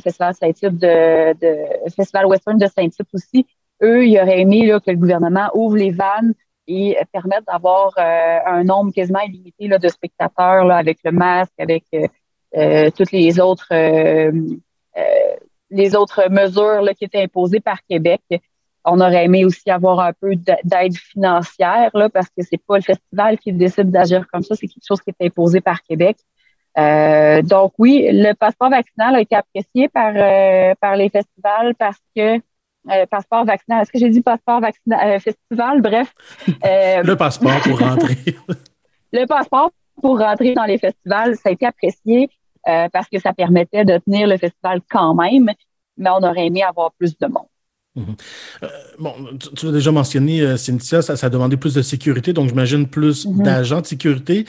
Festival 0.03 0.35
Saint-Tite 0.35 0.79
de, 0.79 1.33
de 1.35 1.90
Festival 1.90 2.27
Western 2.27 2.59
de 2.59 2.66
Saint-Tite 2.66 3.09
aussi, 3.12 3.47
eux, 3.83 4.07
ils 4.07 4.18
auraient 4.18 4.40
aimé 4.40 4.66
là, 4.66 4.81
que 4.81 4.90
le 4.90 4.97
gouvernement 4.97 5.49
ouvre 5.55 5.77
les 5.77 5.90
vannes 5.90 6.35
et 6.66 6.97
permette 7.12 7.44
d'avoir 7.47 7.92
euh, 7.99 8.38
un 8.47 8.64
nombre 8.64 8.92
quasiment 8.92 9.21
illimité 9.21 9.68
là, 9.68 9.79
de 9.79 9.88
spectateurs 9.88 10.64
là, 10.64 10.77
avec 10.77 10.99
le 11.05 11.12
masque, 11.12 11.55
avec 11.59 11.85
euh, 11.94 12.07
euh 12.57 12.90
toutes 12.90 13.12
les 13.12 13.40
autres 13.40 13.68
euh, 13.73 14.33
les 15.71 15.94
autres 15.97 16.29
mesures 16.31 16.83
là, 16.83 16.94
qui 16.94 17.05
étaient 17.05 17.23
imposées 17.23 17.61
par 17.61 17.83
Québec. 17.85 18.23
On 18.90 19.01
aurait 19.01 19.24
aimé 19.24 19.44
aussi 19.44 19.70
avoir 19.70 20.01
un 20.01 20.12
peu 20.12 20.35
d'aide 20.37 20.96
financière 20.96 21.90
là, 21.94 22.09
parce 22.09 22.29
que 22.29 22.42
c'est 22.42 22.62
pas 22.66 22.77
le 22.77 22.83
festival 22.83 23.38
qui 23.38 23.53
décide 23.53 23.90
d'agir 23.90 24.27
comme 24.33 24.42
ça, 24.42 24.55
c'est 24.55 24.66
quelque 24.66 24.87
chose 24.87 25.01
qui 25.01 25.11
est 25.11 25.27
imposé 25.27 25.61
par 25.61 25.83
Québec. 25.83 26.16
donc 26.77 27.72
oui, 27.79 28.09
le 28.11 28.33
passeport 28.35 28.70
vaccinal 28.70 29.16
a 29.16 29.20
été 29.20 29.35
apprécié 29.37 29.88
par, 29.88 30.12
par 30.81 30.96
les 30.96 31.09
festivals 31.09 31.74
parce 31.77 31.98
que 32.14 32.40
euh, 32.90 33.07
passeport 33.07 33.44
vaccinal. 33.44 33.83
Est-ce 33.83 33.92
que 33.92 33.98
j'ai 33.98 34.09
dit 34.09 34.22
passeport 34.22 34.61
vaccinal 34.61 35.16
euh, 35.16 35.18
festival? 35.18 35.83
Bref. 35.83 36.12
Euh, 36.64 37.03
le 37.03 37.16
passeport 37.16 37.61
pour 37.62 37.79
rentrer. 37.79 38.16
le 39.12 39.27
passeport 39.27 39.72
pour 40.01 40.18
rentrer 40.18 40.55
dans 40.55 40.64
les 40.64 40.79
festivals, 40.79 41.37
ça 41.37 41.51
a 41.51 41.53
été 41.53 41.66
apprécié 41.66 42.31
parce 42.92 43.09
que 43.09 43.18
ça 43.18 43.33
permettait 43.33 43.87
de 43.87 43.96
tenir 43.96 44.27
le 44.27 44.37
festival 44.37 44.83
quand 44.90 45.14
même, 45.14 45.51
mais 45.96 46.11
on 46.11 46.22
aurait 46.22 46.48
aimé 46.48 46.62
avoir 46.62 46.92
plus 46.92 47.16
de 47.18 47.27
monde. 47.27 47.46
Mhm. 47.98 48.16
bon, 48.98 49.14
tu, 49.56 49.66
l'as 49.66 49.72
déjà 49.72 49.92
mentionné, 49.92 50.56
Cynthia, 50.56 51.02
ça, 51.02 51.14
a 51.20 51.30
demandé 51.30 51.56
plus 51.56 51.74
de 51.74 51.82
sécurité, 51.82 52.32
donc 52.32 52.48
j'imagine 52.48 52.87
plus 52.87 53.26
mhm. 53.26 53.42
d'agents 53.42 53.80
de 53.80 53.87
sécurité. 53.87 54.44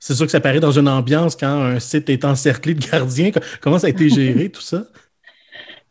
C'est 0.00 0.14
sûr 0.14 0.26
que 0.26 0.32
ça 0.32 0.40
paraît 0.40 0.60
dans 0.60 0.70
une 0.70 0.88
ambiance 0.88 1.34
quand 1.34 1.60
un 1.60 1.80
site 1.80 2.08
est 2.08 2.24
encerclé 2.24 2.74
de 2.74 2.84
gardiens. 2.84 3.30
Comment 3.60 3.78
ça 3.78 3.88
a 3.88 3.90
été 3.90 4.08
géré, 4.08 4.48
tout 4.50 4.60
ça? 4.60 4.84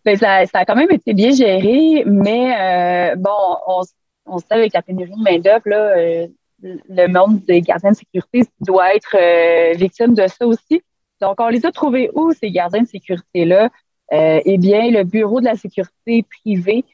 Ben, 0.05 0.15
ça, 0.15 0.45
a 0.53 0.65
quand 0.65 0.75
même 0.75 0.91
été 0.91 1.13
bien 1.13 1.31
géré, 1.31 2.03
mais 2.05 3.11
euh, 3.11 3.15
bon, 3.17 3.29
on, 3.67 3.81
on, 4.25 4.37
sait 4.37 4.45
avec 4.51 4.73
la 4.73 4.81
pénurie 4.81 5.11
de 5.11 5.21
main-d'œuvre, 5.21 5.63
euh, 5.67 6.27
le 6.61 7.07
monde 7.07 7.43
des 7.43 7.61
gardiens 7.61 7.91
de 7.91 7.97
sécurité 7.97 8.45
doit 8.61 8.95
être 8.95 9.15
euh, 9.15 9.73
victime 9.77 10.13
de 10.13 10.25
ça 10.27 10.47
aussi. 10.47 10.81
Donc, 11.19 11.41
on 11.41 11.49
les 11.49 11.65
a 11.65 11.73
trouvés 11.73 12.09
où, 12.13 12.31
ces 12.31 12.51
gardiens 12.51 12.83
de 12.83 12.87
sécurité-là? 12.87 13.69
eh 14.09 14.57
bien, 14.57 14.89
le 14.89 15.03
Bureau 15.03 15.41
de 15.41 15.45
la 15.45 15.55
sécurité 15.55 16.23
privée 16.23 16.85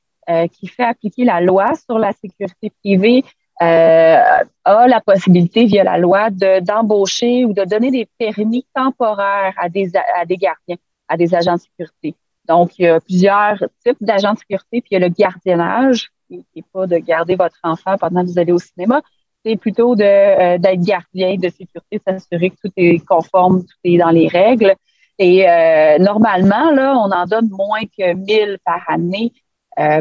qui 0.52 0.68
fait 0.68 0.84
appliquer 0.84 1.26
la 1.26 1.42
loi 1.42 1.74
sur 1.76 2.00
la 2.00 2.12
sécurité 2.14 2.72
privée 2.82 3.24
a 3.60 4.88
la 4.88 5.02
possibilité, 5.02 5.66
via 5.66 5.84
la 5.84 5.98
loi, 5.98 6.30
d'embaucher 6.30 7.46
ou 7.46 7.54
de 7.54 7.64
donner 7.64 7.92
des 7.92 8.08
permis 8.18 8.66
temporaires 8.76 9.54
à 9.58 9.70
des, 9.70 9.92
à 9.96 10.26
des 10.26 10.38
gardiens, 10.38 10.78
à 11.08 11.18
des 11.18 11.34
agents 11.36 11.56
de 11.56 11.62
sécurité. 11.62 12.16
Donc, 12.48 12.78
il 12.78 12.86
y 12.86 12.88
a 12.88 13.00
plusieurs 13.00 13.64
types 13.86 13.98
d'agents 14.02 14.34
de 14.34 14.40
sécurité, 14.40 14.82
puis 14.82 14.90
il 14.92 14.94
y 14.94 15.04
a 15.04 15.08
le 15.08 15.14
gardiennage, 15.14 16.12
qui 16.28 16.46
n'est 16.56 16.64
pas 16.74 16.88
de 16.88 16.98
garder 16.98 17.36
votre 17.36 17.60
enfant 17.64 17.98
pendant 17.98 18.22
que 18.24 18.28
vous 18.28 18.40
allez 18.40 18.52
au 18.52 18.60
cinéma, 18.60 19.02
c'est 19.46 19.58
plutôt 19.58 19.94
euh, 19.94 20.58
d'être 20.58 20.82
gardien 20.82 21.36
de 21.36 21.50
sécurité, 21.50 22.00
s'assurer 22.06 22.50
que 22.50 22.56
tout 22.64 22.72
est 22.78 23.06
conforme, 23.06 23.62
tout 23.62 23.78
est 23.84 23.98
dans 23.98 24.10
les 24.10 24.28
règles. 24.28 24.74
Et 25.20 25.48
euh, 25.48 26.00
normalement, 26.00 26.72
là, 26.72 26.96
on 26.98 27.12
en 27.12 27.26
donne 27.26 27.50
moins 27.50 27.82
que 27.82 28.14
1000 28.14 28.58
par 28.66 28.82
année. 28.88 29.32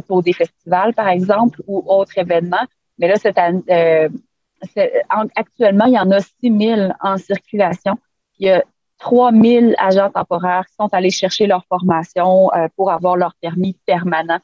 Pour 0.06 0.22
des 0.22 0.32
festivals, 0.32 0.94
par 0.94 1.08
exemple, 1.08 1.62
ou 1.66 1.82
autres 1.86 2.18
événements. 2.18 2.66
Mais 2.98 3.08
là, 3.08 3.16
cette 3.16 3.38
année, 3.38 3.62
actuellement, 5.34 5.86
il 5.86 5.94
y 5.94 5.98
en 5.98 6.10
a 6.10 6.20
6 6.20 6.32
000 6.42 6.92
en 7.00 7.16
circulation. 7.16 7.98
Il 8.38 8.46
y 8.46 8.50
a 8.50 8.64
3 8.98 9.32
000 9.32 9.72
agents 9.78 10.10
temporaires 10.10 10.64
qui 10.66 10.74
sont 10.74 10.88
allés 10.92 11.10
chercher 11.10 11.46
leur 11.46 11.64
formation 11.66 12.50
pour 12.76 12.90
avoir 12.90 13.16
leur 13.16 13.34
permis 13.40 13.76
permanent. 13.86 14.38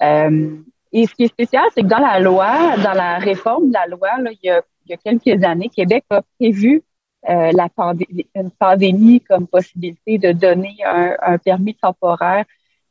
et 0.00 1.06
ce 1.06 1.14
qui 1.14 1.24
est 1.24 1.28
spécial, 1.28 1.64
c'est 1.74 1.82
que 1.82 1.88
dans 1.88 1.98
la 1.98 2.20
loi, 2.20 2.76
dans 2.76 2.92
la 2.92 3.18
réforme 3.18 3.68
de 3.68 3.74
la 3.74 3.86
loi, 3.86 4.10
il, 4.30 4.38
y 4.42 4.50
a, 4.50 4.96
quelques 4.98 5.42
années, 5.42 5.68
Québec 5.68 6.04
a 6.10 6.22
prévu 6.38 6.82
euh, 7.28 7.52
la 7.54 7.70
pandémie, 7.70 8.26
une 8.34 8.50
pandémie 8.50 9.20
comme 9.20 9.46
possibilité 9.46 10.18
de 10.18 10.32
donner 10.32 10.76
un, 10.84 11.38
permis 11.38 11.74
temporaire. 11.74 12.44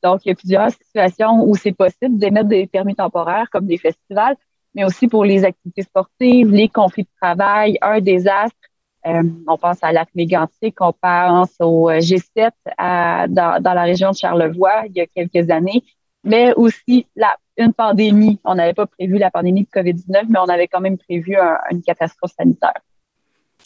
Donc, 0.03 0.25
il 0.25 0.29
y 0.29 0.31
a 0.31 0.35
plusieurs 0.35 0.71
situations 0.71 1.43
où 1.47 1.55
c'est 1.55 1.71
possible 1.71 2.17
d'émettre 2.17 2.49
des 2.49 2.67
permis 2.67 2.95
temporaires 2.95 3.49
comme 3.51 3.65
des 3.65 3.77
festivals, 3.77 4.35
mais 4.75 4.83
aussi 4.83 5.07
pour 5.07 5.23
les 5.23 5.45
activités 5.45 5.83
sportives, 5.83 6.51
les 6.51 6.67
conflits 6.67 7.03
de 7.03 7.09
travail, 7.21 7.77
un 7.81 8.01
désastre. 8.01 8.57
Euh, 9.05 9.23
on 9.47 9.57
pense 9.57 9.83
à 9.83 9.91
lac 9.91 10.09
mégantic, 10.15 10.79
on 10.79 10.93
pense 10.93 11.55
au 11.59 11.89
G7 11.91 12.51
dans, 12.77 13.61
dans, 13.61 13.73
la 13.73 13.83
région 13.83 14.11
de 14.11 14.15
Charlevoix 14.15 14.83
il 14.87 14.95
y 14.95 15.01
a 15.01 15.07
quelques 15.07 15.49
années, 15.49 15.83
mais 16.23 16.53
aussi 16.53 17.05
la, 17.15 17.35
une 17.57 17.73
pandémie. 17.73 18.39
On 18.45 18.55
n'avait 18.55 18.73
pas 18.73 18.87
prévu 18.87 19.17
la 19.17 19.29
pandémie 19.29 19.63
de 19.63 19.69
COVID-19, 19.69 20.25
mais 20.29 20.39
on 20.39 20.49
avait 20.49 20.67
quand 20.67 20.79
même 20.79 20.97
prévu 20.97 21.37
une 21.69 21.81
catastrophe 21.81 22.31
sanitaire. 22.37 22.81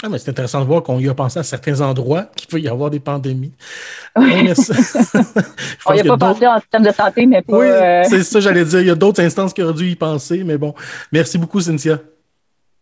Ah, 0.03 0.09
mais 0.09 0.19
c'est 0.19 0.29
intéressant 0.29 0.61
de 0.61 0.65
voir 0.65 0.83
qu'on 0.83 0.99
y 0.99 1.09
a 1.09 1.15
pensé 1.15 1.39
à 1.39 1.43
certains 1.43 1.81
endroits 1.81 2.29
qu'il 2.35 2.47
peut 2.47 2.59
y 2.59 2.67
avoir 2.67 2.91
des 2.91 2.99
pandémies. 2.99 3.53
Oui. 4.15 4.53
on 5.85 5.93
n'y 5.93 6.01
a 6.01 6.03
pas 6.03 6.17
pensé 6.17 6.45
en 6.45 6.59
système 6.59 6.83
de 6.83 6.91
santé, 6.91 7.25
mais 7.25 7.41
pas. 7.41 7.57
Oui, 7.57 7.65
euh, 7.65 8.03
c'est 8.07 8.21
ça, 8.23 8.39
j'allais 8.39 8.63
dire. 8.63 8.81
Il 8.81 8.87
y 8.87 8.91
a 8.91 8.95
d'autres 8.95 9.21
instances 9.25 9.53
qui 9.53 9.63
auraient 9.63 9.73
dû 9.73 9.89
y 9.89 9.95
penser, 9.95 10.43
mais 10.43 10.57
bon. 10.59 10.75
Merci 11.11 11.39
beaucoup, 11.39 11.61
Cynthia. 11.61 11.99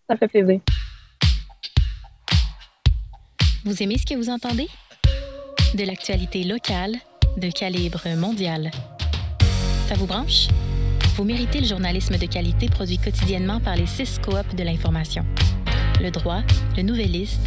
Ça 0.09 0.17
fait 0.17 0.27
plaisir. 0.27 0.59
Vous 3.63 3.81
aimez 3.81 3.97
ce 3.97 4.05
que 4.05 4.15
vous 4.15 4.29
entendez? 4.29 4.67
De 5.73 5.85
l'actualité 5.85 6.43
locale, 6.43 6.95
de 7.37 7.49
calibre 7.49 8.03
mondial. 8.17 8.71
Ça 9.87 9.95
vous 9.95 10.05
branche? 10.05 10.49
Vous 11.15 11.23
méritez 11.23 11.61
le 11.61 11.65
journalisme 11.65 12.17
de 12.17 12.25
qualité 12.25 12.67
produit 12.67 12.97
quotidiennement 12.97 13.61
par 13.61 13.77
les 13.77 13.85
six 13.85 14.19
coops 14.19 14.53
de 14.53 14.63
l'information. 14.63 15.25
Le 16.01 16.11
Droit, 16.11 16.41
Le 16.75 16.83
Nouvelliste, 16.83 17.39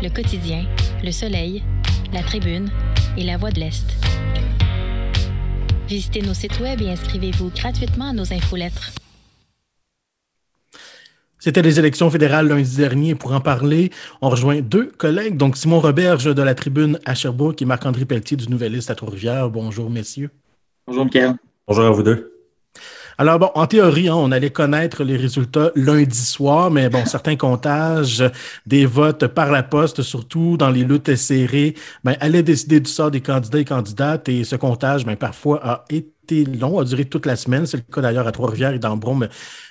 Le 0.00 0.08
Quotidien, 0.08 0.64
Le 1.02 1.10
Soleil, 1.10 1.64
La 2.12 2.22
Tribune 2.22 2.70
et 3.16 3.24
La 3.24 3.36
Voix 3.36 3.50
de 3.50 3.58
l'Est. 3.58 3.84
Visitez 5.88 6.22
nos 6.22 6.34
sites 6.34 6.60
web 6.60 6.80
et 6.82 6.90
inscrivez-vous 6.90 7.50
gratuitement 7.50 8.10
à 8.10 8.12
nos 8.12 8.32
infolettres. 8.32 8.92
C'était 11.40 11.62
les 11.62 11.80
élections 11.80 12.08
fédérales 12.08 12.46
lundi 12.46 12.76
dernier. 12.76 13.16
Pour 13.16 13.32
en 13.32 13.40
parler, 13.40 13.90
on 14.20 14.30
rejoint 14.30 14.60
deux 14.60 14.86
collègues, 14.86 15.36
donc 15.36 15.56
Simon 15.56 15.80
Roberge 15.80 16.32
de 16.32 16.42
la 16.42 16.54
Tribune 16.54 17.00
à 17.04 17.14
Sherbrooke 17.14 17.60
et 17.60 17.64
Marc-André 17.64 18.04
Pelletier 18.04 18.36
du 18.36 18.48
Nouvelliste 18.48 18.90
à 18.90 18.94
Trois-Rivières. 18.94 19.50
Bonjour, 19.50 19.90
messieurs. 19.90 20.30
Bonjour, 20.86 21.04
Michael. 21.04 21.34
Bonjour 21.66 21.84
à 21.84 21.90
vous 21.90 22.02
deux. 22.04 22.35
Alors, 23.18 23.38
bon, 23.38 23.50
en 23.54 23.66
théorie, 23.66 24.08
hein, 24.08 24.14
on 24.14 24.30
allait 24.30 24.50
connaître 24.50 25.02
les 25.02 25.16
résultats 25.16 25.70
lundi 25.74 26.18
soir, 26.18 26.70
mais 26.70 26.90
bon, 26.90 27.06
certains 27.06 27.36
comptages 27.36 28.22
des 28.66 28.84
votes 28.84 29.26
par 29.26 29.50
la 29.50 29.62
poste, 29.62 30.02
surtout 30.02 30.58
dans 30.58 30.68
les 30.68 30.84
luttes 30.84 31.16
serrées, 31.16 31.74
ben, 32.04 32.14
allaient 32.20 32.42
décider 32.42 32.78
du 32.78 32.90
sort 32.90 33.10
des 33.10 33.22
candidats 33.22 33.58
et 33.58 33.64
candidates. 33.64 34.28
Et 34.28 34.44
ce 34.44 34.56
comptage, 34.56 35.06
ben, 35.06 35.16
parfois, 35.16 35.60
a 35.66 35.84
été 35.88 36.44
long, 36.44 36.78
a 36.78 36.84
duré 36.84 37.06
toute 37.06 37.24
la 37.24 37.36
semaine. 37.36 37.64
C'est 37.64 37.78
le 37.78 37.84
cas 37.90 38.02
d'ailleurs 38.02 38.26
à 38.26 38.32
Trois-Rivières 38.32 38.74
et 38.74 38.78
dans 38.78 38.98
Brome, 38.98 39.28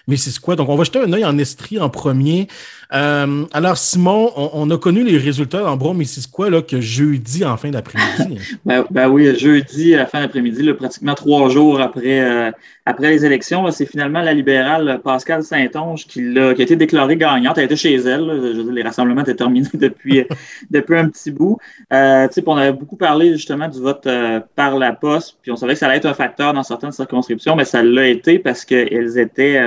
mais 0.07 0.17
c'est 0.17 0.39
quoi? 0.39 0.55
Donc, 0.55 0.69
on 0.69 0.75
va 0.75 0.83
jeter 0.83 0.99
un 0.99 1.13
œil 1.13 1.25
en 1.25 1.37
Estrie 1.37 1.79
en 1.79 1.89
premier. 1.89 2.47
Euh, 2.93 3.45
alors, 3.53 3.77
Simon, 3.77 4.31
on, 4.35 4.69
a 4.71 4.77
connu 4.79 5.03
les 5.03 5.19
résultats 5.19 5.69
en 5.69 5.77
Brome, 5.77 5.97
mais 5.97 6.05
c'est 6.05 6.29
quoi 6.31 6.49
là, 6.49 6.63
que 6.63 6.81
jeudi 6.81 7.45
en 7.45 7.57
fin 7.57 7.69
d'après-midi? 7.69 8.39
ben, 8.65 8.85
ben, 8.89 9.07
oui, 9.07 9.37
jeudi 9.37 9.95
à 9.95 10.07
fin 10.07 10.21
d'après-midi, 10.21 10.71
pratiquement 10.73 11.13
trois 11.13 11.49
jours 11.49 11.79
après, 11.79 12.21
euh, 12.21 12.51
après 12.85 13.09
les 13.09 13.25
élections, 13.25 13.69
c'est 13.71 13.85
finalement 13.85 14.21
la 14.21 14.33
libérale 14.33 15.01
Pascal 15.03 15.43
Saint-Onge 15.43 16.05
qui, 16.05 16.37
a 16.37 16.51
été 16.51 16.75
déclarée 16.75 17.17
gagnante. 17.17 17.57
Elle 17.57 17.65
était 17.65 17.75
chez 17.75 17.95
elle. 17.95 18.71
les 18.71 18.83
rassemblements 18.83 19.21
étaient 19.21 19.35
terminés 19.35 19.67
depuis, 19.73 20.23
depuis 20.69 20.97
un 20.97 21.09
petit 21.09 21.31
bout. 21.31 21.57
Euh, 21.91 22.27
on 22.45 22.57
avait 22.57 22.73
beaucoup 22.73 22.97
parlé 22.97 23.31
justement 23.33 23.67
du 23.67 23.79
vote 23.79 24.05
euh, 24.07 24.39
par 24.55 24.77
la 24.77 24.93
poste, 24.93 25.37
puis 25.41 25.51
on 25.51 25.55
savait 25.55 25.73
que 25.73 25.79
ça 25.79 25.87
allait 25.87 25.97
être 25.97 26.05
un 26.05 26.13
facteur 26.13 26.53
dans 26.53 26.63
certaines 26.63 26.91
circonscriptions, 26.91 27.55
mais 27.55 27.65
ça 27.65 27.81
l'a 27.81 28.07
été 28.07 28.39
parce 28.39 28.63
qu'elles 28.63 29.17
étaient 29.17 29.59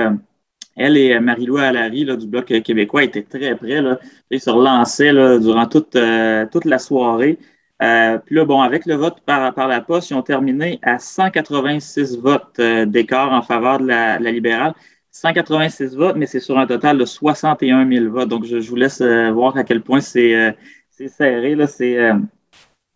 elle 0.79 0.95
et 0.95 1.19
Marie-Lou 1.19 1.57
Allary 1.57 2.05
du 2.05 2.25
Bloc 2.25 2.45
québécois 2.45 3.03
étaient 3.03 3.23
très 3.23 3.53
près. 3.55 3.83
Ils 4.31 4.39
se 4.39 4.49
relançaient 4.49 5.11
durant 5.39 5.67
toute, 5.67 5.95
euh, 5.97 6.45
toute 6.49 6.65
la 6.65 6.79
soirée. 6.79 7.37
Euh, 7.81 8.17
puis 8.17 8.35
là, 8.35 8.45
bon, 8.45 8.61
avec 8.61 8.85
le 8.85 8.95
vote 8.95 9.21
par, 9.25 9.53
par 9.53 9.67
la 9.67 9.81
poste, 9.81 10.09
ils 10.09 10.15
ont 10.15 10.21
terminé 10.21 10.79
à 10.81 10.99
186 10.99 12.17
votes 12.19 12.59
euh, 12.59 12.85
d'écart 12.85 13.31
en 13.31 13.41
faveur 13.41 13.79
de 13.79 13.87
la, 13.87 14.17
libérale. 14.19 14.73
186 15.11 15.95
votes, 15.95 16.15
mais 16.17 16.25
c'est 16.25 16.39
sur 16.39 16.57
un 16.59 16.67
total 16.67 16.97
de 16.97 17.05
61 17.05 17.89
000 17.89 18.11
votes. 18.11 18.29
Donc, 18.29 18.45
je, 18.45 18.57
vous 18.57 18.75
laisse 18.75 19.01
voir 19.01 19.57
à 19.57 19.63
quel 19.63 19.81
point 19.81 20.01
c'est 20.01 20.55
serré. 21.07 21.57
C'est 21.67 22.11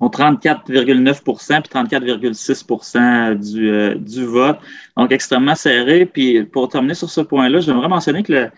34,9% 0.10 1.62
puis 1.62 1.98
34,6 1.98 3.36
du, 3.36 3.69
euh, 3.69 3.96
du 3.96 4.26
vote. 4.26 4.58
Donc, 4.98 5.12
extrêmement 5.12 5.56
serré. 5.56 6.06
Puis, 6.06 6.43
pour 6.43 6.69
terminer 6.69 6.93
sur 6.93 7.10
ce 7.10 7.22
point-là, 7.22 7.60
j'aimerais 7.60 7.88
mentionner 7.88 8.24
que 8.24 8.34
le, 8.34 8.50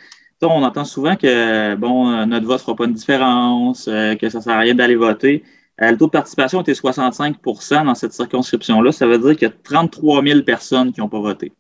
on 0.42 0.64
entend 0.64 0.86
souvent 0.86 1.16
que 1.16 1.76
bon, 1.76 2.12
euh, 2.12 2.26
notre 2.26 2.46
vote 2.46 2.60
ne 2.60 2.64
fera 2.64 2.76
pas 2.76 2.86
une 2.86 2.94
différence, 2.94 3.88
euh, 3.88 4.16
que 4.16 4.30
ça 4.30 4.40
ne 4.40 4.44
sert 4.44 4.54
à 4.54 4.60
rien 4.60 4.76
d'aller 4.76 4.96
voter. 4.96 5.44
Le 5.80 5.98
taux 5.98 6.06
de 6.06 6.12
participation 6.12 6.62
était 6.62 6.74
65% 6.74 7.86
dans 7.86 7.96
cette 7.96 8.14
circonscription-là. 8.14 8.92
Ça 8.92 9.08
veut 9.08 9.18
dire 9.18 9.36
qu'il 9.36 9.48
y 9.48 9.52
a 9.52 9.54
33 9.64 10.24
000 10.24 10.42
personnes 10.44 10.94
qui 10.94 11.02
n'ont 11.02 11.10
pas 11.10 11.20
voté. 11.20 11.52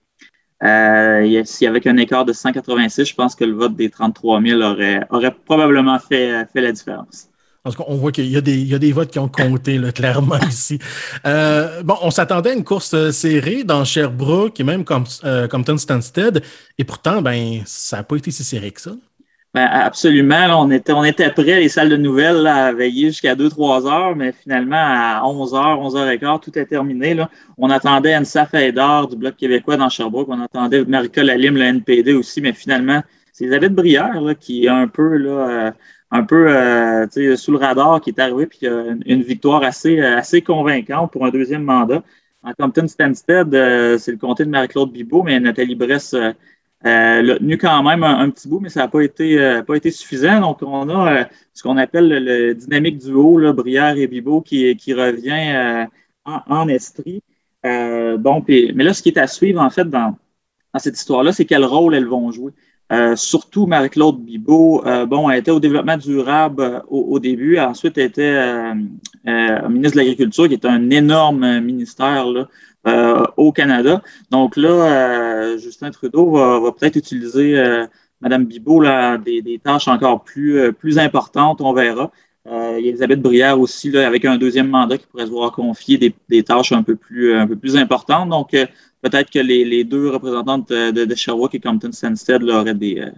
Euh, 0.63 1.25
y 1.25 1.67
avait 1.67 1.87
un 1.87 1.97
écart 1.97 2.23
de 2.23 2.31
186, 2.31 3.05
je 3.05 3.13
pense 3.13 3.35
que 3.35 3.43
le 3.43 3.53
vote 3.53 3.75
des 3.75 3.89
33 3.89 4.41
000 4.41 4.61
aurait, 4.61 5.01
aurait 5.09 5.35
probablement 5.45 5.99
fait, 5.99 6.45
fait 6.53 6.61
la 6.61 6.71
différence. 6.71 7.29
Parce 7.65 7.75
qu'on 7.75 7.95
voit 7.95 8.11
qu'il 8.11 8.27
y, 8.27 8.37
a 8.37 8.41
des 8.41 8.91
votes 8.91 9.09
qui 9.09 9.17
ont 9.17 9.27
compté, 9.27 9.81
clairement, 9.91 10.37
ici. 10.47 10.77
Euh, 11.25 11.81
bon, 11.81 11.95
on 12.03 12.11
s'attendait 12.11 12.51
à 12.51 12.53
une 12.53 12.63
course 12.63 12.93
euh, 12.93 13.11
serrée 13.11 13.63
dans 13.63 13.83
Sherbrooke 13.83 14.59
et 14.59 14.63
même 14.63 14.83
comme 14.83 15.05
euh, 15.23 15.47
Compton 15.47 15.75
Stansted. 15.75 16.43
Et 16.77 16.83
pourtant, 16.83 17.23
ben, 17.23 17.63
ça 17.65 17.97
n'a 17.97 18.03
pas 18.03 18.17
été 18.17 18.29
si 18.29 18.43
serré 18.43 18.69
que 18.69 18.81
ça. 18.81 18.91
Ben, 19.55 19.69
absolument. 19.71 20.61
on, 20.61 20.69
était, 20.69 20.91
on 20.91 21.05
était 21.05 21.29
prêts, 21.31 21.61
les 21.61 21.69
salles 21.69 21.87
de 21.87 21.95
nouvelles, 21.95 22.45
à 22.45 22.73
veiller 22.73 23.07
jusqu'à 23.07 23.35
2-3 23.35 23.87
heures, 23.87 24.13
mais 24.13 24.33
finalement, 24.33 24.75
à 24.75 25.21
11 25.23 25.53
h 25.53 25.77
11 25.77 25.95
h 25.95 26.19
15 26.19 26.39
tout 26.41 26.59
est 26.59 26.65
terminé. 26.65 27.13
Là. 27.13 27.29
On 27.57 27.69
attendait 27.69 28.17
Ansa 28.17 28.45
Faidar 28.45 29.07
du 29.07 29.15
Bloc 29.15 29.37
québécois 29.37 29.77
dans 29.77 29.87
Sherbrooke. 29.87 30.27
On 30.29 30.41
attendait 30.41 30.83
Marika 30.83 31.23
Lalim, 31.23 31.55
le 31.55 31.63
NPD 31.63 32.11
aussi, 32.13 32.41
mais 32.41 32.51
finalement, 32.51 33.01
c'est 33.31 33.45
Elisabeth 33.45 33.73
Brière 33.73 34.19
là, 34.19 34.35
qui 34.35 34.65
est 34.65 34.67
un 34.67 34.89
peu 34.89 35.15
là, 35.15 35.71
un 36.11 36.23
peu 36.25 36.49
euh, 36.49 37.07
sous 37.37 37.51
le 37.53 37.57
radar 37.57 38.01
qui 38.01 38.09
est 38.09 38.19
arrivé 38.19 38.47
puis 38.47 38.67
a 38.67 38.83
une 39.05 39.21
victoire 39.21 39.63
assez, 39.63 40.01
assez 40.01 40.41
convaincante 40.41 41.13
pour 41.13 41.25
un 41.25 41.29
deuxième 41.29 41.63
mandat. 41.63 42.03
En 42.43 42.53
Compton 42.53 42.87
Stansted, 42.87 43.55
euh, 43.55 43.97
c'est 43.97 44.11
le 44.11 44.17
comté 44.17 44.45
de 44.45 44.49
Marie-Claude 44.51 44.91
Bibot, 44.91 45.23
mais 45.23 45.39
Nathalie 45.39 45.75
Bress 45.75 46.13
euh, 46.13 46.31
l'a 46.85 47.37
tenu 47.39 47.57
quand 47.57 47.83
même 47.83 48.03
un, 48.03 48.29
petit 48.29 48.47
bout, 48.47 48.59
mais 48.59 48.69
ça 48.69 48.81
n'a 48.81 48.87
pas 48.87 49.01
été, 49.01 49.61
pas 49.65 49.75
été 49.75 49.91
suffisant. 49.91 50.39
Donc, 50.39 50.61
on 50.61 50.89
a 50.89 51.27
ce 51.53 51.63
qu'on 51.63 51.77
appelle 51.77 52.07
le, 52.07 52.53
dynamique 52.53 52.99
duo, 52.99 53.37
là, 53.37 53.53
Brière 53.53 53.97
et 53.97 54.07
Bibot, 54.07 54.41
qui, 54.41 54.75
qui 54.77 54.93
revient 54.93 55.87
en, 56.25 56.41
en, 56.47 56.67
Estrie. 56.67 57.21
bon, 57.63 58.43
mais 58.47 58.83
là, 58.83 58.93
ce 58.93 59.01
qui 59.01 59.09
est 59.09 59.17
à 59.17 59.27
suivre, 59.27 59.61
en 59.61 59.69
fait, 59.69 59.89
dans, 59.89 60.15
dans 60.73 60.79
cette 60.79 60.97
histoire-là, 60.97 61.31
c'est 61.31 61.45
quel 61.45 61.65
rôle 61.65 61.95
elles 61.95 62.07
vont 62.07 62.31
jouer. 62.31 62.51
Euh, 62.91 63.15
surtout 63.15 63.65
Marie-Claude 63.65 64.23
Bibot, 64.23 64.85
euh, 64.85 65.07
bon, 65.07 65.27
elle 65.27 65.39
était 65.39 65.49
au 65.49 65.59
développement 65.59 65.97
durable 65.97 66.61
euh, 66.61 66.79
au, 66.87 67.17
début, 67.17 67.57
ensuite 67.57 67.97
elle 67.97 68.05
était 68.05 68.73
ministre 69.69 69.93
de 69.93 69.97
l'Agriculture, 69.97 70.47
qui 70.47 70.53
est 70.53 70.65
un 70.65 70.91
énorme 70.91 71.61
ministère 71.61 72.27
là, 72.27 72.47
au 73.37 73.51
Canada. 73.51 74.01
Donc 74.31 74.57
là, 74.57 75.57
Justin 75.57 75.91
Trudeau 75.91 76.31
va, 76.31 76.71
peut-être 76.71 76.95
utiliser 76.95 77.59
Madame 78.21 78.45
Bibot 78.45 78.79
là, 78.79 79.17
des, 79.17 79.41
des, 79.41 79.59
tâches 79.59 79.87
encore 79.87 80.23
plus, 80.23 80.71
plus 80.73 80.99
importantes, 80.99 81.61
on 81.61 81.73
verra. 81.73 82.11
Euh, 82.47 82.77
Elisabeth 82.77 83.21
Brière 83.21 83.59
aussi, 83.59 83.89
là, 83.89 84.05
avec 84.05 84.23
un 84.23 84.37
deuxième 84.37 84.67
mandat 84.67 84.97
qui 84.97 85.07
pourrait 85.07 85.25
se 85.25 85.31
voir 85.31 85.51
confier 85.51 85.97
des, 85.97 86.13
des 86.29 86.43
tâches 86.43 86.71
un 86.71 86.83
peu 86.83 86.95
plus, 86.95 87.33
un 87.33 87.47
peu 87.47 87.55
plus 87.55 87.75
importantes. 87.75 88.29
Donc, 88.29 88.51
peut-être 89.01 89.31
que 89.31 89.39
les, 89.39 89.83
deux 89.83 90.09
représentantes 90.09 90.69
de, 90.69 91.15
Sherbrooke 91.15 91.55
et 91.55 91.59
Compton 91.59 91.91
Stanstead 91.91 92.43
auraient 92.43 92.71
euh, 92.71 93.11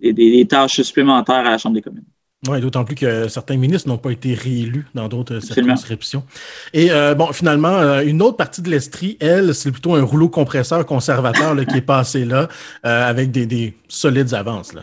des, 0.00 0.12
des, 0.12 0.46
tâches 0.46 0.80
supplémentaires 0.80 1.36
à 1.36 1.50
la 1.50 1.58
Chambre 1.58 1.74
des 1.74 1.82
communes. 1.82 2.04
Oui, 2.48 2.60
d'autant 2.60 2.84
plus 2.84 2.96
que 2.96 3.28
certains 3.28 3.56
ministres 3.56 3.88
n'ont 3.88 3.98
pas 3.98 4.10
été 4.10 4.34
réélus 4.34 4.84
dans 4.94 5.06
d'autres 5.06 5.38
circonscriptions. 5.38 6.24
Et 6.72 6.90
euh, 6.90 7.14
bon, 7.14 7.32
finalement, 7.32 7.68
euh, 7.68 8.02
une 8.04 8.20
autre 8.20 8.36
partie 8.36 8.62
de 8.62 8.68
l'Estrie, 8.68 9.16
elle, 9.20 9.54
c'est 9.54 9.70
plutôt 9.70 9.94
un 9.94 10.02
rouleau 10.02 10.28
compresseur 10.28 10.84
conservateur 10.84 11.54
qui 11.66 11.76
est 11.76 11.80
passé 11.80 12.24
là 12.24 12.48
euh, 12.84 13.08
avec 13.08 13.30
des, 13.30 13.74
solides 13.86 14.34
avances. 14.34 14.72
Là. 14.74 14.82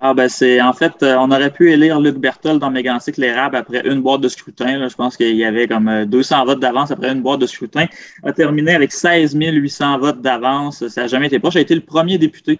Ah 0.00 0.14
ben 0.14 0.28
c'est 0.28 0.60
en 0.60 0.72
fait, 0.72 0.92
on 1.02 1.30
aurait 1.30 1.50
pu 1.50 1.72
élire 1.72 2.00
Luc 2.00 2.16
Berthold 2.16 2.58
dans 2.58 2.70
Mégantic 2.70 3.16
l'érable 3.16 3.56
après 3.56 3.86
une 3.86 4.00
boîte 4.00 4.20
de 4.22 4.28
scrutin. 4.28 4.88
Je 4.88 4.94
pense 4.94 5.16
qu'il 5.16 5.36
y 5.36 5.44
avait 5.44 5.66
comme 5.66 6.06
200 6.06 6.44
votes 6.46 6.60
d'avance 6.60 6.90
après 6.90 7.10
une 7.10 7.22
boîte 7.22 7.40
de 7.40 7.46
scrutin. 7.46 7.86
A 8.22 8.32
terminé 8.32 8.74
avec 8.74 8.92
16 8.92 9.34
800 9.34 9.98
votes 9.98 10.20
d'avance. 10.22 10.86
Ça 10.88 11.02
n'a 11.02 11.06
jamais 11.06 11.26
été 11.26 11.38
proche. 11.38 11.56
A 11.56 11.60
été 11.60 11.74
le 11.74 11.80
premier 11.80 12.18
député 12.18 12.58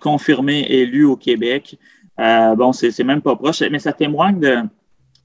confirmé 0.00 0.66
élu 0.68 1.04
au 1.04 1.16
Québec. 1.16 1.78
Euh, 2.20 2.54
bon, 2.54 2.72
c'est 2.72 3.04
même 3.04 3.22
pas 3.22 3.36
proche, 3.36 3.62
mais 3.70 3.78
ça 3.78 3.92
témoigne 3.92 4.40
de, 4.40 4.56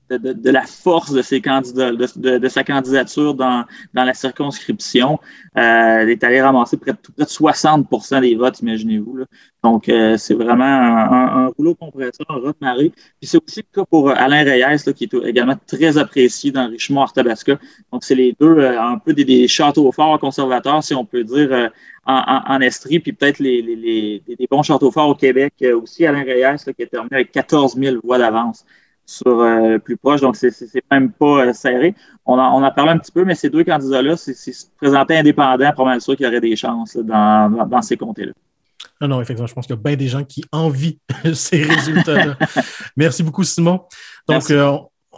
de, 0.10 0.34
de, 0.34 0.50
la 0.50 0.64
force 0.64 1.12
de 1.12 1.22
ses 1.22 1.42
candidats, 1.42 1.92
de, 1.92 2.38
de 2.38 2.48
sa 2.48 2.64
candidature 2.64 3.34
dans, 3.34 3.66
dans 3.94 4.04
la 4.04 4.14
circonscription. 4.14 5.20
Euh, 5.58 6.04
il 6.04 6.10
est 6.10 6.24
allé 6.24 6.42
ramasser 6.42 6.78
près 6.78 6.92
de, 6.92 6.98
près 6.98 7.26
de 7.26 7.30
60% 7.30 8.22
des 8.22 8.36
votes, 8.36 8.60
imaginez-vous. 8.60 9.20
Donc, 9.64 9.90
euh, 9.90 10.18
c'est 10.18 10.34
vraiment 10.34 10.64
un, 10.64 11.46
un, 11.46 11.48
rouleau 11.48 11.76
compresseur, 11.76 12.26
un 12.30 12.40
rat 12.40 12.54
marée. 12.62 12.92
Puis 13.20 13.28
c'est 13.30 13.38
aussi 13.44 13.62
le 13.62 13.82
cas 13.82 13.86
pour 13.86 14.10
Alain 14.10 14.44
Reyes, 14.44 14.84
là, 14.86 14.94
qui 14.94 15.06
est 15.06 15.14
également 15.26 15.56
très 15.68 15.98
apprécié 15.98 16.52
dans 16.52 16.68
Richemont, 16.68 17.02
Arthabasca. 17.02 17.60
Donc, 17.92 18.04
c'est 18.04 18.16
les 18.16 18.36
deux, 18.40 18.60
un 18.60 18.98
peu 19.00 19.14
des, 19.14 19.26
des, 19.26 19.48
châteaux 19.48 19.92
forts 19.92 20.20
conservateurs, 20.20 20.84
si 20.84 20.94
on 20.94 21.06
peut 21.06 21.24
dire, 21.24 21.70
en, 22.08 22.62
Estrie, 22.62 23.00
puis 23.00 23.12
peut-être 23.12 23.40
les, 23.40 23.62
les, 23.62 24.24
les, 24.28 24.48
bons 24.50 24.64
châteaux 24.64 24.92
forts 24.92 25.10
au 25.10 25.16
Québec 25.16 25.54
euh, 25.62 25.80
aussi. 25.80 26.06
Alain 26.06 26.24
Reyes, 26.24 26.74
qui 26.76 26.84
a 26.84 26.88
terminé 26.88 27.16
avec 27.16 27.32
14 27.32 27.76
000 27.76 27.98
voix 28.04 28.18
d'avance 28.18 28.66
sur 29.08 29.40
euh, 29.40 29.70
le 29.70 29.80
plus 29.80 29.98
proche, 29.98 30.22
donc 30.22 30.36
c'est 30.36 30.52
même 30.92 31.12
pas 31.12 31.48
euh, 31.48 31.54
serré. 31.54 31.96
On 32.26 32.38
en, 32.38 32.60
on 32.60 32.64
a 32.64 32.72
parlé 32.72 32.92
un 32.92 32.98
petit 32.98 33.12
peu, 33.12 33.24
mais 33.24 33.34
ces 33.34 33.50
deux 33.50 33.64
candidats-là, 33.64 34.18
c'est 34.18 34.34
se 34.36 34.66
présenter 34.78 35.18
indépendants, 35.18 35.74
mal 35.86 36.02
sûr 36.02 36.16
qu'il 36.16 36.26
y 36.26 36.30
aurait 36.30 36.42
des 36.42 36.56
chances 36.56 36.96
dans, 36.98 37.68
dans, 37.68 37.82
ces 37.82 37.98
comtés-là. 37.98 38.34
Non, 39.02 39.08
non, 39.08 39.22
effectivement, 39.22 39.48
je 39.48 39.54
pense 39.54 39.66
qu'il 39.66 39.76
y 39.76 39.80
a 39.80 39.82
bien 39.82 39.96
des 39.96 40.08
gens 40.08 40.24
qui 40.24 40.44
envient 40.52 41.00
ces 41.34 41.64
résultats-là. 41.64 42.36
Merci 42.98 43.24
beaucoup, 43.24 43.44
Simon. 43.44 43.82
Donc, 44.28 44.52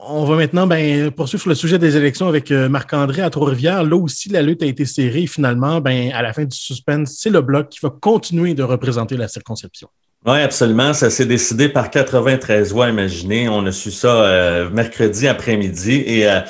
on 0.01 0.23
va 0.25 0.35
maintenant 0.35 0.67
ben, 0.67 1.11
poursuivre 1.11 1.49
le 1.49 1.55
sujet 1.55 1.77
des 1.77 1.97
élections 1.97 2.27
avec 2.27 2.51
euh, 2.51 2.69
Marc-André 2.69 3.21
à 3.21 3.29
Trois-Rivières. 3.29 3.83
Là 3.83 3.95
aussi, 3.97 4.29
la 4.29 4.41
lutte 4.41 4.63
a 4.63 4.65
été 4.65 4.85
serrée. 4.85 5.27
Finalement, 5.27 5.81
ben, 5.81 6.11
à 6.13 6.21
la 6.21 6.33
fin 6.33 6.45
du 6.45 6.55
suspense, 6.55 7.15
c'est 7.17 7.29
le 7.29 7.41
Bloc 7.41 7.69
qui 7.69 7.79
va 7.81 7.89
continuer 7.89 8.53
de 8.53 8.63
représenter 8.63 9.17
la 9.17 9.27
circonscription. 9.27 9.89
Oui, 10.25 10.39
absolument. 10.41 10.93
Ça 10.93 11.09
s'est 11.09 11.25
décidé 11.25 11.69
par 11.69 11.89
93 11.89 12.73
voix, 12.73 12.89
imaginez. 12.89 13.47
On 13.47 13.65
a 13.65 13.71
su 13.71 13.89
ça 13.89 14.23
euh, 14.23 14.69
mercredi 14.69 15.27
après-midi 15.29 16.03
et 16.05 16.29
euh, 16.29 16.41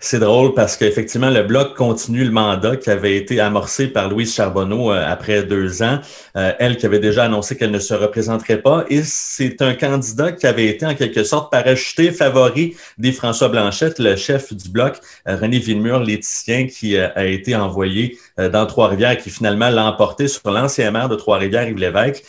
c'est 0.00 0.20
drôle 0.20 0.54
parce 0.54 0.76
qu'effectivement, 0.76 1.30
le 1.30 1.42
Bloc 1.42 1.74
continue 1.74 2.24
le 2.24 2.30
mandat 2.30 2.76
qui 2.76 2.88
avait 2.88 3.16
été 3.16 3.40
amorcé 3.40 3.88
par 3.88 4.08
Louise 4.08 4.32
Charbonneau 4.32 4.92
euh, 4.92 5.04
après 5.04 5.42
deux 5.42 5.82
ans. 5.82 5.98
Euh, 6.36 6.52
elle 6.60 6.76
qui 6.76 6.86
avait 6.86 7.00
déjà 7.00 7.24
annoncé 7.24 7.56
qu'elle 7.56 7.72
ne 7.72 7.80
se 7.80 7.94
représenterait 7.94 8.62
pas. 8.62 8.84
Et 8.90 9.02
c'est 9.02 9.60
un 9.60 9.74
candidat 9.74 10.32
qui 10.32 10.46
avait 10.46 10.66
été 10.66 10.86
en 10.86 10.94
quelque 10.94 11.24
sorte 11.24 11.50
parachuté 11.50 12.12
favori 12.12 12.76
des 12.96 13.10
François 13.10 13.48
Blanchette, 13.48 13.98
le 13.98 14.14
chef 14.14 14.52
du 14.52 14.68
Bloc, 14.68 15.00
euh, 15.26 15.36
René 15.36 15.58
Villemur, 15.58 15.98
l'éthicien, 16.00 16.68
qui 16.68 16.96
a 16.96 17.26
été 17.26 17.56
envoyé 17.56 18.18
dans 18.36 18.66
Trois-Rivières, 18.66 19.18
qui 19.18 19.30
finalement 19.30 19.68
l'a 19.68 19.84
emporté 19.84 20.28
sur 20.28 20.50
l'ancien 20.50 20.90
maire 20.90 21.08
de 21.08 21.16
Trois-Rivières, 21.16 21.68
Yves 21.68 21.78
Lévesque. 21.78 22.24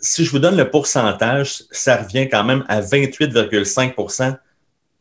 si 0.00 0.24
je 0.24 0.30
vous 0.30 0.38
donne 0.38 0.56
le 0.56 0.68
pourcentage, 0.68 1.62
ça 1.70 1.96
revient 1.96 2.28
quand 2.28 2.44
même 2.44 2.64
à 2.68 2.80
28,5 2.80 3.94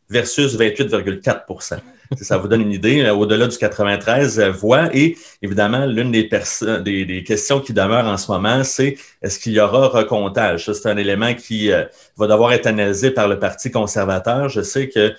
versus 0.10 0.58
28,4% 0.58 1.80
ça 2.22 2.38
vous 2.38 2.48
donne 2.48 2.62
une 2.62 2.72
idée, 2.72 3.02
euh, 3.04 3.14
au-delà 3.14 3.48
du 3.48 3.58
93 3.58 4.40
euh, 4.40 4.52
voix. 4.52 4.90
Et 4.94 5.18
évidemment, 5.42 5.86
l'une 5.86 6.12
des, 6.12 7.24
questions 7.26 7.60
qui 7.60 7.74
demeurent 7.74 8.08
en 8.08 8.18
ce 8.18 8.32
moment, 8.32 8.64
c'est 8.64 8.98
est-ce 9.22 9.40
qu'il 9.40 9.54
y 9.54 9.60
aura 9.60 9.88
recomptage? 9.88 10.72
c'est 10.72 10.90
un 10.90 10.98
élément 10.98 11.34
qui 11.34 11.72
euh, 11.72 11.84
va 12.18 12.28
devoir 12.28 12.54
être 12.54 12.68
analysé 12.68 13.12
par 13.12 13.28
le 13.28 13.40
Parti 13.40 13.72
conservateur. 13.72 14.50
Je 14.50 14.62
sais 14.62 14.90
que 14.90 15.14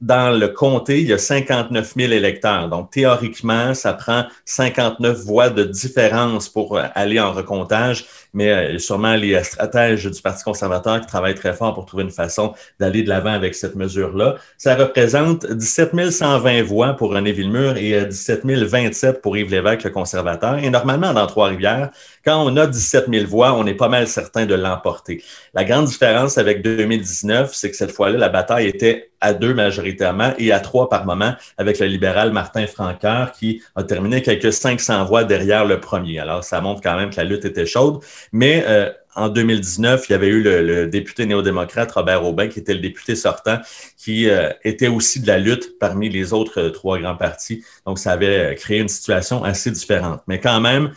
dans 0.00 0.30
le 0.30 0.48
comté, 0.48 1.00
il 1.00 1.08
y 1.08 1.12
a 1.12 1.18
59 1.18 1.94
000 1.96 2.12
électeurs. 2.12 2.68
Donc, 2.68 2.90
théoriquement, 2.90 3.74
ça 3.74 3.92
prend 3.94 4.26
59 4.44 5.18
voix 5.18 5.50
de 5.50 5.64
différence 5.64 6.48
pour 6.48 6.78
aller 6.94 7.18
en 7.18 7.32
recomptage 7.32 8.06
mais 8.38 8.50
euh, 8.50 8.78
sûrement 8.78 9.16
les 9.16 9.42
stratèges 9.42 10.06
du 10.06 10.22
Parti 10.22 10.44
conservateur 10.44 11.00
qui 11.00 11.08
travaillent 11.08 11.34
très 11.34 11.52
fort 11.52 11.74
pour 11.74 11.86
trouver 11.86 12.04
une 12.04 12.10
façon 12.10 12.54
d'aller 12.78 13.02
de 13.02 13.08
l'avant 13.08 13.32
avec 13.32 13.56
cette 13.56 13.74
mesure-là. 13.74 14.36
Ça 14.56 14.76
représente 14.76 15.44
17 15.44 16.10
120 16.10 16.62
voix 16.62 16.94
pour 16.94 17.10
René 17.10 17.32
Villemur 17.32 17.76
et 17.76 18.06
17 18.06 18.44
euh, 18.46 18.64
027 18.64 19.20
pour 19.20 19.36
Yves 19.36 19.50
Lévesque, 19.50 19.82
le 19.82 19.90
conservateur. 19.90 20.58
Et 20.58 20.70
normalement, 20.70 21.12
dans 21.12 21.26
Trois-Rivières, 21.26 21.90
quand 22.24 22.44
on 22.46 22.56
a 22.56 22.66
17 22.68 23.06
000 23.12 23.26
voix, 23.26 23.54
on 23.54 23.66
est 23.66 23.74
pas 23.74 23.88
mal 23.88 24.06
certain 24.06 24.46
de 24.46 24.54
l'emporter. 24.54 25.22
La 25.52 25.64
grande 25.64 25.86
différence 25.86 26.38
avec 26.38 26.62
2019, 26.62 27.52
c'est 27.52 27.70
que 27.70 27.76
cette 27.76 27.90
fois-là, 27.90 28.18
la 28.18 28.28
bataille 28.28 28.68
était 28.68 29.10
à 29.20 29.34
deux 29.34 29.54
majoritairement 29.54 30.32
et 30.38 30.52
à 30.52 30.60
trois 30.60 30.88
par 30.88 31.04
moment 31.04 31.34
avec 31.56 31.78
le 31.78 31.86
libéral 31.86 32.32
Martin 32.32 32.66
Franqueur 32.66 33.32
qui 33.32 33.62
a 33.74 33.82
terminé 33.82 34.22
quelques 34.22 34.52
500 34.52 35.04
voix 35.04 35.24
derrière 35.24 35.64
le 35.64 35.80
premier. 35.80 36.18
Alors, 36.18 36.44
ça 36.44 36.60
montre 36.60 36.80
quand 36.82 36.96
même 36.96 37.10
que 37.10 37.16
la 37.16 37.24
lutte 37.24 37.44
était 37.44 37.66
chaude. 37.66 38.00
Mais 38.32 38.64
euh, 38.66 38.90
en 39.14 39.28
2019, 39.28 40.08
il 40.08 40.12
y 40.12 40.14
avait 40.14 40.28
eu 40.28 40.42
le, 40.42 40.86
député 40.86 41.26
néo-démocrate 41.26 41.90
Robert 41.92 42.24
Aubin, 42.24 42.48
qui 42.48 42.60
était 42.60 42.74
le 42.74 42.80
député 42.80 43.16
sortant, 43.16 43.58
qui 43.96 44.28
euh, 44.28 44.50
était 44.64 44.88
aussi 44.88 45.20
de 45.20 45.26
la 45.26 45.38
lutte 45.38 45.78
parmi 45.78 46.08
les 46.08 46.32
autres 46.32 46.60
euh, 46.60 46.70
trois 46.70 46.98
grands 46.98 47.16
partis. 47.16 47.64
Donc, 47.86 47.98
ça 47.98 48.12
avait 48.12 48.54
créé 48.56 48.78
une 48.78 48.88
situation 48.88 49.44
assez 49.44 49.70
différente. 49.70 50.22
Mais 50.26 50.40
quand 50.40 50.60
même, 50.60 50.92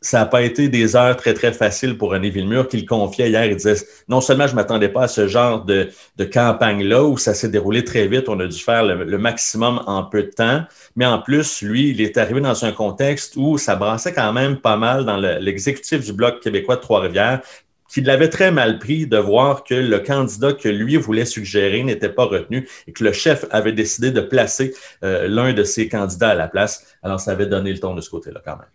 ça 0.00 0.20
n'a 0.20 0.26
pas 0.26 0.42
été 0.42 0.68
des 0.68 0.96
heures 0.96 1.16
très, 1.16 1.34
très 1.34 1.52
faciles 1.52 1.98
pour 1.98 2.10
René 2.10 2.30
Villemur, 2.30 2.68
qui 2.68 2.78
le 2.78 2.86
confiait 2.86 3.30
hier. 3.30 3.44
Il 3.46 3.56
disait 3.56 3.76
non 4.08 4.20
seulement 4.20 4.46
je 4.46 4.52
ne 4.52 4.56
m'attendais 4.56 4.88
pas 4.88 5.04
à 5.04 5.08
ce 5.08 5.26
genre 5.26 5.64
de, 5.64 5.90
campagne-là 6.32 7.04
où 7.04 7.18
ça 7.18 7.34
s'est 7.34 7.48
déroulé 7.48 7.84
très 7.84 8.06
vite, 8.06 8.28
on 8.28 8.38
a 8.40 8.46
dû 8.46 8.58
faire 8.58 8.84
le, 8.84 9.18
maximum 9.18 9.82
en 9.86 10.04
peu 10.04 10.22
de 10.22 10.30
temps, 10.30 10.62
mais 10.96 11.06
en 11.06 11.20
plus, 11.20 11.62
lui, 11.62 11.90
il 11.90 12.00
est 12.00 12.16
arrivé 12.16 12.40
dans 12.40 12.64
un 12.64 12.72
contexte 12.72 13.34
où 13.36 13.58
ça 13.58 13.76
brassait 13.76 14.12
quand 14.12 14.32
même 14.32 14.58
pas 14.58 14.76
mal 14.76 15.04
dans 15.04 15.16
l'exécutif 15.16 16.04
du 16.04 16.12
Bloc 16.12 16.40
québécois 16.40 16.76
de 16.76 16.80
Trois-Rivières, 16.80 17.40
qui 17.88 18.02
l'avait 18.02 18.28
très 18.28 18.50
mal 18.50 18.78
pris 18.78 19.06
de 19.06 19.16
voir 19.16 19.64
que 19.64 19.74
le 19.74 19.98
candidat 19.98 20.52
que 20.52 20.68
lui 20.68 20.96
voulait 20.96 21.24
suggérer 21.24 21.82
n'était 21.82 22.10
pas 22.10 22.24
retenu 22.24 22.68
et 22.86 22.92
que 22.92 23.02
le 23.02 23.12
chef 23.12 23.46
avait 23.50 23.72
décidé 23.72 24.10
de 24.10 24.20
placer 24.20 24.74
euh, 25.02 25.26
l'un 25.26 25.54
de 25.54 25.64
ses 25.64 25.88
candidats 25.88 26.30
à 26.30 26.34
la 26.34 26.48
place. 26.48 26.86
Alors, 27.02 27.18
ça 27.18 27.32
avait 27.32 27.46
donné 27.46 27.72
le 27.72 27.80
ton 27.80 27.94
de 27.94 28.00
ce 28.02 28.10
côté-là 28.10 28.42
quand 28.44 28.56
même. 28.56 28.68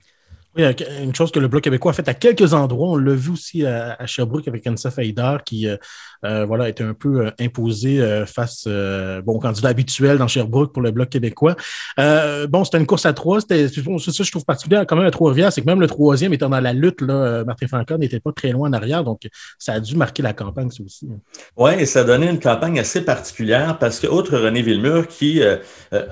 Oui, 0.56 0.63
une 1.02 1.16
chose 1.16 1.32
que 1.32 1.39
le 1.39 1.48
Bloc 1.48 1.63
québécois 1.63 1.92
a 1.92 1.96
fait 1.96 2.08
à 2.08 2.13
quelques 2.13 2.54
endroits. 2.54 2.89
On 2.89 2.96
l'a 2.98 3.16
vu 3.16 3.32
aussi 3.32 3.66
à, 3.66 4.06
Sherbrooke 4.06 4.48
avec 4.48 4.68
Ansa 4.68 4.92
Haïdar 4.96 5.44
qui 5.44 5.68
euh, 5.68 5.78
euh, 6.24 6.46
voilà, 6.46 6.70
était 6.70 6.84
un 6.84 6.94
peu 6.94 7.26
euh, 7.26 7.32
imposé 7.40 8.02
face 8.26 8.68
bon, 8.68 9.34
au 9.34 9.40
candidat 9.40 9.70
habituel 9.70 10.18
dans 10.18 10.28
Sherbrooke 10.28 10.74
pour 10.74 10.82
le 10.82 10.92
Bloc 10.92 11.10
québécois. 11.10 11.56
bon, 11.98 12.64
c'était 12.64 12.78
une 12.78 12.86
course 12.86 13.06
à 13.06 13.14
trois. 13.14 13.42
C'était 13.42 13.68
ça, 13.68 14.24
je 14.24 14.32
trouve 14.32 14.46
particulier 14.46 14.84
quand 14.88 14.96
même 14.96 15.06
à 15.06 15.12
Trois-Rivières, 15.12 15.52
c'est 15.52 15.62
que 15.62 15.66
même 15.66 15.82
le 15.82 15.88
troisième 15.88 16.34
étant 16.34 16.50
dans 16.50 16.60
la 16.60 16.74
lutte, 16.74 17.02
là, 17.02 17.44
Martin 17.44 17.68
Franca 17.68 17.98
n'était 17.98 18.20
pas 18.20 18.32
très 18.32 18.52
loin 18.52 18.70
en 18.70 18.74
arrière. 18.74 19.04
Donc, 19.04 19.22
ça 19.58 19.74
a 19.74 19.80
dû 19.80 19.96
marquer 19.96 20.24
la 20.24 20.34
campagne, 20.34 20.70
ça 20.70 20.84
aussi. 20.84 21.08
Hein. 21.12 21.18
Oui, 21.58 21.72
et 21.80 21.86
ça 21.86 22.02
a 22.02 22.04
donné 22.04 22.30
une 22.30 22.40
campagne 22.40 22.80
assez 22.80 23.04
particulière 23.04 23.78
parce 23.80 24.00
que, 24.00 24.08
outre 24.08 24.38
René 24.38 24.62
Villemur, 24.62 25.08
qui 25.08 25.42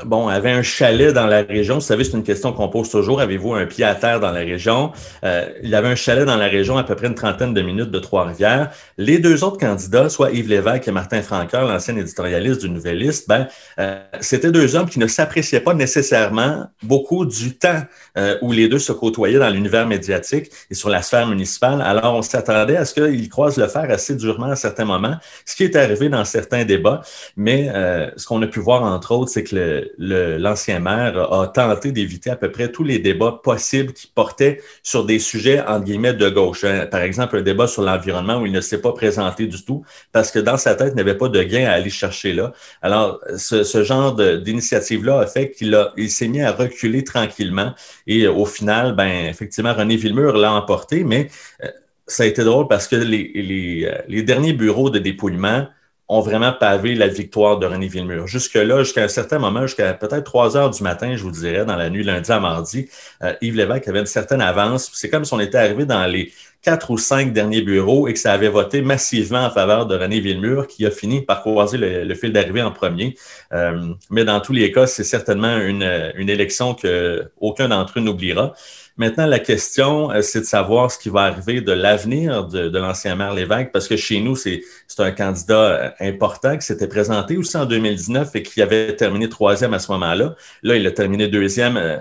bon, 0.05 0.27
avait 0.27 0.51
un 0.51 0.61
chalet 0.61 1.13
dans 1.13 1.27
la 1.27 1.41
région, 1.43 1.75
vous 1.75 1.81
savez, 1.81 2.03
c'est 2.03 2.17
une 2.17 2.23
question 2.23 2.53
qu'on 2.53 2.69
pose 2.69 2.89
toujours. 2.89 3.21
Avez-vous 3.21 3.53
un 3.53 3.65
pied 3.65 3.85
à 3.85 3.95
terre 3.95 4.19
dans 4.19 4.31
la 4.31 4.39
région? 4.39 4.91
Euh, 5.23 5.47
il 5.63 5.73
avait 5.75 5.87
un 5.87 5.95
chalet 5.95 6.25
dans 6.25 6.37
la 6.37 6.47
région 6.47 6.77
à 6.77 6.83
peu 6.83 6.95
près 6.95 7.07
une 7.07 7.15
trentaine 7.15 7.53
de 7.53 7.61
minutes 7.61 7.91
de 7.91 7.99
Trois-Rivières. 7.99 8.71
Les 8.97 9.19
deux 9.19 9.43
autres 9.43 9.57
candidats, 9.57 10.00
soit 10.09 10.31
Yves 10.31 10.49
Lévesque 10.49 10.87
et 10.87 10.91
Martin 10.91 11.21
Francoeur, 11.21 11.67
l'ancien 11.67 11.95
éditorialiste 11.97 12.61
du 12.61 12.69
Nouvelliste, 12.69 13.27
ben, 13.27 13.47
euh, 13.79 14.01
c'était 14.19 14.51
deux 14.51 14.75
hommes 14.75 14.89
qui 14.89 14.99
ne 14.99 15.07
s'appréciaient 15.07 15.59
pas 15.59 15.73
nécessairement 15.73 16.67
beaucoup 16.83 17.25
du 17.25 17.57
temps 17.57 17.81
euh, 18.17 18.37
où 18.41 18.51
les 18.51 18.67
deux 18.67 18.79
se 18.79 18.91
côtoyaient 18.91 19.39
dans 19.39 19.49
l'univers 19.49 19.87
médiatique 19.87 20.51
et 20.69 20.75
sur 20.75 20.89
la 20.89 21.01
sphère 21.01 21.27
municipale. 21.27 21.81
Alors, 21.81 22.15
on 22.15 22.21
s'attendait 22.21 22.77
à 22.77 22.85
ce 22.85 22.93
qu'ils 22.93 23.29
croisent 23.29 23.57
le 23.57 23.67
fer 23.67 23.85
assez 23.89 24.15
durement 24.15 24.51
à 24.51 24.55
certains 24.55 24.85
moments, 24.85 25.17
ce 25.45 25.55
qui 25.55 25.63
est 25.63 25.75
arrivé 25.75 26.09
dans 26.09 26.25
certains 26.25 26.65
débats. 26.65 27.01
Mais 27.35 27.69
ce 28.15 28.25
qu'on 28.25 28.41
a 28.41 28.47
pu 28.47 28.59
voir, 28.59 28.83
entre 28.83 29.13
autres, 29.13 29.31
c'est 29.31 29.43
que 29.43 29.91
l'ancien 29.97 30.79
maire 30.79 31.31
a 31.31 31.47
tenté 31.47 31.91
d'éviter 31.91 32.29
à 32.29 32.35
peu 32.35 32.51
près 32.51 32.71
tous 32.71 32.83
les 32.83 32.99
débats 32.99 33.39
possibles 33.43 33.93
qui 33.93 34.07
portaient 34.07 34.61
sur 34.83 35.05
des 35.05 35.19
sujets, 35.19 35.61
entre 35.61 35.85
guillemets, 35.85 36.13
de 36.13 36.29
gauche. 36.29 36.63
Hein. 36.63 36.87
Par 36.89 37.01
exemple, 37.01 37.37
un 37.37 37.41
débat 37.41 37.67
sur 37.67 37.81
l'environnement 37.81 38.37
où 38.37 38.45
il 38.45 38.51
ne 38.51 38.61
s'est 38.61 38.81
pas 38.81 38.93
présenté 38.93 39.47
du 39.47 39.63
tout 39.63 39.83
parce 40.11 40.31
que 40.31 40.39
dans 40.39 40.57
sa 40.57 40.75
tête, 40.75 40.93
il 40.93 40.97
n'avait 40.97 41.17
pas 41.17 41.29
de 41.29 41.41
gain 41.43 41.65
à 41.67 41.71
aller 41.71 41.89
chercher 41.89 42.33
là. 42.33 42.53
Alors, 42.81 43.19
ce, 43.37 43.83
genre 43.83 44.15
d'initiative-là 44.15 45.19
a 45.19 45.27
fait 45.27 45.51
qu'il 45.51 45.77
il 45.97 46.09
s'est 46.09 46.27
mis 46.27 46.41
à 46.41 46.51
reculer 46.51 47.03
tranquillement 47.03 47.73
et 48.07 48.27
au 48.27 48.45
final, 48.45 48.95
ben, 48.95 49.27
effectivement, 49.27 49.73
René 49.73 49.95
Villemur 49.95 50.37
l'a 50.37 50.53
emporté, 50.53 51.03
mais 51.03 51.29
euh, 51.63 51.67
ça 52.07 52.23
a 52.23 52.25
été 52.25 52.43
drôle 52.43 52.67
parce 52.67 52.87
que 52.87 52.95
les, 52.95 53.31
les, 53.33 53.91
les 54.07 54.23
derniers 54.23 54.53
bureaux 54.53 54.89
de 54.89 54.99
dépouillement 54.99 55.67
ont 56.11 56.19
vraiment 56.19 56.51
pavé 56.51 56.93
la 56.93 57.07
victoire 57.07 57.57
de 57.57 57.65
René 57.65 57.87
Villemur. 57.87 58.27
Jusque-là, 58.27 58.83
jusqu'à 58.83 59.05
un 59.05 59.07
certain 59.07 59.39
moment, 59.39 59.61
jusqu'à 59.61 59.93
peut-être 59.93 60.25
3 60.25 60.57
heures 60.57 60.69
du 60.69 60.83
matin, 60.83 61.15
je 61.15 61.23
vous 61.23 61.31
dirais, 61.31 61.63
dans 61.63 61.77
la 61.77 61.89
nuit 61.89 62.03
lundi 62.03 62.29
à 62.29 62.41
mardi, 62.41 62.89
euh, 63.23 63.33
Yves 63.39 63.55
Lévesque 63.55 63.87
avait 63.87 64.01
une 64.01 64.05
certaine 64.05 64.41
avance. 64.41 64.91
C'est 64.93 65.09
comme 65.09 65.23
si 65.23 65.33
on 65.33 65.39
était 65.39 65.57
arrivé 65.57 65.85
dans 65.85 66.05
les 66.05 66.33
quatre 66.61 66.91
ou 66.91 66.97
cinq 66.97 67.31
derniers 67.31 67.61
bureaux 67.61 68.09
et 68.09 68.13
que 68.13 68.19
ça 68.19 68.33
avait 68.33 68.49
voté 68.49 68.81
massivement 68.81 69.45
en 69.45 69.49
faveur 69.51 69.85
de 69.85 69.95
René 69.95 70.19
Villemur, 70.19 70.67
qui 70.67 70.85
a 70.85 70.91
fini 70.91 71.21
par 71.21 71.39
croiser 71.39 71.77
le, 71.77 72.13
fil 72.13 72.33
d'arrivée 72.33 72.61
en 72.61 72.71
premier. 72.71 73.15
Euh, 73.53 73.93
mais 74.09 74.25
dans 74.25 74.41
tous 74.41 74.51
les 74.51 74.69
cas, 74.73 74.87
c'est 74.87 75.05
certainement 75.05 75.57
une, 75.59 76.11
une 76.15 76.29
élection 76.29 76.73
que 76.73 77.31
aucun 77.39 77.69
d'entre 77.69 77.99
eux 77.99 78.01
n'oubliera. 78.01 78.53
Maintenant, 78.97 79.25
la 79.25 79.39
question, 79.39 80.11
euh, 80.11 80.21
c'est 80.21 80.41
de 80.41 80.45
savoir 80.45 80.91
ce 80.91 80.99
qui 80.99 81.09
va 81.09 81.21
arriver 81.21 81.61
de 81.61 81.71
l'avenir 81.71 82.47
de, 82.47 82.77
l'ancien 82.77 83.15
maire 83.15 83.33
Lévesque, 83.33 83.71
parce 83.71 83.87
que 83.87 83.95
chez 83.95 84.19
nous, 84.19 84.35
c'est 84.35 84.61
un 84.99 85.11
candidat 85.11 85.55
euh, 85.55 85.89
important 85.99 86.57
qui 86.57 86.65
s'était 86.65 86.87
présenté 86.87 87.37
aussi 87.37 87.55
en 87.57 87.65
2019 87.65 88.35
et 88.35 88.43
qui 88.43 88.61
avait 88.61 88.95
terminé 88.95 89.29
troisième 89.29 89.73
à 89.73 89.79
ce 89.79 89.91
moment-là. 89.93 90.35
Là, 90.63 90.75
il 90.75 90.85
a 90.85 90.91
terminé 90.91 91.27
deuxième, 91.27 91.77
euh, 91.77 91.97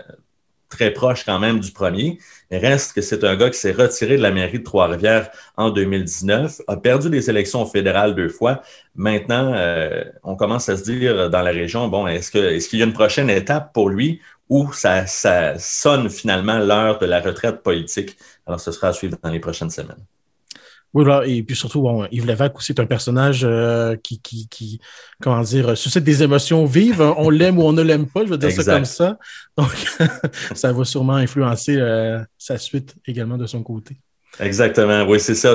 très 0.69 0.93
proche 0.93 1.25
quand 1.25 1.39
même 1.39 1.59
du 1.59 1.73
premier. 1.73 2.19
Il 2.51 2.59
reste 2.59 2.93
que 2.93 3.01
c'est 3.01 3.25
un 3.25 3.37
gars 3.37 3.51
qui 3.51 3.59
s'est 3.59 3.73
retiré 3.73 4.17
de 4.17 4.23
la 4.23 4.31
mairie 4.31 4.59
de 4.59 4.65
Trois-Rivières 4.65 5.31
en 5.57 5.71
2019, 5.71 6.61
a 6.69 6.77
perdu 6.77 7.09
les 7.09 7.29
élections 7.29 7.67
fédérales 7.67 8.15
deux 8.15 8.29
fois. 8.29 8.63
Maintenant, 8.95 9.53
on 10.23 10.37
commence 10.37 10.69
à 10.69 10.77
se 10.77 10.85
dire 10.85 11.29
dans 11.29 11.43
la 11.43 11.51
région, 11.51 11.89
bon, 11.89 12.07
est-ce 12.07 12.31
qu'il 12.69 12.79
y 12.79 12.83
a 12.83 12.85
une 12.85 12.93
prochaine 12.93 13.31
étape 13.31 13.73
pour 13.73 13.89
lui 13.89 14.21
où 14.51 14.73
ça, 14.73 15.07
sonne 15.07 16.11
finalement 16.11 16.59
l'heure 16.59 16.99
de 16.99 17.07
la 17.07 17.21
retraite 17.21 17.63
politique. 17.63 18.17
Alors, 18.47 18.61
ce 18.61 18.73
sera 18.73 18.89
à 18.89 18.93
suivre 18.93 19.17
dans 19.23 19.31
les 19.31 19.39
prochaines 19.39 19.71
semaines. 19.71 20.05
Oui, 20.93 21.05
et 21.27 21.45
puis 21.45 21.55
surtout, 21.55 21.83
bon, 21.83 22.05
Yves 22.11 22.27
Lévesque 22.27 22.57
aussi 22.57 22.73
est 22.73 22.81
un 22.81 22.87
personnage 22.87 23.43
euh, 23.45 23.95
qui, 24.03 24.21
qui, 24.21 24.81
comment 25.23 25.41
dire, 25.43 25.79
suscite 25.79 26.03
des 26.03 26.25
émotions 26.25 26.65
vives. 26.65 27.01
On 27.01 27.31
l'aime 27.31 27.61
ou 27.61 27.63
on 27.63 27.73
ne 27.73 27.83
l'aime 27.83 28.09
pas, 28.09 28.25
je 28.25 28.31
veux 28.31 28.39
dire 28.39 28.51
ça 28.51 28.75
comme 28.75 28.85
ça. 28.85 29.17
Donc, 29.57 29.71
ça 30.55 30.73
va 30.73 30.85
sûrement 30.85 31.15
influencer 31.15 31.77
euh, 31.77 32.21
sa 32.37 32.59
suite 32.59 32.97
également 33.07 33.39
de 33.39 33.47
son 33.47 33.63
côté. 33.63 33.99
Exactement, 34.41 35.05
oui, 35.05 35.21
c'est 35.21 35.37
ça. 35.37 35.55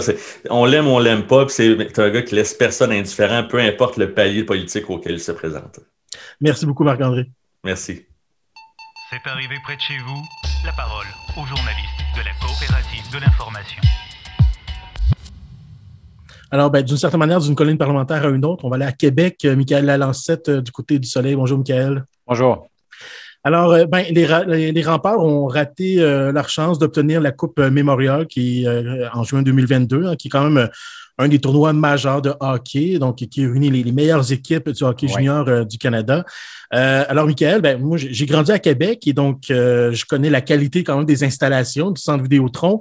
On 0.49 0.63
l'aime 0.63 0.87
ou 0.87 0.91
on 0.91 0.99
l'aime 0.99 1.27
pas, 1.27 1.45
c'est 1.49 1.99
un 1.99 2.09
gars 2.09 2.21
qui 2.21 2.35
laisse 2.35 2.53
personne 2.53 2.93
indifférent, 2.93 3.45
peu 3.45 3.59
importe 3.59 3.97
le 3.97 4.13
palier 4.13 4.45
politique 4.45 4.89
auquel 4.89 5.13
il 5.13 5.19
se 5.19 5.33
présente. 5.33 5.81
Merci 6.39 6.65
beaucoup, 6.65 6.85
Marc-André. 6.85 7.29
Merci. 7.63 8.05
C'est 9.11 9.29
arrivé 9.29 9.57
près 9.63 9.75
de 9.75 9.81
chez 9.81 9.99
vous? 9.99 10.23
La 10.65 10.71
parole 10.71 11.05
aux 11.37 11.45
journalistes 11.45 12.01
de 12.15 12.21
la 12.21 12.31
coopérative 12.41 13.13
de 13.13 13.19
l'information. 13.19 13.79
Alors, 16.49 16.71
ben, 16.71 16.81
d'une 16.81 16.97
certaine 16.97 17.19
manière, 17.19 17.39
d'une 17.39 17.53
colline 17.53 17.77
parlementaire 17.77 18.25
à 18.25 18.29
une 18.29 18.43
autre, 18.43 18.65
on 18.65 18.69
va 18.69 18.77
aller 18.77 18.85
à 18.85 18.91
Québec. 18.91 19.45
Euh, 19.45 19.55
Michael 19.55 19.85
Lalancette 19.85 20.49
euh, 20.49 20.61
du 20.61 20.71
côté 20.71 20.97
du 20.97 21.07
Soleil. 21.07 21.35
Bonjour, 21.35 21.59
Michael. 21.59 22.03
Bonjour. 22.25 22.67
Alors, 23.43 23.73
euh, 23.73 23.85
ben, 23.85 24.07
les, 24.09 24.83
remparts 24.83 25.19
ont 25.19 25.45
raté 25.45 25.97
leur 25.97 26.49
chance 26.49 26.79
d'obtenir 26.79 27.21
la 27.21 27.31
Coupe 27.31 27.59
Mémorial 27.59 28.25
qui 28.25 28.65
en 29.13 29.23
juin 29.23 29.43
2022, 29.43 30.05
hein, 30.07 30.15
qui 30.15 30.29
est 30.29 30.31
quand 30.31 30.49
même 30.49 30.67
un 31.17 31.27
des 31.27 31.39
tournois 31.39 31.73
majeurs 31.73 32.21
de 32.21 32.33
hockey, 32.39 32.99
donc 32.99 33.17
qui 33.17 33.45
réunit 33.45 33.69
les, 33.69 33.83
les 33.83 33.91
meilleures 33.91 34.31
équipes 34.31 34.69
du 34.69 34.83
hockey 34.83 35.07
junior 35.07 35.47
euh, 35.47 35.63
du 35.63 35.77
Canada. 35.77 36.25
Euh, 36.73 37.05
alors, 37.07 37.25
Michael, 37.25 37.61
ben, 37.61 37.79
moi, 37.79 37.97
j'ai 37.97 38.25
grandi 38.25 38.51
à 38.51 38.59
Québec 38.59 39.07
et 39.07 39.13
donc 39.13 39.49
euh, 39.49 39.91
je 39.93 40.05
connais 40.05 40.29
la 40.29 40.41
qualité 40.41 40.83
quand 40.83 40.97
même 40.97 41.05
des 41.05 41.23
installations 41.23 41.91
du 41.91 42.01
centre 42.01 42.23
Vidéotron. 42.23 42.79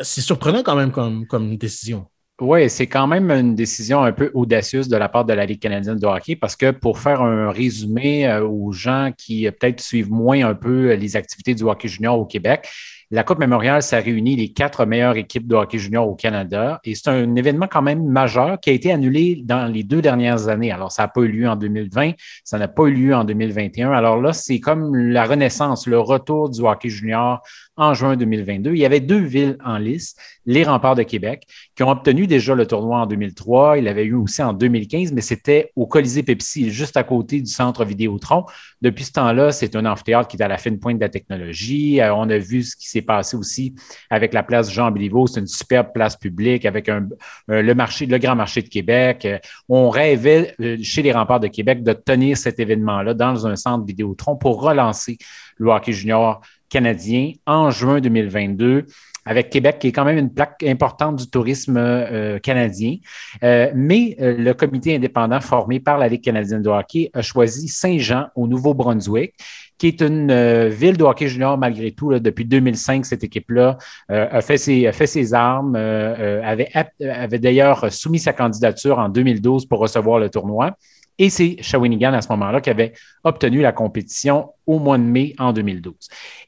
C'est 0.00 0.20
surprenant 0.20 0.62
quand 0.62 0.76
même 0.76 0.92
comme, 0.92 1.26
comme 1.26 1.56
décision. 1.56 2.06
Oui, 2.40 2.68
c'est 2.68 2.88
quand 2.88 3.06
même 3.06 3.30
une 3.30 3.54
décision 3.54 4.02
un 4.02 4.10
peu 4.10 4.30
audacieuse 4.34 4.88
de 4.88 4.96
la 4.96 5.08
part 5.08 5.24
de 5.24 5.32
la 5.32 5.46
Ligue 5.46 5.60
canadienne 5.60 5.98
de 5.98 6.06
hockey 6.06 6.34
parce 6.34 6.56
que 6.56 6.72
pour 6.72 6.98
faire 6.98 7.22
un 7.22 7.52
résumé 7.52 8.28
aux 8.38 8.72
gens 8.72 9.12
qui 9.16 9.48
peut-être 9.52 9.80
suivent 9.80 10.10
moins 10.10 10.44
un 10.44 10.54
peu 10.54 10.94
les 10.94 11.14
activités 11.14 11.54
du 11.54 11.62
hockey 11.62 11.86
junior 11.86 12.18
au 12.18 12.26
Québec, 12.26 12.68
la 13.10 13.22
Coupe 13.22 13.38
Mémorial, 13.38 13.82
ça 13.82 13.98
réunit 13.98 14.36
les 14.36 14.52
quatre 14.52 14.86
meilleures 14.86 15.16
équipes 15.16 15.46
de 15.46 15.54
hockey 15.54 15.78
junior 15.78 16.08
au 16.08 16.14
Canada 16.14 16.80
et 16.84 16.94
c'est 16.94 17.10
un 17.10 17.34
événement 17.36 17.66
quand 17.70 17.82
même 17.82 18.04
majeur 18.04 18.58
qui 18.60 18.70
a 18.70 18.72
été 18.72 18.90
annulé 18.92 19.40
dans 19.44 19.70
les 19.70 19.82
deux 19.82 20.00
dernières 20.00 20.48
années. 20.48 20.72
Alors, 20.72 20.90
ça 20.90 21.04
n'a 21.04 21.08
pas 21.08 21.20
eu 21.22 21.28
lieu 21.28 21.48
en 21.48 21.56
2020, 21.56 22.12
ça 22.44 22.58
n'a 22.58 22.68
pas 22.68 22.84
eu 22.84 22.92
lieu 22.92 23.14
en 23.14 23.24
2021. 23.24 23.92
Alors 23.92 24.20
là, 24.20 24.32
c'est 24.32 24.60
comme 24.60 24.94
la 24.94 25.24
renaissance, 25.24 25.86
le 25.86 25.98
retour 25.98 26.50
du 26.50 26.62
hockey 26.62 26.88
junior 26.88 27.42
en 27.76 27.94
juin 27.94 28.16
2022. 28.16 28.72
Il 28.72 28.78
y 28.78 28.84
avait 28.84 29.00
deux 29.00 29.18
villes 29.18 29.56
en 29.64 29.78
lice, 29.78 30.14
les 30.46 30.64
Remparts 30.64 30.94
de 30.94 31.02
Québec, 31.02 31.46
qui 31.74 31.82
ont 31.82 31.90
obtenu 31.90 32.26
déjà 32.26 32.54
le 32.54 32.66
tournoi 32.66 32.98
en 32.98 33.06
2003. 33.06 33.78
Il 33.78 33.88
avait 33.88 34.04
eu 34.04 34.14
aussi 34.14 34.42
en 34.42 34.52
2015, 34.52 35.12
mais 35.12 35.20
c'était 35.20 35.72
au 35.74 35.86
Colisée 35.86 36.22
Pepsi, 36.22 36.70
juste 36.70 36.96
à 36.96 37.02
côté 37.02 37.40
du 37.40 37.50
centre 37.50 37.84
Vidéotron. 37.84 38.44
Depuis 38.80 39.04
ce 39.04 39.12
temps-là, 39.12 39.50
c'est 39.50 39.74
un 39.76 39.86
amphithéâtre 39.86 40.28
qui 40.28 40.36
est 40.36 40.42
à 40.42 40.48
la 40.48 40.58
fine 40.58 40.78
pointe 40.78 40.96
de 40.96 41.00
la 41.00 41.08
technologie. 41.08 42.00
Euh, 42.00 42.14
on 42.14 42.28
a 42.30 42.38
vu 42.38 42.62
ce 42.62 42.76
qui 42.76 42.88
s'est 42.88 43.02
passé 43.02 43.36
aussi 43.36 43.74
avec 44.10 44.32
la 44.34 44.42
place 44.42 44.70
Jean 44.70 44.90
Béliveau. 44.90 45.26
C'est 45.26 45.40
une 45.40 45.46
superbe 45.46 45.88
place 45.92 46.16
publique 46.16 46.66
avec 46.66 46.88
un, 46.88 47.08
le 47.48 48.18
grand 48.18 48.36
marché 48.36 48.62
de 48.62 48.68
Québec. 48.68 49.24
Euh, 49.24 49.38
on 49.68 49.90
rêvait 49.90 50.54
euh, 50.60 50.76
chez 50.82 51.02
les 51.02 51.12
remparts 51.12 51.40
de 51.40 51.48
Québec 51.48 51.82
de 51.82 51.92
tenir 51.92 52.36
cet 52.36 52.60
événement-là 52.60 53.14
dans 53.14 53.46
un 53.46 53.56
centre 53.56 53.84
Vidéotron 53.84 54.36
pour 54.36 54.62
relancer 54.62 55.18
le 55.56 55.70
hockey 55.70 55.92
junior 55.92 56.40
canadien 56.74 57.30
en 57.46 57.70
juin 57.70 58.00
2022 58.00 58.86
avec 59.24 59.48
Québec, 59.48 59.78
qui 59.78 59.86
est 59.86 59.92
quand 59.92 60.04
même 60.04 60.18
une 60.18 60.32
plaque 60.34 60.64
importante 60.64 61.16
du 61.16 61.30
tourisme 61.30 61.76
euh, 61.78 62.40
canadien. 62.40 62.96
Euh, 63.44 63.70
mais 63.76 64.16
euh, 64.20 64.36
le 64.36 64.54
comité 64.54 64.96
indépendant 64.96 65.40
formé 65.40 65.78
par 65.78 65.98
la 65.98 66.08
Ligue 66.08 66.24
canadienne 66.24 66.62
de 66.62 66.68
hockey 66.68 67.10
a 67.14 67.22
choisi 67.22 67.68
Saint-Jean 67.68 68.26
au 68.34 68.48
Nouveau-Brunswick, 68.48 69.34
qui 69.78 69.86
est 69.86 70.02
une 70.02 70.68
ville 70.68 70.96
de 70.96 71.04
hockey 71.04 71.28
junior 71.28 71.56
malgré 71.56 71.92
tout. 71.92 72.12
depuis 72.18 72.44
2005, 72.44 73.06
cette 73.06 73.22
équipe-là 73.22 73.78
a, 74.08 74.40
fait 74.40 74.56
ses, 74.56 75.34
armes, 75.34 75.74
avait 75.74 77.38
d'ailleurs 77.38 77.92
soumis 77.92 78.20
sa 78.20 78.32
candidature 78.32 78.98
en 78.98 79.08
2012 79.08 79.66
pour 79.66 79.80
recevoir 79.80 80.20
le 80.20 80.28
tournoi. 80.28 80.76
Et 81.18 81.30
c'est 81.30 81.56
Shawinigan 81.60 82.12
à 82.12 82.22
ce 82.22 82.28
moment-là 82.30 82.60
qui 82.60 82.70
avait 82.70 82.92
obtenu 83.22 83.60
la 83.60 83.72
compétition 83.72 84.50
au 84.66 84.78
mois 84.78 84.98
de 84.98 85.02
mai 85.02 85.34
en 85.38 85.52
2012. 85.52 85.94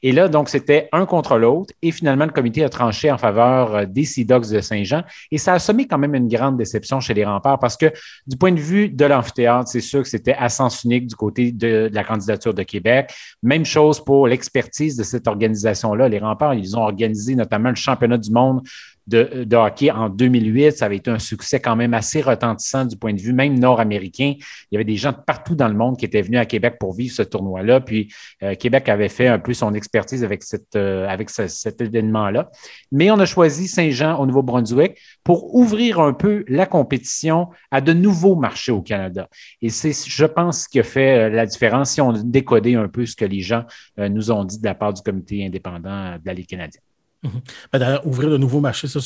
Et 0.03 0.11
là, 0.11 0.27
donc, 0.27 0.49
c'était 0.49 0.89
un 0.91 1.05
contre 1.05 1.37
l'autre. 1.37 1.73
Et 1.81 1.91
finalement, 1.91 2.25
le 2.25 2.31
comité 2.31 2.63
a 2.63 2.69
tranché 2.69 3.11
en 3.11 3.17
faveur 3.17 3.75
euh, 3.75 3.85
des 3.85 4.05
Sea 4.05 4.25
de 4.25 4.61
Saint-Jean. 4.61 5.03
Et 5.31 5.37
ça 5.37 5.53
a 5.53 5.59
semé 5.59 5.87
quand 5.87 5.97
même 5.97 6.15
une 6.15 6.27
grande 6.27 6.57
déception 6.57 6.99
chez 6.99 7.13
les 7.13 7.25
remparts 7.25 7.59
parce 7.59 7.77
que 7.77 7.91
du 8.25 8.35
point 8.37 8.51
de 8.51 8.59
vue 8.59 8.89
de 8.89 9.05
l'amphithéâtre, 9.05 9.69
c'est 9.69 9.81
sûr 9.81 10.01
que 10.01 10.09
c'était 10.09 10.33
à 10.33 10.49
sens 10.49 10.83
unique 10.83 11.07
du 11.07 11.15
côté 11.15 11.51
de, 11.51 11.89
la 11.93 12.03
candidature 12.03 12.53
de 12.53 12.63
Québec. 12.63 13.13
Même 13.43 13.65
chose 13.65 14.03
pour 14.03 14.27
l'expertise 14.27 14.97
de 14.97 15.03
cette 15.03 15.27
organisation-là. 15.27 16.09
Les 16.09 16.19
remparts, 16.19 16.55
ils 16.55 16.75
ont 16.75 16.81
organisé 16.81 17.35
notamment 17.35 17.69
le 17.69 17.75
championnat 17.75 18.17
du 18.17 18.31
monde 18.31 18.61
de, 19.07 19.55
hockey 19.55 19.89
en 19.89 20.09
2008. 20.09 20.73
Ça 20.73 20.85
avait 20.85 20.97
été 20.97 21.09
un 21.09 21.19
succès 21.19 21.59
quand 21.59 21.75
même 21.75 21.93
assez 21.93 22.21
retentissant 22.21 22.85
du 22.85 22.97
point 22.97 23.13
de 23.13 23.19
vue 23.19 23.33
même 23.33 23.57
nord-américain. 23.57 24.33
Il 24.37 24.75
y 24.75 24.77
avait 24.77 24.85
des 24.85 24.97
gens 24.97 25.11
de 25.11 25.17
partout 25.25 25.55
dans 25.55 25.67
le 25.67 25.73
monde 25.73 25.97
qui 25.97 26.05
étaient 26.05 26.21
venus 26.21 26.39
à 26.39 26.45
Québec 26.45 26.75
pour 26.79 26.93
vivre 26.93 27.13
ce 27.13 27.23
tournoi-là. 27.23 27.79
Puis 27.79 28.13
euh, 28.43 28.55
Québec 28.55 28.89
avait 28.89 29.09
fait 29.09 29.27
un 29.27 29.39
peu 29.39 29.53
son 29.53 29.73
expertise 29.73 30.23
avec, 30.23 30.43
cette, 30.43 30.75
euh, 30.75 31.07
avec 31.07 31.29
cet 31.29 31.81
événement-là. 31.81 32.49
Mais 32.91 33.09
on 33.11 33.19
a 33.19 33.25
choisi 33.25 33.67
Saint-Jean 33.67 34.19
au 34.19 34.25
Nouveau-Brunswick 34.25 34.97
pour 35.23 35.55
ouvrir 35.55 35.99
un 35.99 36.13
peu 36.13 36.43
la 36.47 36.65
compétition 36.65 37.47
à 37.71 37.81
de 37.81 37.93
nouveaux 37.93 38.35
marchés 38.35 38.71
au 38.71 38.81
Canada. 38.81 39.29
Et 39.61 39.69
c'est, 39.69 39.93
je 39.93 40.25
pense, 40.25 40.63
ce 40.63 40.69
qui 40.69 40.79
a 40.79 40.83
fait 40.83 41.17
euh, 41.17 41.29
la 41.29 41.45
différence 41.45 41.91
si 41.91 42.01
on 42.01 42.11
décodait 42.11 42.75
un 42.75 42.87
peu 42.87 43.05
ce 43.05 43.15
que 43.15 43.25
les 43.25 43.41
gens 43.41 43.63
nous 43.97 44.31
ont 44.31 44.43
dit 44.43 44.59
de 44.59 44.65
la 44.65 44.75
part 44.75 44.93
du 44.93 45.01
comité 45.01 45.45
indépendant 45.45 46.15
de 46.15 46.21
la 46.25 46.33
Ligue 46.33 46.47
canadienne. 46.47 46.81
Mhm. 47.23 47.41
Ben, 47.73 47.79
d'ailleurs, 47.79 48.05
ouvrir 48.05 48.29
de 48.29 48.37
nouveaux 48.37 48.59
marchés, 48.59 48.87
ça, 48.87 48.99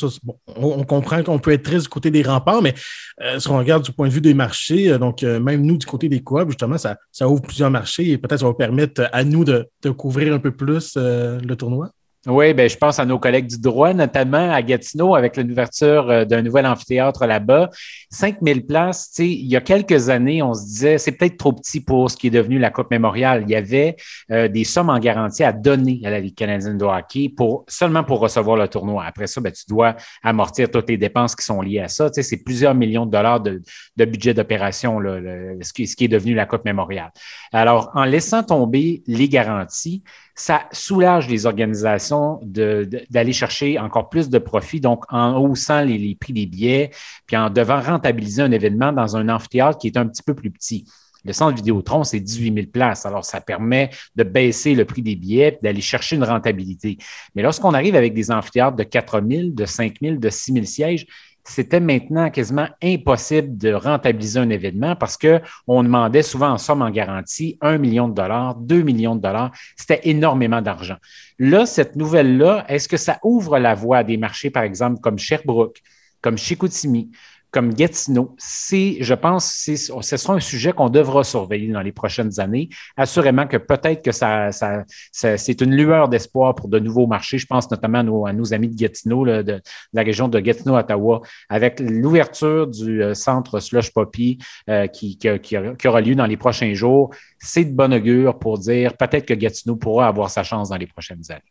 on, 0.47 0.84
comprend 0.84 1.24
qu'on 1.24 1.39
peut 1.39 1.52
être 1.52 1.63
triste 1.63 1.84
du 1.84 1.89
côté 1.89 2.12
des 2.12 2.24
remparts, 2.24 2.62
mais 2.62 2.74
euh, 3.21 3.39
si 3.39 3.47
on 3.50 3.58
regarde 3.58 3.84
du 3.84 3.91
point 3.91 4.08
de 4.08 4.13
vue 4.13 4.21
des 4.21 4.34
marchés, 4.34 4.91
euh, 4.91 4.97
donc 4.97 5.24
euh, 5.24 5.39
même 5.39 5.62
nous, 5.62 5.78
du 5.78 5.86
côté 5.86 6.10
des 6.10 6.21
coops, 6.21 6.47
justement, 6.47 6.78
ça, 6.78 6.97
ça 7.12 7.28
ouvre 7.30 7.41
plusieurs 7.41 7.71
marchés 7.71 8.12
et 8.12 8.17
peut-être 8.17 8.41
ça 8.41 8.45
va 8.45 8.54
permettre 8.54 9.10
à 9.13 9.24
nous 9.24 9.45
de, 9.45 9.67
de 9.82 9.89
couvrir 9.91 10.34
un 10.34 10.39
peu 10.39 10.52
plus 10.52 10.95
le 10.97 11.54
tournoi. 11.56 11.91
Oui, 12.27 12.53
ben, 12.53 12.69
je 12.69 12.77
pense 12.77 12.99
à 12.99 13.05
nos 13.05 13.17
collègues 13.17 13.47
du 13.47 13.60
droit, 13.60 13.95
notamment 13.95 14.51
à 14.51 14.62
Gatineau, 14.62 15.15
avec 15.15 15.38
l'ouverture 15.38 16.07
euh, 16.11 16.24
d'un 16.24 16.43
nouvel 16.43 16.67
amphithéâtre 16.67 17.26
là-bas. 17.26 17.72
5000 18.11 18.67
places, 18.67 19.09
tu 19.09 19.15
sais, 19.15 19.28
il 19.28 19.47
y 19.47 19.55
a 19.55 19.61
quelques 19.61 20.09
années, 20.09 20.43
on 20.43 20.53
se 20.53 20.63
disait, 20.63 20.97
c'est 20.99 21.13
peut-être 21.13 21.38
trop 21.38 21.51
petit 21.51 21.82
pour 21.82 22.11
ce 22.11 22.17
qui 22.17 22.28
est 22.28 22.32
devenu 22.32 22.59
la 22.59 22.69
Coupe 22.69 22.91
mémoriale. 22.91 23.43
Il 23.47 23.49
y 23.49 23.55
avait 23.55 23.95
euh, 24.32 24.47
des 24.47 24.65
sommes 24.65 24.91
en 24.91 24.99
garantie 24.99 25.43
à 25.43 25.51
donner 25.51 25.99
à 26.05 26.11
la 26.11 26.19
Ligue 26.19 26.36
canadienne 26.36 26.78
de 26.78 26.86
hockey 26.86 27.28
pour, 27.36 27.65
seulement 27.67 28.03
pour 28.03 28.19
recevoir 28.19 28.55
le 28.55 28.67
tournoi. 28.67 29.03
Après 29.03 29.26
ça, 29.26 29.41
ben, 29.41 29.51
tu 29.51 29.63
dois 29.67 29.95
amortir 30.22 30.69
toutes 30.69 30.89
les 30.89 30.97
dépenses 30.97 31.36
qui 31.36 31.43
sont 31.43 31.59
liées 31.59 31.80
à 31.80 31.88
ça. 31.88 32.11
Tu 32.11 32.22
sais, 32.22 32.24
c'est 32.24 32.43
plusieurs 32.43 32.76
millions 32.76 33.07
de 33.07 33.11
dollars 33.11 33.39
de, 33.39 33.63
de 33.97 34.05
budget 34.05 34.36
d'opération, 34.36 34.99
ce, 34.99 35.86
ce 35.86 35.95
qui 35.95 36.03
est 36.05 36.07
devenu 36.07 36.36
la 36.36 36.45
Coupe 36.45 36.65
mémoriale. 36.65 37.11
Alors, 37.51 37.89
en 37.95 38.03
laissant 38.03 38.43
tomber 38.43 39.01
les 39.07 39.28
garanties, 39.28 40.03
ça 40.41 40.67
soulage 40.71 41.29
les 41.29 41.45
organisations 41.45 42.39
d'aller 42.41 43.31
chercher 43.31 43.77
encore 43.77 44.09
plus 44.09 44.27
de 44.27 44.39
profit, 44.39 44.81
donc 44.81 45.05
en 45.09 45.37
haussant 45.39 45.81
les, 45.81 45.99
les, 45.99 46.15
prix 46.15 46.33
des 46.33 46.47
billets, 46.47 46.89
puis 47.27 47.37
en 47.37 47.51
devant 47.51 47.79
rentabiliser 47.79 48.41
un 48.41 48.51
événement 48.51 48.91
dans 48.91 49.15
un 49.15 49.29
amphithéâtre 49.29 49.77
qui 49.77 49.85
est 49.85 49.97
un 49.97 50.07
petit 50.07 50.23
peu 50.23 50.33
plus 50.33 50.49
petit. 50.49 50.85
Le 51.23 51.33
centre 51.33 51.55
Vidéotron, 51.55 52.03
c'est 52.03 52.19
18 52.19 52.55
000 52.55 52.67
places. 52.73 53.05
Alors, 53.05 53.23
ça 53.23 53.39
permet 53.39 53.91
de 54.15 54.23
baisser 54.23 54.73
le 54.73 54.85
prix 54.85 55.03
des 55.03 55.15
billets, 55.15 55.59
d'aller 55.61 55.79
chercher 55.81 56.15
une 56.15 56.23
rentabilité. 56.23 56.97
Mais 57.35 57.43
lorsqu'on 57.43 57.75
arrive 57.75 57.95
avec 57.95 58.15
des 58.15 58.31
amphithéâtres 58.31 58.77
de 58.77 58.83
4 58.83 59.21
000, 59.29 59.49
de 59.51 59.65
5 59.65 59.97
000, 60.01 60.15
de 60.15 60.29
6 60.29 60.53
000 60.53 60.65
sièges, 60.65 61.05
c'était 61.43 61.79
maintenant 61.79 62.29
quasiment 62.29 62.67
impossible 62.83 63.57
de 63.57 63.73
rentabiliser 63.73 64.39
un 64.39 64.49
événement 64.49 64.95
parce 64.95 65.17
qu'on 65.17 65.83
demandait 65.83 66.21
souvent 66.21 66.51
en 66.51 66.57
somme 66.57 66.81
en 66.81 66.89
garantie 66.89 67.57
1 67.61 67.77
million 67.77 68.07
de 68.07 68.13
dollars, 68.13 68.55
2 68.55 68.81
millions 68.81 69.15
de 69.15 69.21
dollars. 69.21 69.51
C'était 69.75 70.01
énormément 70.03 70.61
d'argent. 70.61 70.97
Là, 71.39 71.65
cette 71.65 71.95
nouvelle-là, 71.95 72.65
est-ce 72.67 72.87
que 72.87 72.97
ça 72.97 73.19
ouvre 73.23 73.57
la 73.57 73.73
voie 73.73 73.99
à 73.99 74.03
des 74.03 74.17
marchés, 74.17 74.49
par 74.49 74.63
exemple, 74.63 74.99
comme 75.01 75.17
Sherbrooke, 75.17 75.81
comme 76.21 76.37
Chicoutimi, 76.37 77.09
comme 77.52 77.74
Gatineau, 77.74 78.34
c'est, 78.38 78.97
je 79.02 79.14
pense, 79.14 79.45
c'est, 79.45 79.76
ce 79.76 80.18
sera 80.18 80.34
un 80.34 80.39
sujet 80.39 80.72
qu'on 80.72 80.89
devra 80.89 81.26
surveiller 81.26 81.72
dans 81.72 81.82
les 81.82 81.91
prochaines 81.91 82.39
années. 82.39 82.70
Assurément 82.95 83.45
que 83.45 83.58
peut-être 83.58 84.04
que 84.04 84.14
ça, 84.14 84.54
ça, 84.54 84.86
c'est 85.12 85.62
une 85.62 85.76
lueur 85.76 86.08
d'espoir 86.08 86.56
pour 86.56 86.70
de 86.70 86.80
nouveaux 86.80 87.08
marchés. 87.08 87.38
Je 87.38 87.45
pense 87.45 87.70
notamment 87.70 88.26
à 88.26 88.34
nos, 88.34 88.54
amis 88.54 88.70
de 88.70 88.76
Gatineau, 88.76 89.26
de, 89.26 89.62
la 89.91 90.02
région 90.02 90.30
de 90.30 90.39
Gatineau-Ottawa, 90.39 91.22
avec 91.49 91.82
l'ouverture 91.82 92.68
du 92.68 93.04
euh, 93.04 93.14
centre 93.14 93.60
Slush 93.60 93.91
Poppy 93.91 94.38
euh, 94.70 94.88
qui, 94.88 95.18
qui, 95.18 95.28
qui, 95.39 95.88
aura 95.88 96.02
lieu 96.02 96.16
dans 96.16 96.26
les 96.26 96.38
prochains 96.38 96.74
jours. 96.74 97.14
C'est 97.38 97.66
de 97.66 97.76
bon 97.76 97.93
augure 97.93 98.39
pour 98.39 98.60
dire 98.60 98.95
peut-être 98.95 99.26
que 99.26 99.34
Gatineau 99.34 99.76
pourra 99.76 100.08
avoir 100.08 100.30
sa 100.30 100.43
chance 100.43 100.70
dans 100.70 100.78
les 100.78 100.88
prochaines 100.88 101.24
années. 101.30 101.41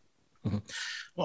Mm-hmm. 0.47 0.61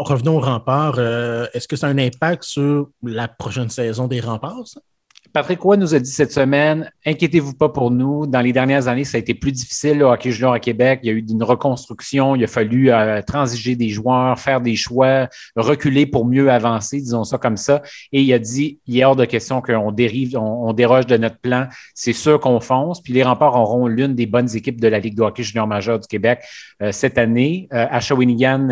Revenons 0.03 0.37
aux 0.37 0.41
remparts. 0.41 0.95
Euh, 0.97 1.47
est-ce 1.53 1.67
que 1.67 1.75
ça 1.75 1.87
a 1.87 1.89
un 1.89 1.97
impact 1.97 2.43
sur 2.43 2.89
la 3.03 3.27
prochaine 3.27 3.69
saison 3.69 4.07
des 4.07 4.19
remparts? 4.19 4.65
Patrick 5.35 5.59
Roy 5.59 5.75
nous 5.75 5.93
a 5.93 5.99
dit 5.99 6.09
cette 6.09 6.31
semaine, 6.31 6.89
inquiétez-vous 7.05 7.55
pas 7.55 7.67
pour 7.67 7.91
nous. 7.91 8.25
Dans 8.25 8.39
les 8.39 8.53
dernières 8.53 8.87
années, 8.87 9.03
ça 9.03 9.17
a 9.17 9.19
été 9.19 9.33
plus 9.33 9.51
difficile, 9.51 9.97
le 9.97 10.05
hockey 10.05 10.31
junior 10.31 10.53
à 10.53 10.61
Québec. 10.61 11.01
Il 11.03 11.07
y 11.07 11.09
a 11.09 11.13
eu 11.13 11.25
une 11.29 11.43
reconstruction. 11.43 12.37
Il 12.37 12.43
a 12.45 12.47
fallu 12.47 12.89
euh, 12.89 13.21
transiger 13.21 13.75
des 13.75 13.89
joueurs, 13.89 14.39
faire 14.39 14.61
des 14.61 14.77
choix, 14.77 15.27
reculer 15.57 16.05
pour 16.05 16.25
mieux 16.25 16.49
avancer, 16.49 17.01
disons 17.01 17.25
ça 17.25 17.37
comme 17.37 17.57
ça. 17.57 17.81
Et 18.13 18.21
il 18.21 18.31
a 18.31 18.39
dit, 18.39 18.79
il 18.87 18.97
est 18.97 19.03
hors 19.03 19.17
de 19.17 19.25
question 19.25 19.61
qu'on 19.61 19.91
dérive, 19.91 20.37
on, 20.37 20.71
déroge 20.71 21.05
de 21.05 21.17
notre 21.17 21.39
plan. 21.39 21.67
C'est 21.93 22.13
sûr 22.13 22.39
qu'on 22.39 22.61
fonce. 22.61 23.03
Puis 23.03 23.11
les 23.11 23.23
remparts 23.23 23.55
auront 23.55 23.87
l'une 23.87 24.15
des 24.15 24.27
bonnes 24.27 24.55
équipes 24.55 24.79
de 24.79 24.87
la 24.87 24.99
Ligue 24.99 25.17
de 25.17 25.23
hockey 25.23 25.43
junior 25.43 25.67
majeur 25.67 25.99
du 25.99 26.07
Québec 26.07 26.45
euh, 26.81 26.93
cette 26.93 27.17
année. 27.17 27.67
Euh, 27.73 27.85
à 27.91 27.99
Shawinigan, 27.99 28.69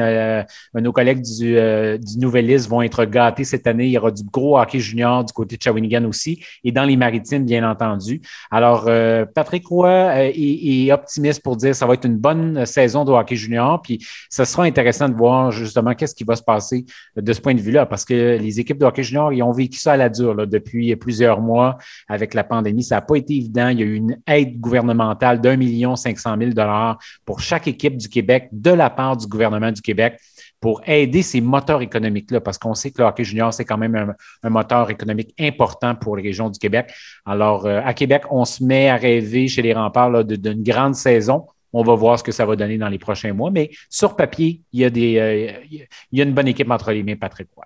nos 0.76 0.94
collègues 0.94 1.24
du, 1.24 1.58
du 2.00 2.20
Nouvelliste 2.20 2.70
vont 2.70 2.82
être 2.82 3.04
gâtés 3.04 3.44
cette 3.44 3.68
année. 3.68 3.88
Il 3.88 3.92
y 3.92 3.98
aura 3.98 4.12
du 4.12 4.24
gros 4.24 4.58
hockey 4.58 4.80
junior 4.80 5.26
du 5.26 5.34
côté 5.34 5.58
de 5.58 5.62
Shawinigan 5.62 6.06
aussi 6.06 6.40
et 6.64 6.72
dans 6.72 6.84
les 6.84 6.98
maritimes, 6.98 7.46
bien 7.46 7.70
entendu. 7.70 8.22
Alors, 8.52 8.86
euh, 8.88 9.26
Patrick 9.26 9.68
Roy 9.68 9.90
euh, 9.90 10.32
est, 10.34 10.92
optimiste 10.92 11.42
pour 11.42 11.56
dire 11.56 11.72
que 11.72 11.78
ça 11.78 11.86
va 11.86 11.94
être 11.94 12.06
une 12.06 12.18
bonne 12.18 12.66
saison 12.66 13.06
de 13.06 13.12
hockey 13.12 13.36
junior, 13.36 13.82
puis 13.82 14.00
ce 14.30 14.46
sera 14.46 14.64
intéressant 14.64 15.10
de 15.10 15.16
voir 15.16 15.52
justement 15.52 15.94
qu'est-ce 15.94 16.16
qui 16.16 16.24
va 16.24 16.36
se 16.36 16.44
passer 16.44 16.86
de 17.16 17.34
ce 17.34 17.42
point 17.42 17.56
de 17.56 17.62
vue-là, 17.62 17.86
parce 17.86 18.06
que 18.06 18.38
les 18.38 18.60
équipes 18.60 18.78
de 18.78 18.86
hockey 18.86 19.04
junior, 19.04 19.34
ils 19.34 19.44
ont 19.44 19.52
vécu 19.52 19.80
ça 19.80 19.94
à 19.94 19.98
la 19.98 20.10
dure 20.10 20.34
là, 20.34 20.46
depuis 20.46 20.96
plusieurs 20.96 21.42
mois 21.42 21.78
avec 22.08 22.34
la 22.34 22.44
pandémie. 22.44 22.84
Ça 22.84 22.96
n'a 22.96 23.02
pas 23.02 23.16
été 23.16 23.36
évident. 23.36 23.70
Il 23.70 23.80
y 23.80 23.84
a 23.84 23.86
eu 23.86 23.96
une 23.96 24.18
aide 24.28 24.60
gouvernementale 24.60 25.42
d'un 25.42 25.58
million 25.58 25.96
cinq 25.96 26.20
cent 26.20 26.36
mille 26.38 26.54
dollars 26.54 26.98
pour 27.26 27.40
chaque 27.40 27.68
équipe 27.68 27.98
du 27.98 28.10
Québec 28.10 28.50
de 28.52 28.72
la 28.72 28.90
part 28.90 29.18
du 29.18 29.28
gouvernement 29.28 29.72
du 29.72 29.82
Québec 29.82 30.20
pour 30.64 30.82
aider 30.88 31.24
ces 31.24 31.42
moteurs 31.42 31.82
économiques-là, 31.82 32.40
parce 32.40 32.58
qu'on 32.58 32.74
sait 32.74 32.90
que 32.90 33.02
le 33.02 33.06
hockey 33.06 33.26
junior, 33.26 33.54
c'est 33.54 33.66
quand 33.66 33.78
même 33.78 34.16
un, 34.44 34.50
moteur 34.50 34.90
économique 34.90 35.36
important 35.38 35.94
pour 35.94 36.16
les 36.16 36.24
régions 36.24 36.50
du 36.50 36.58
Québec. 36.58 36.90
Alors, 37.26 37.66
euh, 37.66 37.82
à 37.84 37.94
Québec, 37.94 38.24
on 38.32 38.46
se 38.46 38.64
met 38.64 38.88
à 38.88 38.96
rêver 38.96 39.50
chez 39.50 39.62
les 39.62 39.74
remparts 39.74 40.24
d'une 40.24 40.64
grande 40.64 40.96
saison. 40.96 41.48
On 41.74 41.84
va 41.84 41.96
voir 41.96 42.18
ce 42.18 42.24
que 42.24 42.32
ça 42.32 42.46
va 42.46 42.56
donner 42.56 42.78
dans 42.78 42.88
les 42.88 42.98
prochains 42.98 43.34
mois. 43.34 43.52
Mais 43.52 43.72
sur 43.90 44.16
papier, 44.16 44.62
il 44.72 44.80
y 44.80 44.86
a, 44.86 44.90
des, 44.90 45.18
euh, 45.18 45.52
il 45.70 46.18
y 46.18 46.22
a 46.22 46.24
une 46.24 46.34
bonne 46.34 46.48
équipe 46.48 46.72
entre 46.72 46.94
les 46.94 47.04
mains, 47.04 47.18
Patrick 47.18 47.50
Roy. 47.54 47.66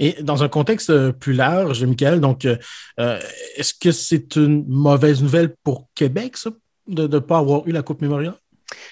Et 0.00 0.20
dans 0.20 0.42
un 0.42 0.48
contexte 0.48 0.90
euh, 0.90 1.12
plus 1.12 1.34
large, 1.34 1.84
Michael, 1.84 2.20
donc, 2.20 2.44
est-ce 2.96 3.72
que 3.72 3.92
c'est 3.92 4.34
une 4.34 4.66
mauvaise 4.66 5.22
nouvelle 5.22 5.54
pour 5.62 5.86
Québec, 5.94 6.38
ça, 6.38 6.50
de 6.88 7.06
ne 7.06 7.18
pas 7.20 7.38
avoir 7.38 7.68
eu 7.68 7.70
la 7.70 7.82
Coupe 7.82 8.02
Mémorial? 8.02 8.34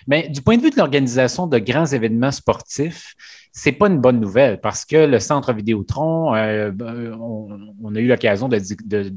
Mais 0.06 0.28
du 0.28 0.42
point 0.42 0.56
de 0.56 0.62
vue 0.62 0.70
de 0.70 0.76
l'organisation 0.76 1.46
de 1.46 1.58
grands 1.58 1.86
événements 1.86 2.32
sportifs, 2.32 3.14
c'est 3.52 3.72
pas 3.72 3.88
une 3.88 4.00
bonne 4.00 4.18
nouvelle 4.18 4.60
parce 4.60 4.86
que 4.86 4.96
le 4.96 5.18
centre 5.20 5.52
Vidéotron, 5.52 6.34
euh, 6.34 6.70
ben, 6.70 7.16
on, 7.20 7.94
a 7.94 8.00
eu 8.00 8.06
l'occasion 8.06 8.48
de, 8.48 8.58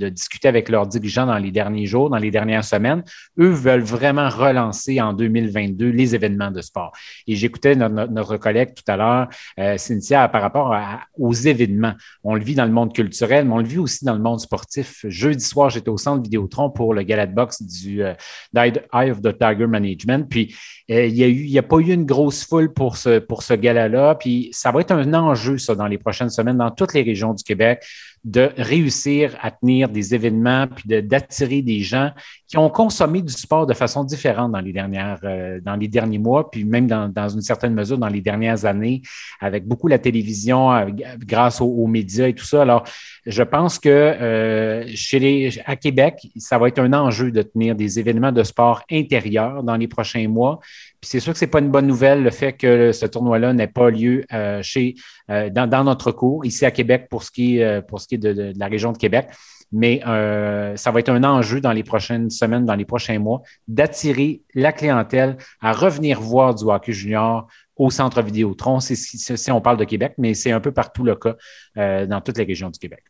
discuter 0.10 0.50
avec 0.50 0.68
leurs 0.68 0.88
dirigeants 0.88 1.26
dans 1.26 1.38
les 1.38 1.52
derniers 1.52 1.86
jours, 1.86 2.10
dans 2.10 2.18
les 2.18 2.32
dernières 2.32 2.66
semaines. 2.66 3.02
Eux 3.40 3.50
veulent 3.50 3.84
vraiment 3.84 4.28
relancer 4.28 5.00
en 5.00 5.14
2022 5.14 5.88
les 5.88 6.16
événements 6.16 6.52
de 6.52 6.62
sport. 6.62 6.92
Et 7.28 7.36
j'écoutais 7.36 7.76
notre, 7.76 8.36
collègue 8.36 8.74
tout 8.76 8.84
à 8.92 8.98
l'heure, 8.98 9.30
euh, 9.58 9.78
Cynthia, 9.78 10.28
par 10.28 10.42
rapport 10.42 10.76
aux 11.18 11.34
événements. 11.34 11.94
On 12.24 12.36
le 12.36 12.44
vit 12.44 12.56
dans 12.56 12.66
le 12.66 12.72
monde 12.72 12.94
culturel, 12.94 13.46
mais 13.46 13.54
on 13.54 13.60
le 13.60 13.68
vit 13.68 13.78
aussi 13.78 14.04
dans 14.04 14.16
le 14.16 14.22
monde 14.22 14.42
sportif. 14.42 15.06
Jeudi 15.08 15.46
soir, 15.46 15.70
j'étais 15.70 15.90
au 15.90 15.98
centre 15.98 16.22
Vidéotron 16.22 16.70
pour 16.70 16.94
le 16.94 17.04
gala 17.04 17.26
de 17.26 17.34
boxe 17.34 17.62
du 17.62 18.04
euh, 18.04 18.14
Eye 18.54 19.12
of 19.12 19.22
the 19.22 19.38
Tiger 19.38 19.68
Management. 19.68 20.28
Puis 20.30 20.54
euh, 20.92 21.06
il 21.06 21.14
n'y 21.14 21.24
a, 21.24 21.28
eu, 21.28 21.58
a 21.58 21.64
pas 21.64 21.78
eu 21.78 21.94
une 21.94 22.06
grosse 22.06 22.44
foule 22.44 22.74
pour 22.74 22.98
ce, 22.98 23.20
pour 23.20 23.44
ce 23.44 23.54
gala-là. 23.54 24.16
Puis 24.26 24.50
ça 24.52 24.72
va 24.72 24.82
être 24.82 24.90
un 24.90 25.14
enjeu, 25.14 25.60
ça, 25.60 25.76
dans 25.76 25.86
les 25.86 26.00
prochaines 26.00 26.32
semaines, 26.32 26.58
dans 26.58 26.72
toutes 26.72 26.96
les 26.96 27.04
régions 27.04 27.36
du 27.36 27.44
Québec 27.44 27.86
de 28.26 28.50
réussir 28.58 29.38
à 29.40 29.52
tenir 29.52 29.88
des 29.88 30.16
événements 30.16 30.66
puis 30.68 31.02
d'attirer 31.04 31.62
des 31.62 31.82
gens 31.82 32.10
qui 32.48 32.58
ont 32.58 32.70
consommé 32.70 33.22
du 33.22 33.32
sport 33.32 33.68
de 33.68 33.74
façon 33.76 34.04
différente 34.04 34.52
dans 34.52 34.60
les 34.60 34.74
dernières 34.74 35.20
euh, 35.24 35.60
dans 35.64 35.76
les 35.76 35.88
derniers 35.88 36.18
mois 36.18 36.50
puis 36.50 36.66
même 36.66 36.88
dans, 36.88 37.08
dans, 37.08 37.30
une 37.30 37.42
certaine 37.42 37.76
mesure 37.76 38.00
dans 38.00 38.08
les 38.08 38.22
dernières 38.22 38.66
années 38.66 39.04
avec 39.40 39.68
beaucoup 39.68 39.88
la 39.88 40.00
télévision 40.00 40.74
euh, 40.74 40.86
grâce 41.20 41.62
aux, 41.62 41.86
médias 41.86 42.28
et 42.28 42.34
tout 42.34 42.46
ça. 42.46 42.64
Alors 42.64 42.84
je 43.28 43.44
pense 43.44 43.78
que 43.78 43.90
euh, 43.90 44.86
chez 44.96 45.20
les 45.20 45.60
à 45.66 45.76
Québec 45.76 46.28
ça 46.38 46.58
va 46.58 46.68
être 46.68 46.80
un 46.80 46.94
enjeu 46.94 47.30
de 47.30 47.44
tenir 47.44 47.76
des 47.76 48.00
événements 48.00 48.32
de 48.32 48.42
sport 48.42 48.82
intérieurs 48.92 49.62
dans 49.62 49.76
les 49.76 49.88
prochains 49.88 50.28
mois. 50.28 50.60
Puis 51.00 51.12
c'est 51.12 51.20
sûr 51.20 51.34
que 51.34 51.38
c'est 51.38 51.46
pas 51.46 51.60
une 51.60 51.70
bonne 51.70 51.86
nouvelle 51.86 52.24
le 52.24 52.32
fait 52.32 52.54
que 52.54 52.92
ce 52.92 53.06
tournoi 53.06 53.38
là 53.38 53.54
n'ait 53.54 53.68
pas 53.68 53.92
lieu 53.92 54.26
chez 54.64 54.96
dans, 55.30 55.70
dans, 55.70 55.84
notre 55.84 56.12
cours 56.12 56.44
ici 56.46 56.66
à 56.66 56.72
Québec 56.72 57.08
pour 57.10 57.22
ce 57.22 57.30
qui 57.30 57.60
pour 57.88 58.00
ce 58.00 58.08
qui 58.08 58.15
est 58.16 58.18
de, 58.18 58.54
la 58.58 58.68
région 58.68 58.92
de 58.92 58.98
Québec. 58.98 59.30
Mais 59.72 60.02
euh, 60.06 60.76
ça 60.78 60.92
va 60.92 61.00
être 61.00 61.10
un 61.10 61.24
enjeu 61.24 61.60
dans 61.60 61.72
les 61.72 61.84
prochaines 61.84 62.30
semaines, 62.30 62.66
dans 62.66 62.76
les 62.76 62.86
prochains 62.86 63.20
mois, 63.20 63.42
d'attirer 63.68 64.42
la 64.54 64.72
clientèle 64.72 65.38
à 65.60 65.74
revenir 65.74 66.22
voir 66.22 66.56
du 66.56 66.66
hockey 66.66 66.94
junior 66.94 67.48
au 67.76 67.90
centre 67.90 68.22
Vidéotron. 68.22 68.80
C'est 68.80 68.96
si 68.96 69.52
on 69.52 69.62
parle 69.62 69.78
de 69.78 69.84
Québec, 69.84 70.14
mais 70.18 70.34
c'est 70.34 70.52
un 70.52 70.60
peu 70.60 70.72
partout 70.72 71.04
le 71.04 71.16
cas 71.16 71.36
euh, 71.78 72.06
dans 72.06 72.22
toutes 72.22 72.38
les 72.38 72.46
régions 72.46 72.70
du 72.70 72.80
Québec. 72.80 73.04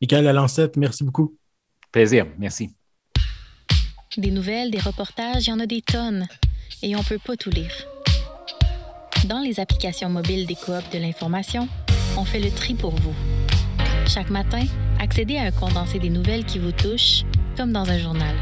Michael 0.00 0.24
Lalancette, 0.24 0.76
merci 0.76 1.04
beaucoup. 1.04 1.36
Plaisir, 1.90 2.26
merci. 2.38 2.74
Des 4.16 4.30
nouvelles, 4.30 4.70
des 4.70 4.80
reportages, 4.80 5.46
il 5.46 5.50
y 5.50 5.52
en 5.52 5.60
a 5.60 5.66
des 5.66 5.80
tonnes 5.80 6.26
et 6.82 6.94
on 6.96 6.98
ne 6.98 7.04
peut 7.04 7.20
pas 7.24 7.36
tout 7.36 7.50
lire. 7.50 7.72
Dans 9.26 9.40
les 9.40 9.60
applications 9.60 10.10
mobiles 10.10 10.46
des 10.46 10.56
coops 10.56 10.90
de 10.92 10.98
l'information, 10.98 11.68
on 12.18 12.24
fait 12.24 12.40
le 12.40 12.50
tri 12.50 12.74
pour 12.74 12.90
vous 12.90 13.14
chaque 14.06 14.30
matin, 14.30 14.64
accédez 15.00 15.36
à 15.36 15.44
un 15.44 15.50
condensé 15.50 15.98
des 15.98 16.10
nouvelles 16.10 16.44
qui 16.44 16.58
vous 16.58 16.72
touchent, 16.72 17.24
comme 17.56 17.72
dans 17.72 17.88
un 17.88 17.98
journal. 17.98 18.34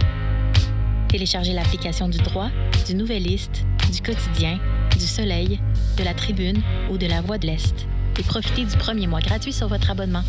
Téléchargez 1.08 1.52
l'application 1.52 2.08
du 2.08 2.18
droit, 2.18 2.48
du 2.86 2.94
Nouvelliste, 2.94 3.64
du 3.92 4.00
quotidien, 4.00 4.58
du 4.92 5.06
Soleil, 5.06 5.60
de 5.98 6.04
la 6.04 6.14
Tribune 6.14 6.62
ou 6.90 6.98
de 6.98 7.06
la 7.06 7.20
Voix 7.20 7.38
de 7.38 7.46
l'Est 7.46 7.86
et 8.18 8.22
profitez 8.22 8.64
du 8.64 8.76
premier 8.76 9.06
mois 9.06 9.20
gratuit 9.20 9.52
sur 9.52 9.68
votre 9.68 9.90
abonnement. 9.90 10.22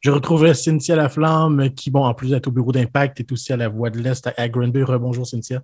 Je 0.00 0.10
retrouverai 0.10 0.54
Cynthia 0.54 0.94
Laflamme 0.94 1.70
qui, 1.70 1.90
bon, 1.90 2.04
en 2.04 2.14
plus 2.14 2.30
d'être 2.30 2.46
au 2.46 2.52
bureau 2.52 2.72
d'impact, 2.72 3.20
est 3.20 3.32
aussi 3.32 3.52
à 3.52 3.56
la 3.56 3.68
Voix 3.68 3.90
de 3.90 3.98
l'Est 3.98 4.28
à 4.36 4.48
Granby. 4.48 4.82
Bonjour 5.00 5.26
Cynthia. 5.26 5.62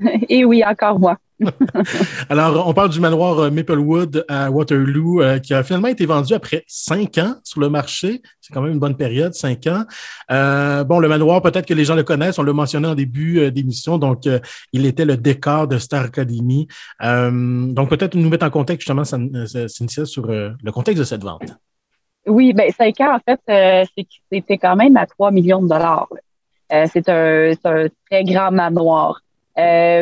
Et 0.28 0.44
oui, 0.44 0.62
encore 0.64 0.98
moi. 0.98 1.16
Alors, 2.28 2.68
on 2.68 2.74
parle 2.74 2.90
du 2.90 3.00
manoir 3.00 3.38
euh, 3.38 3.50
Maplewood 3.50 4.24
à 4.28 4.50
Waterloo 4.50 5.22
euh, 5.22 5.38
qui 5.38 5.54
a 5.54 5.62
finalement 5.62 5.88
été 5.88 6.04
vendu 6.04 6.34
après 6.34 6.64
cinq 6.66 7.18
ans 7.18 7.34
sur 7.44 7.60
le 7.60 7.70
marché. 7.70 8.20
C'est 8.40 8.52
quand 8.52 8.60
même 8.60 8.72
une 8.72 8.78
bonne 8.78 8.96
période, 8.96 9.32
cinq 9.32 9.66
ans. 9.66 9.84
Euh, 10.30 10.84
bon, 10.84 10.98
le 10.98 11.08
manoir, 11.08 11.40
peut-être 11.40 11.66
que 11.66 11.74
les 11.74 11.84
gens 11.84 11.94
le 11.94 12.02
connaissent, 12.02 12.38
on 12.38 12.42
l'a 12.42 12.52
mentionné 12.52 12.88
en 12.88 12.94
début 12.94 13.50
d'émission, 13.50 13.96
donc 13.96 14.28
il 14.72 14.86
était 14.86 15.04
le 15.04 15.16
décor 15.16 15.66
de 15.66 15.78
Star 15.78 16.04
Academy. 16.04 16.66
donc, 17.00 17.88
peut-être 17.88 18.14
nous 18.16 18.28
mettre 18.28 18.46
en 18.46 18.50
contexte 18.50 18.86
justement, 18.86 19.04
Cynthia, 19.04 20.04
sur 20.04 20.26
le 20.26 20.72
contexte 20.72 20.98
de 20.98 21.04
cette 21.04 21.22
vente. 21.22 21.54
Oui, 22.26 22.52
bien, 22.52 22.66
cinq 22.76 23.00
ans, 23.00 23.16
en 23.16 23.20
fait, 23.20 23.86
c'était 24.34 24.58
quand 24.58 24.76
même 24.76 24.96
à 24.96 25.06
3 25.06 25.30
millions 25.30 25.62
de 25.62 25.68
dollars. 25.68 26.08
c'est 26.70 27.08
un, 27.08 27.52
un, 27.64 27.86
très 28.10 28.24
grand 28.24 28.50
manoir. 28.50 29.20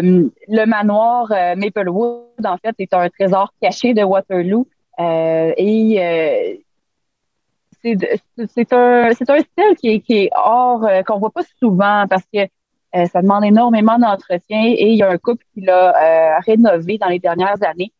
Le 0.02 0.64
manoir 0.66 1.28
Maplewood, 1.56 2.44
en 2.44 2.56
fait, 2.58 2.74
est 2.78 2.94
un 2.94 3.08
trésor 3.08 3.52
caché 3.60 3.94
de 3.94 4.02
Waterloo. 4.02 4.66
et 4.98 6.64
c'est 7.82 8.72
un, 8.72 9.12
style 9.12 9.76
qui 9.78 10.02
est, 10.08 10.30
hors, 10.34 10.86
qu'on 11.06 11.18
voit 11.18 11.30
pas 11.30 11.44
souvent 11.58 12.06
parce 12.08 12.24
que 12.32 12.40
ça 13.06 13.22
demande 13.22 13.44
énormément 13.44 13.98
d'entretien 13.98 14.64
et 14.64 14.90
il 14.90 14.96
y 14.96 15.02
a 15.02 15.10
un 15.10 15.18
couple 15.18 15.44
qui 15.54 15.60
l'a 15.60 16.38
rénové 16.40 16.98
dans 16.98 17.08
les 17.08 17.18
dernières 17.18 17.62
années. 17.62 17.92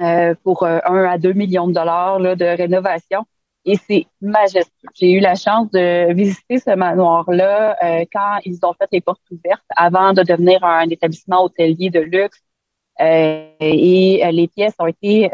Euh, 0.00 0.34
pour 0.44 0.62
euh, 0.62 0.78
un 0.86 1.04
à 1.04 1.18
2 1.18 1.34
millions 1.34 1.68
de 1.68 1.74
dollars 1.74 2.18
de 2.20 2.56
rénovation. 2.56 3.26
Et 3.64 3.76
c'est 3.76 4.06
majestueux. 4.20 4.88
J'ai 4.94 5.12
eu 5.12 5.20
la 5.20 5.34
chance 5.34 5.70
de 5.70 6.12
visiter 6.14 6.58
ce 6.58 6.74
manoir-là 6.74 7.76
euh, 7.82 8.04
quand 8.12 8.38
ils 8.44 8.58
ont 8.62 8.72
fait 8.72 8.88
les 8.92 9.00
portes 9.00 9.22
ouvertes 9.30 9.64
avant 9.76 10.12
de 10.12 10.22
devenir 10.22 10.64
un 10.64 10.88
établissement 10.88 11.44
hôtelier 11.44 11.90
de 11.90 12.00
luxe. 12.00 12.40
et 12.98 14.30
les 14.32 14.48
pièces 14.48 14.74
ont 14.78 14.86
été 14.86 15.30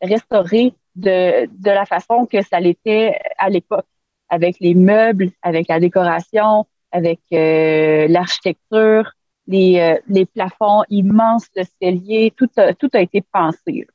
restaurées 0.00 0.72
de, 0.96 1.46
de 1.46 1.70
la 1.70 1.84
façon 1.84 2.26
que 2.26 2.42
ça 2.42 2.60
l'était 2.60 3.18
à 3.38 3.50
l'époque, 3.50 3.86
avec 4.28 4.56
les 4.60 4.74
meubles, 4.74 5.30
avec 5.42 5.68
la 5.68 5.80
décoration, 5.80 6.66
avec 6.92 7.20
l'architecture 7.30 9.12
les, 9.48 9.80
euh, 9.80 9.98
les 10.06 10.26
plafonds 10.26 10.82
immenses 10.90 11.50
de 11.56 11.64
cellier, 11.82 12.32
tout 12.36 12.50
a, 12.56 12.74
tout 12.74 12.90
a 12.92 13.00
été 13.00 13.22
pensé. 13.32 13.88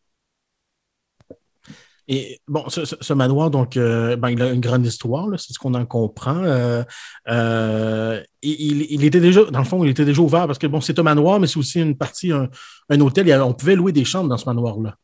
Et 2.08 2.40
bon, 2.48 2.68
ce, 2.68 3.14
manoir, 3.14 3.50
donc, 3.50 3.78
euh, 3.78 4.16
ben, 4.18 4.30
il 4.30 4.42
a 4.42 4.52
une 4.52 4.60
grande 4.60 4.86
histoire, 4.86 5.28
c'est 5.38 5.54
ce 5.54 5.60
qu'on 5.60 5.74
en 5.74 5.86
comprend. 5.86 6.44
Euh, 6.44 6.84
il, 8.42 8.82
il, 8.92 9.06
était 9.06 9.22
déjà, 9.22 9.46
dans 9.46 9.60
le 9.60 9.66
fond, 9.66 9.84
il 9.84 9.90
était 9.90 10.04
déjà 10.04 10.22
ouvert 10.22 10.48
parce 10.48 10.60
que 10.60 10.68
bon, 10.68 10.82
c'est 10.82 11.00
un 11.00 11.04
manoir, 11.04 11.40
mais 11.40 11.48
c'est 11.48 11.60
aussi 11.60 11.82
une 11.82 11.96
partie, 11.96 12.32
un, 12.32 12.50
hôtel. 13.00 13.42
on 13.42 13.54
pouvait 13.54 13.76
louer 13.76 13.94
des 13.94 14.04
chambres 14.04 14.30
dans 14.30 14.38
ce 14.38 14.46
manoir-là. 14.46 14.96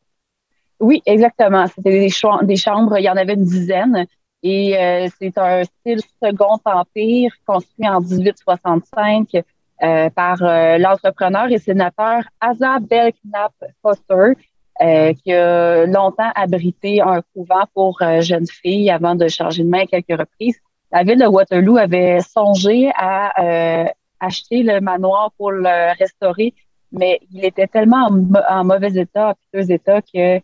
Oui, 0.78 1.02
exactement. 1.06 1.66
C'était 1.66 1.90
des, 1.90 2.12
des, 2.42 2.56
chambres, 2.56 2.98
il 2.98 3.04
y 3.04 3.10
en 3.10 3.16
avait 3.16 3.34
une 3.34 3.44
dizaine. 3.44 4.06
Et 4.42 4.74
c'est 5.18 5.36
un 5.36 5.64
style 5.64 6.00
Second 6.22 6.58
Empire 6.64 7.30
construit 7.46 7.88
en 7.88 8.00
1865 8.00 9.42
euh, 9.82 10.10
par 10.10 10.42
euh, 10.42 10.76
l'entrepreneur 10.76 11.50
et 11.50 11.56
sénateur 11.56 12.22
Asa 12.38 12.78
Belknap 12.80 13.54
Foster, 13.80 14.34
euh, 14.82 15.12
qui 15.14 15.32
a 15.32 15.86
longtemps 15.86 16.30
abrité 16.34 17.00
un 17.00 17.22
couvent 17.34 17.64
pour 17.74 18.00
jeunes 18.20 18.46
filles 18.46 18.90
avant 18.90 19.14
de 19.14 19.28
changer 19.28 19.62
de 19.62 19.68
main 19.68 19.82
à 19.82 19.86
quelques 19.86 20.18
reprises. 20.18 20.58
La 20.92 21.02
ville 21.04 21.18
de 21.18 21.26
Waterloo 21.26 21.76
avait 21.76 22.20
songé 22.20 22.90
à 22.96 23.92
acheter 24.20 24.62
le 24.62 24.80
manoir 24.80 25.30
pour 25.36 25.52
le 25.52 25.96
restaurer, 25.98 26.54
mais 26.92 27.20
il 27.32 27.44
était 27.44 27.66
tellement 27.66 28.08
en, 28.48 28.64
mauvais 28.64 28.94
état, 28.94 29.30
en 29.30 29.34
piteux 29.34 29.70
état, 29.70 30.02
que 30.02 30.40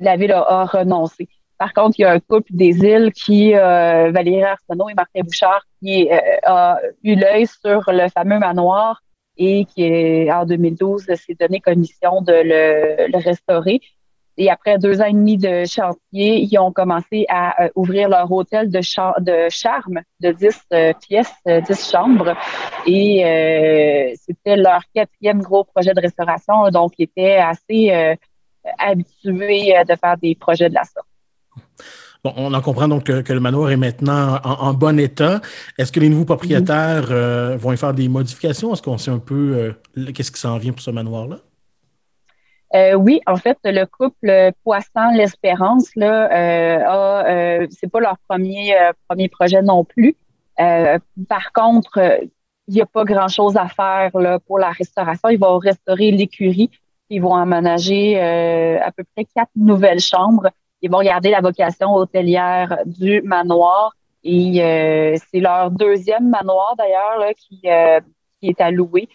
la 0.00 0.16
ville 0.16 0.32
a 0.32 0.64
renoncé. 0.64 1.28
Par 1.58 1.72
contre, 1.72 1.98
il 1.98 2.02
y 2.02 2.04
a 2.04 2.12
un 2.12 2.20
couple 2.20 2.52
des 2.52 2.76
îles 2.84 3.12
qui, 3.12 3.54
euh, 3.54 4.10
Valérie 4.10 4.42
Arsenault 4.42 4.90
et 4.90 4.94
Martin 4.94 5.20
Bouchard, 5.22 5.62
qui 5.80 6.08
euh, 6.10 6.18
a 6.44 6.78
eu 7.02 7.14
l'œil 7.14 7.46
sur 7.46 7.82
le 7.88 8.08
fameux 8.10 8.38
manoir 8.38 9.02
et 9.36 9.64
qui, 9.66 10.30
en 10.30 10.46
2012, 10.46 11.06
s'est 11.14 11.36
donné 11.38 11.60
commission 11.60 12.22
de 12.22 12.32
le, 12.32 13.18
restaurer. 13.18 13.80
Et 14.38 14.50
après 14.50 14.78
deux 14.78 15.00
ans 15.00 15.06
et 15.06 15.12
demi 15.12 15.38
de 15.38 15.64
chantier, 15.64 16.40
ils 16.42 16.58
ont 16.58 16.70
commencé 16.70 17.24
à 17.28 17.64
euh, 17.64 17.68
ouvrir 17.74 18.10
leur 18.10 18.30
hôtel 18.30 18.70
de, 18.70 18.80
charme 18.82 20.00
de 20.20 20.32
10 20.32 20.60
euh, 20.72 20.92
pièces, 21.06 21.32
10 21.46 21.90
chambres. 21.90 22.36
Et 22.86 24.14
c'était 24.20 24.56
leur 24.56 24.82
quatrième 24.94 25.40
gros 25.40 25.64
projet 25.64 25.94
de 25.94 26.00
restauration, 26.00 26.68
donc 26.70 26.92
ils 26.98 27.04
étaient 27.04 27.36
assez 27.36 28.16
habitués 28.78 29.72
de 29.88 29.96
faire 29.96 30.16
des 30.18 30.34
projets 30.34 30.68
de 30.68 30.74
la 30.74 30.84
sorte 30.84 31.06
on 32.36 32.52
en 32.52 32.60
comprend 32.60 32.88
donc 32.88 33.04
que, 33.04 33.32
le 33.32 33.40
manoir 33.40 33.70
est 33.70 33.76
maintenant 33.76 34.38
en, 34.44 34.72
bon 34.74 34.98
état. 34.98 35.40
Est-ce 35.78 35.92
que 35.92 36.00
les 36.00 36.08
nouveaux 36.08 36.24
propriétaires 36.24 37.08
euh, 37.10 37.56
vont 37.56 37.72
y 37.72 37.76
faire 37.76 37.94
des 37.94 38.08
modifications? 38.08 38.72
Est-ce 38.72 38.82
qu'on 38.82 38.98
sait 38.98 39.10
un 39.10 39.18
peu 39.18 39.74
euh, 39.96 40.12
qu'est-ce 40.12 40.32
qui 40.32 40.40
s'en 40.40 40.58
vient 40.58 40.72
pour 40.72 40.82
ce 40.82 40.90
manoir-là? 40.90 41.38
Euh, 42.74 42.94
oui, 42.94 43.20
en 43.26 43.36
fait, 43.36 43.58
le 43.64 43.84
couple 43.86 44.52
Poisson 44.64 45.10
l'Espérance, 45.14 45.88
là, 45.94 46.28
c'est 47.70 47.90
pas 47.90 48.00
leur 48.00 48.16
premier, 48.28 48.74
premier 49.08 49.28
projet 49.28 49.62
non 49.62 49.84
plus. 49.84 50.16
par 50.56 51.52
contre, 51.54 52.20
il 52.68 52.74
n'y 52.74 52.80
a 52.80 52.86
pas 52.86 53.04
grand-chose 53.04 53.56
à 53.56 53.68
faire 53.68 54.18
là, 54.18 54.40
pour 54.40 54.58
la 54.58 54.70
restauration. 54.70 55.28
Ils 55.28 55.38
vont 55.38 55.58
restaurer 55.58 56.10
l'écurie. 56.10 56.70
Ils 57.08 57.22
vont 57.22 57.36
aménager 57.36 58.20
à 58.20 58.90
peu 58.90 59.04
près 59.14 59.24
quatre 59.24 59.52
nouvelles 59.54 60.00
chambres 60.00 60.50
ils 60.82 60.90
vont 60.90 60.98
regarder 60.98 61.30
la 61.30 61.40
vocation 61.40 61.94
hôtelière 61.94 62.78
du 62.84 63.22
manoir. 63.22 63.94
Et 64.24 64.62
euh, 64.62 65.16
c'est 65.30 65.40
leur 65.40 65.70
deuxième 65.70 66.28
manoir 66.28 66.74
d'ailleurs 66.76 67.32
qui, 67.36 67.60
euh, 67.66 68.00
qui 68.40 68.48
est 68.48 68.60
à 68.60 68.70
louer. 68.70 69.08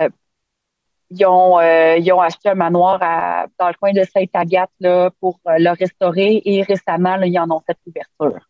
Euh, 0.00 0.08
ils, 1.10 1.24
ont, 1.24 1.58
ils 1.60 2.12
ont 2.12 2.20
acheté 2.20 2.50
un 2.50 2.54
manoir 2.54 2.98
à, 3.00 3.46
dans 3.58 3.68
le 3.68 3.74
coin 3.74 3.92
de 3.92 4.02
Sainte-Agathe 4.04 5.12
pour 5.20 5.40
le 5.46 5.70
restaurer 5.70 6.42
et 6.44 6.62
récemment, 6.62 7.20
ils 7.22 7.38
en 7.38 7.50
ont 7.50 7.60
fait 7.66 7.78
l'ouverture. 7.86 8.40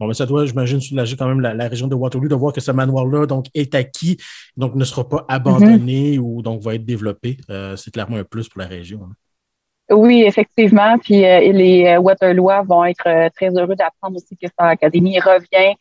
Bon, 0.00 0.06
mais 0.06 0.14
ça 0.14 0.24
doit, 0.24 0.46
j'imagine, 0.46 0.80
soulager 0.80 1.16
quand 1.16 1.26
même 1.26 1.40
la, 1.40 1.68
région 1.68 1.88
de 1.88 1.94
Waterloo 1.94 2.28
de 2.28 2.34
voir 2.34 2.54
que 2.54 2.60
ce 2.60 2.70
manoir-là 2.70 3.26
donc, 3.26 3.46
est 3.52 3.74
acquis, 3.74 4.16
donc 4.56 4.76
ne 4.76 4.84
sera 4.84 5.06
pas 5.06 5.26
abandonné 5.28 6.16
mm-hmm. 6.16 6.20
ou 6.20 6.40
donc 6.40 6.62
va 6.62 6.74
être 6.74 6.86
développé. 6.86 7.36
c'est 7.76 7.90
clairement 7.92 8.16
un 8.16 8.24
plus 8.24 8.48
pour 8.48 8.62
la 8.62 8.66
région. 8.66 9.00
Hein. 9.04 9.12
Oui, 9.90 10.22
effectivement. 10.22 10.98
Puis 10.98 11.24
euh, 11.24 11.40
les 11.52 11.86
euh, 11.86 11.98
Waterloo 11.98 12.50
vont 12.64 12.84
être 12.84 13.06
euh, 13.08 13.28
très 13.34 13.48
heureux 13.50 13.74
d'apprendre 13.74 14.16
aussi 14.16 14.36
que 14.36 14.46
Star 14.48 14.68
Academy 14.68 15.18
revient 15.18 15.74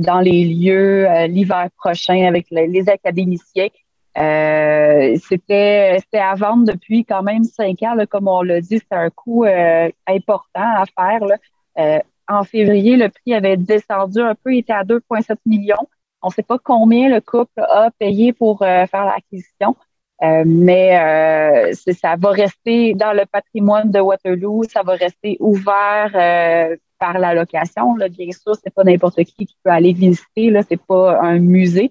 dans 0.00 0.20
les 0.20 0.46
lieux 0.46 1.06
l'hiver 1.26 1.68
prochain 1.76 2.24
avec 2.26 2.46
les 2.50 2.88
académiciens. 2.88 3.68
c'était 4.16 5.98
c'était 5.98 6.18
à 6.18 6.34
vendre 6.36 6.72
depuis 6.72 7.04
quand 7.04 7.22
même 7.22 7.44
cinq 7.44 7.82
ans, 7.82 7.94
comme 8.08 8.26
on 8.26 8.40
l'a 8.40 8.62
dit, 8.62 8.78
c'est 8.78 8.96
un 8.96 9.10
coût 9.10 9.44
important 9.44 10.32
à 10.54 10.84
faire. 10.86 11.26
Là. 11.26 12.00
en 12.28 12.44
février, 12.44 12.96
le 12.96 13.10
prix 13.10 13.34
avait 13.34 13.58
descendu 13.58 14.20
un 14.20 14.34
peu, 14.34 14.54
il 14.54 14.60
était 14.60 14.72
à 14.72 14.84
2,7 14.84 15.36
millions. 15.44 15.86
On 16.22 16.28
ne 16.28 16.32
sait 16.32 16.42
pas 16.42 16.58
combien 16.58 17.10
le 17.10 17.20
couple 17.20 17.60
a 17.60 17.90
payé 17.98 18.32
pour 18.32 18.60
faire 18.60 19.04
l'acquisition. 19.04 19.76
Euh, 20.22 20.44
mais 20.46 20.96
euh, 20.96 21.72
ça 21.92 22.14
va 22.16 22.30
rester 22.30 22.94
dans 22.94 23.12
le 23.12 23.26
patrimoine 23.26 23.90
de 23.90 23.98
Waterloo, 23.98 24.62
ça 24.64 24.82
va 24.82 24.94
rester 24.94 25.36
ouvert 25.40 26.12
euh, 26.14 26.76
par 26.98 27.18
la 27.18 27.34
location. 27.34 27.96
Là. 27.96 28.08
Bien 28.08 28.30
sûr, 28.30 28.54
c'est 28.62 28.72
pas 28.72 28.84
n'importe 28.84 29.22
qui 29.24 29.46
qui 29.46 29.56
peut 29.62 29.70
aller 29.70 29.92
visiter, 29.92 30.50
là, 30.50 30.62
c'est 30.62 30.80
pas 30.80 31.20
un 31.20 31.38
musée, 31.40 31.90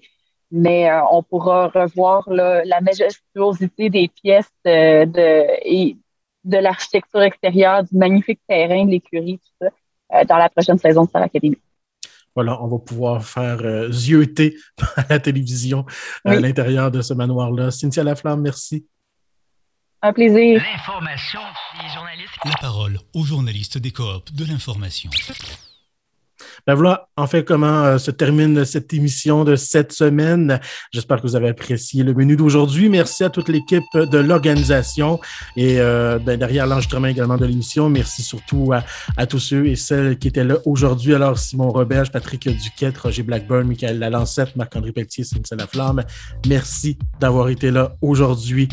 mais 0.50 0.90
on 1.12 1.22
pourra 1.22 1.68
revoir 1.68 2.28
la 2.30 2.80
majestuosité 2.80 3.90
des 3.90 4.08
pièces 4.08 4.50
de, 4.64 5.46
et 5.64 5.96
de 6.44 6.58
l'architecture 6.58 7.22
extérieure, 7.22 7.84
du 7.84 7.96
magnifique 7.96 8.40
terrain 8.48 8.84
de 8.84 8.90
l'écurie, 8.90 9.38
tout 9.38 9.66
ça, 10.10 10.24
dans 10.24 10.36
la 10.38 10.48
prochaine 10.48 10.78
saison 10.78 11.04
de 11.04 11.08
Star 11.08 11.22
Academy 11.22 11.58
voilà, 12.34 12.60
on 12.62 12.68
va 12.68 12.78
pouvoir 12.78 13.24
faire 13.24 13.60
euh, 13.62 13.90
zioter 13.90 14.56
à 14.96 15.04
la 15.08 15.18
télévision 15.20 15.86
à 16.24 16.34
l'intérieur 16.36 16.90
de 16.90 17.00
ce 17.02 17.14
manoir-là. 17.14 17.70
Cynthia 17.70 18.02
Laflamme, 18.02 18.40
merci. 18.40 18.86
Un 20.02 20.12
plaisir. 20.12 20.62
L'information 20.62 21.40
des 21.80 21.94
journalistes. 21.94 22.32
La 22.44 22.56
parole 22.60 22.98
aux 23.14 23.24
journalistes 23.24 23.78
des 23.78 23.90
coops 23.90 24.32
de 24.34 24.44
l'information. 24.44 25.10
Ben 26.66 26.74
voilà, 26.74 27.08
en 27.16 27.26
fait, 27.26 27.44
comment 27.44 27.84
euh, 27.84 27.98
se 27.98 28.10
termine 28.10 28.64
cette 28.64 28.94
émission 28.94 29.44
de 29.44 29.54
cette 29.54 29.92
semaine. 29.92 30.60
J'espère 30.92 31.18
que 31.18 31.26
vous 31.26 31.36
avez 31.36 31.48
apprécié 31.48 32.02
le 32.02 32.14
menu 32.14 32.36
d'aujourd'hui. 32.36 32.88
Merci 32.88 33.22
à 33.22 33.28
toute 33.28 33.50
l'équipe 33.50 33.84
de 33.94 34.18
l'organisation 34.18 35.20
et 35.56 35.78
euh, 35.78 36.18
ben, 36.18 36.38
derrière 36.38 36.66
l'enregistrement 36.66 37.08
également 37.08 37.36
de 37.36 37.44
l'émission. 37.44 37.90
Merci 37.90 38.22
surtout 38.22 38.72
à, 39.16 39.26
tous 39.26 39.40
ceux 39.40 39.66
et 39.66 39.76
celles 39.76 40.18
qui 40.18 40.28
étaient 40.28 40.44
là 40.44 40.56
aujourd'hui. 40.64 41.14
Alors, 41.14 41.38
Simon 41.38 41.68
Roberge, 41.68 42.10
Patrick 42.10 42.48
Duquette, 42.48 42.96
Roger 42.96 43.24
Blackburn, 43.24 43.66
Michael 43.66 43.98
Lalancette, 43.98 44.56
Marc-André 44.56 44.92
Pelletier, 44.92 45.24
Cynthia 45.24 45.58
Laflamme. 45.58 46.02
Merci 46.46 46.96
d'avoir 47.20 47.50
été 47.50 47.70
là 47.70 47.94
aujourd'hui. 48.00 48.68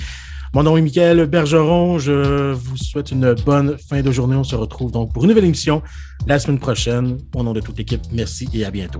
Mon 0.53 0.63
nom 0.63 0.75
est 0.75 0.81
Michael 0.81 1.27
Bergeron. 1.27 1.97
Je 1.97 2.51
vous 2.51 2.75
souhaite 2.75 3.11
une 3.11 3.33
bonne 3.45 3.77
fin 3.77 4.01
de 4.01 4.11
journée. 4.11 4.35
On 4.35 4.43
se 4.43 4.55
retrouve 4.55 4.91
donc 4.91 5.13
pour 5.13 5.23
une 5.23 5.29
nouvelle 5.29 5.45
émission 5.45 5.81
la 6.27 6.39
semaine 6.39 6.59
prochaine. 6.59 7.17
Au 7.33 7.43
nom 7.43 7.53
de 7.53 7.61
toute 7.61 7.77
l'équipe, 7.77 8.01
merci 8.11 8.49
et 8.53 8.65
à 8.65 8.71
bientôt. 8.71 8.99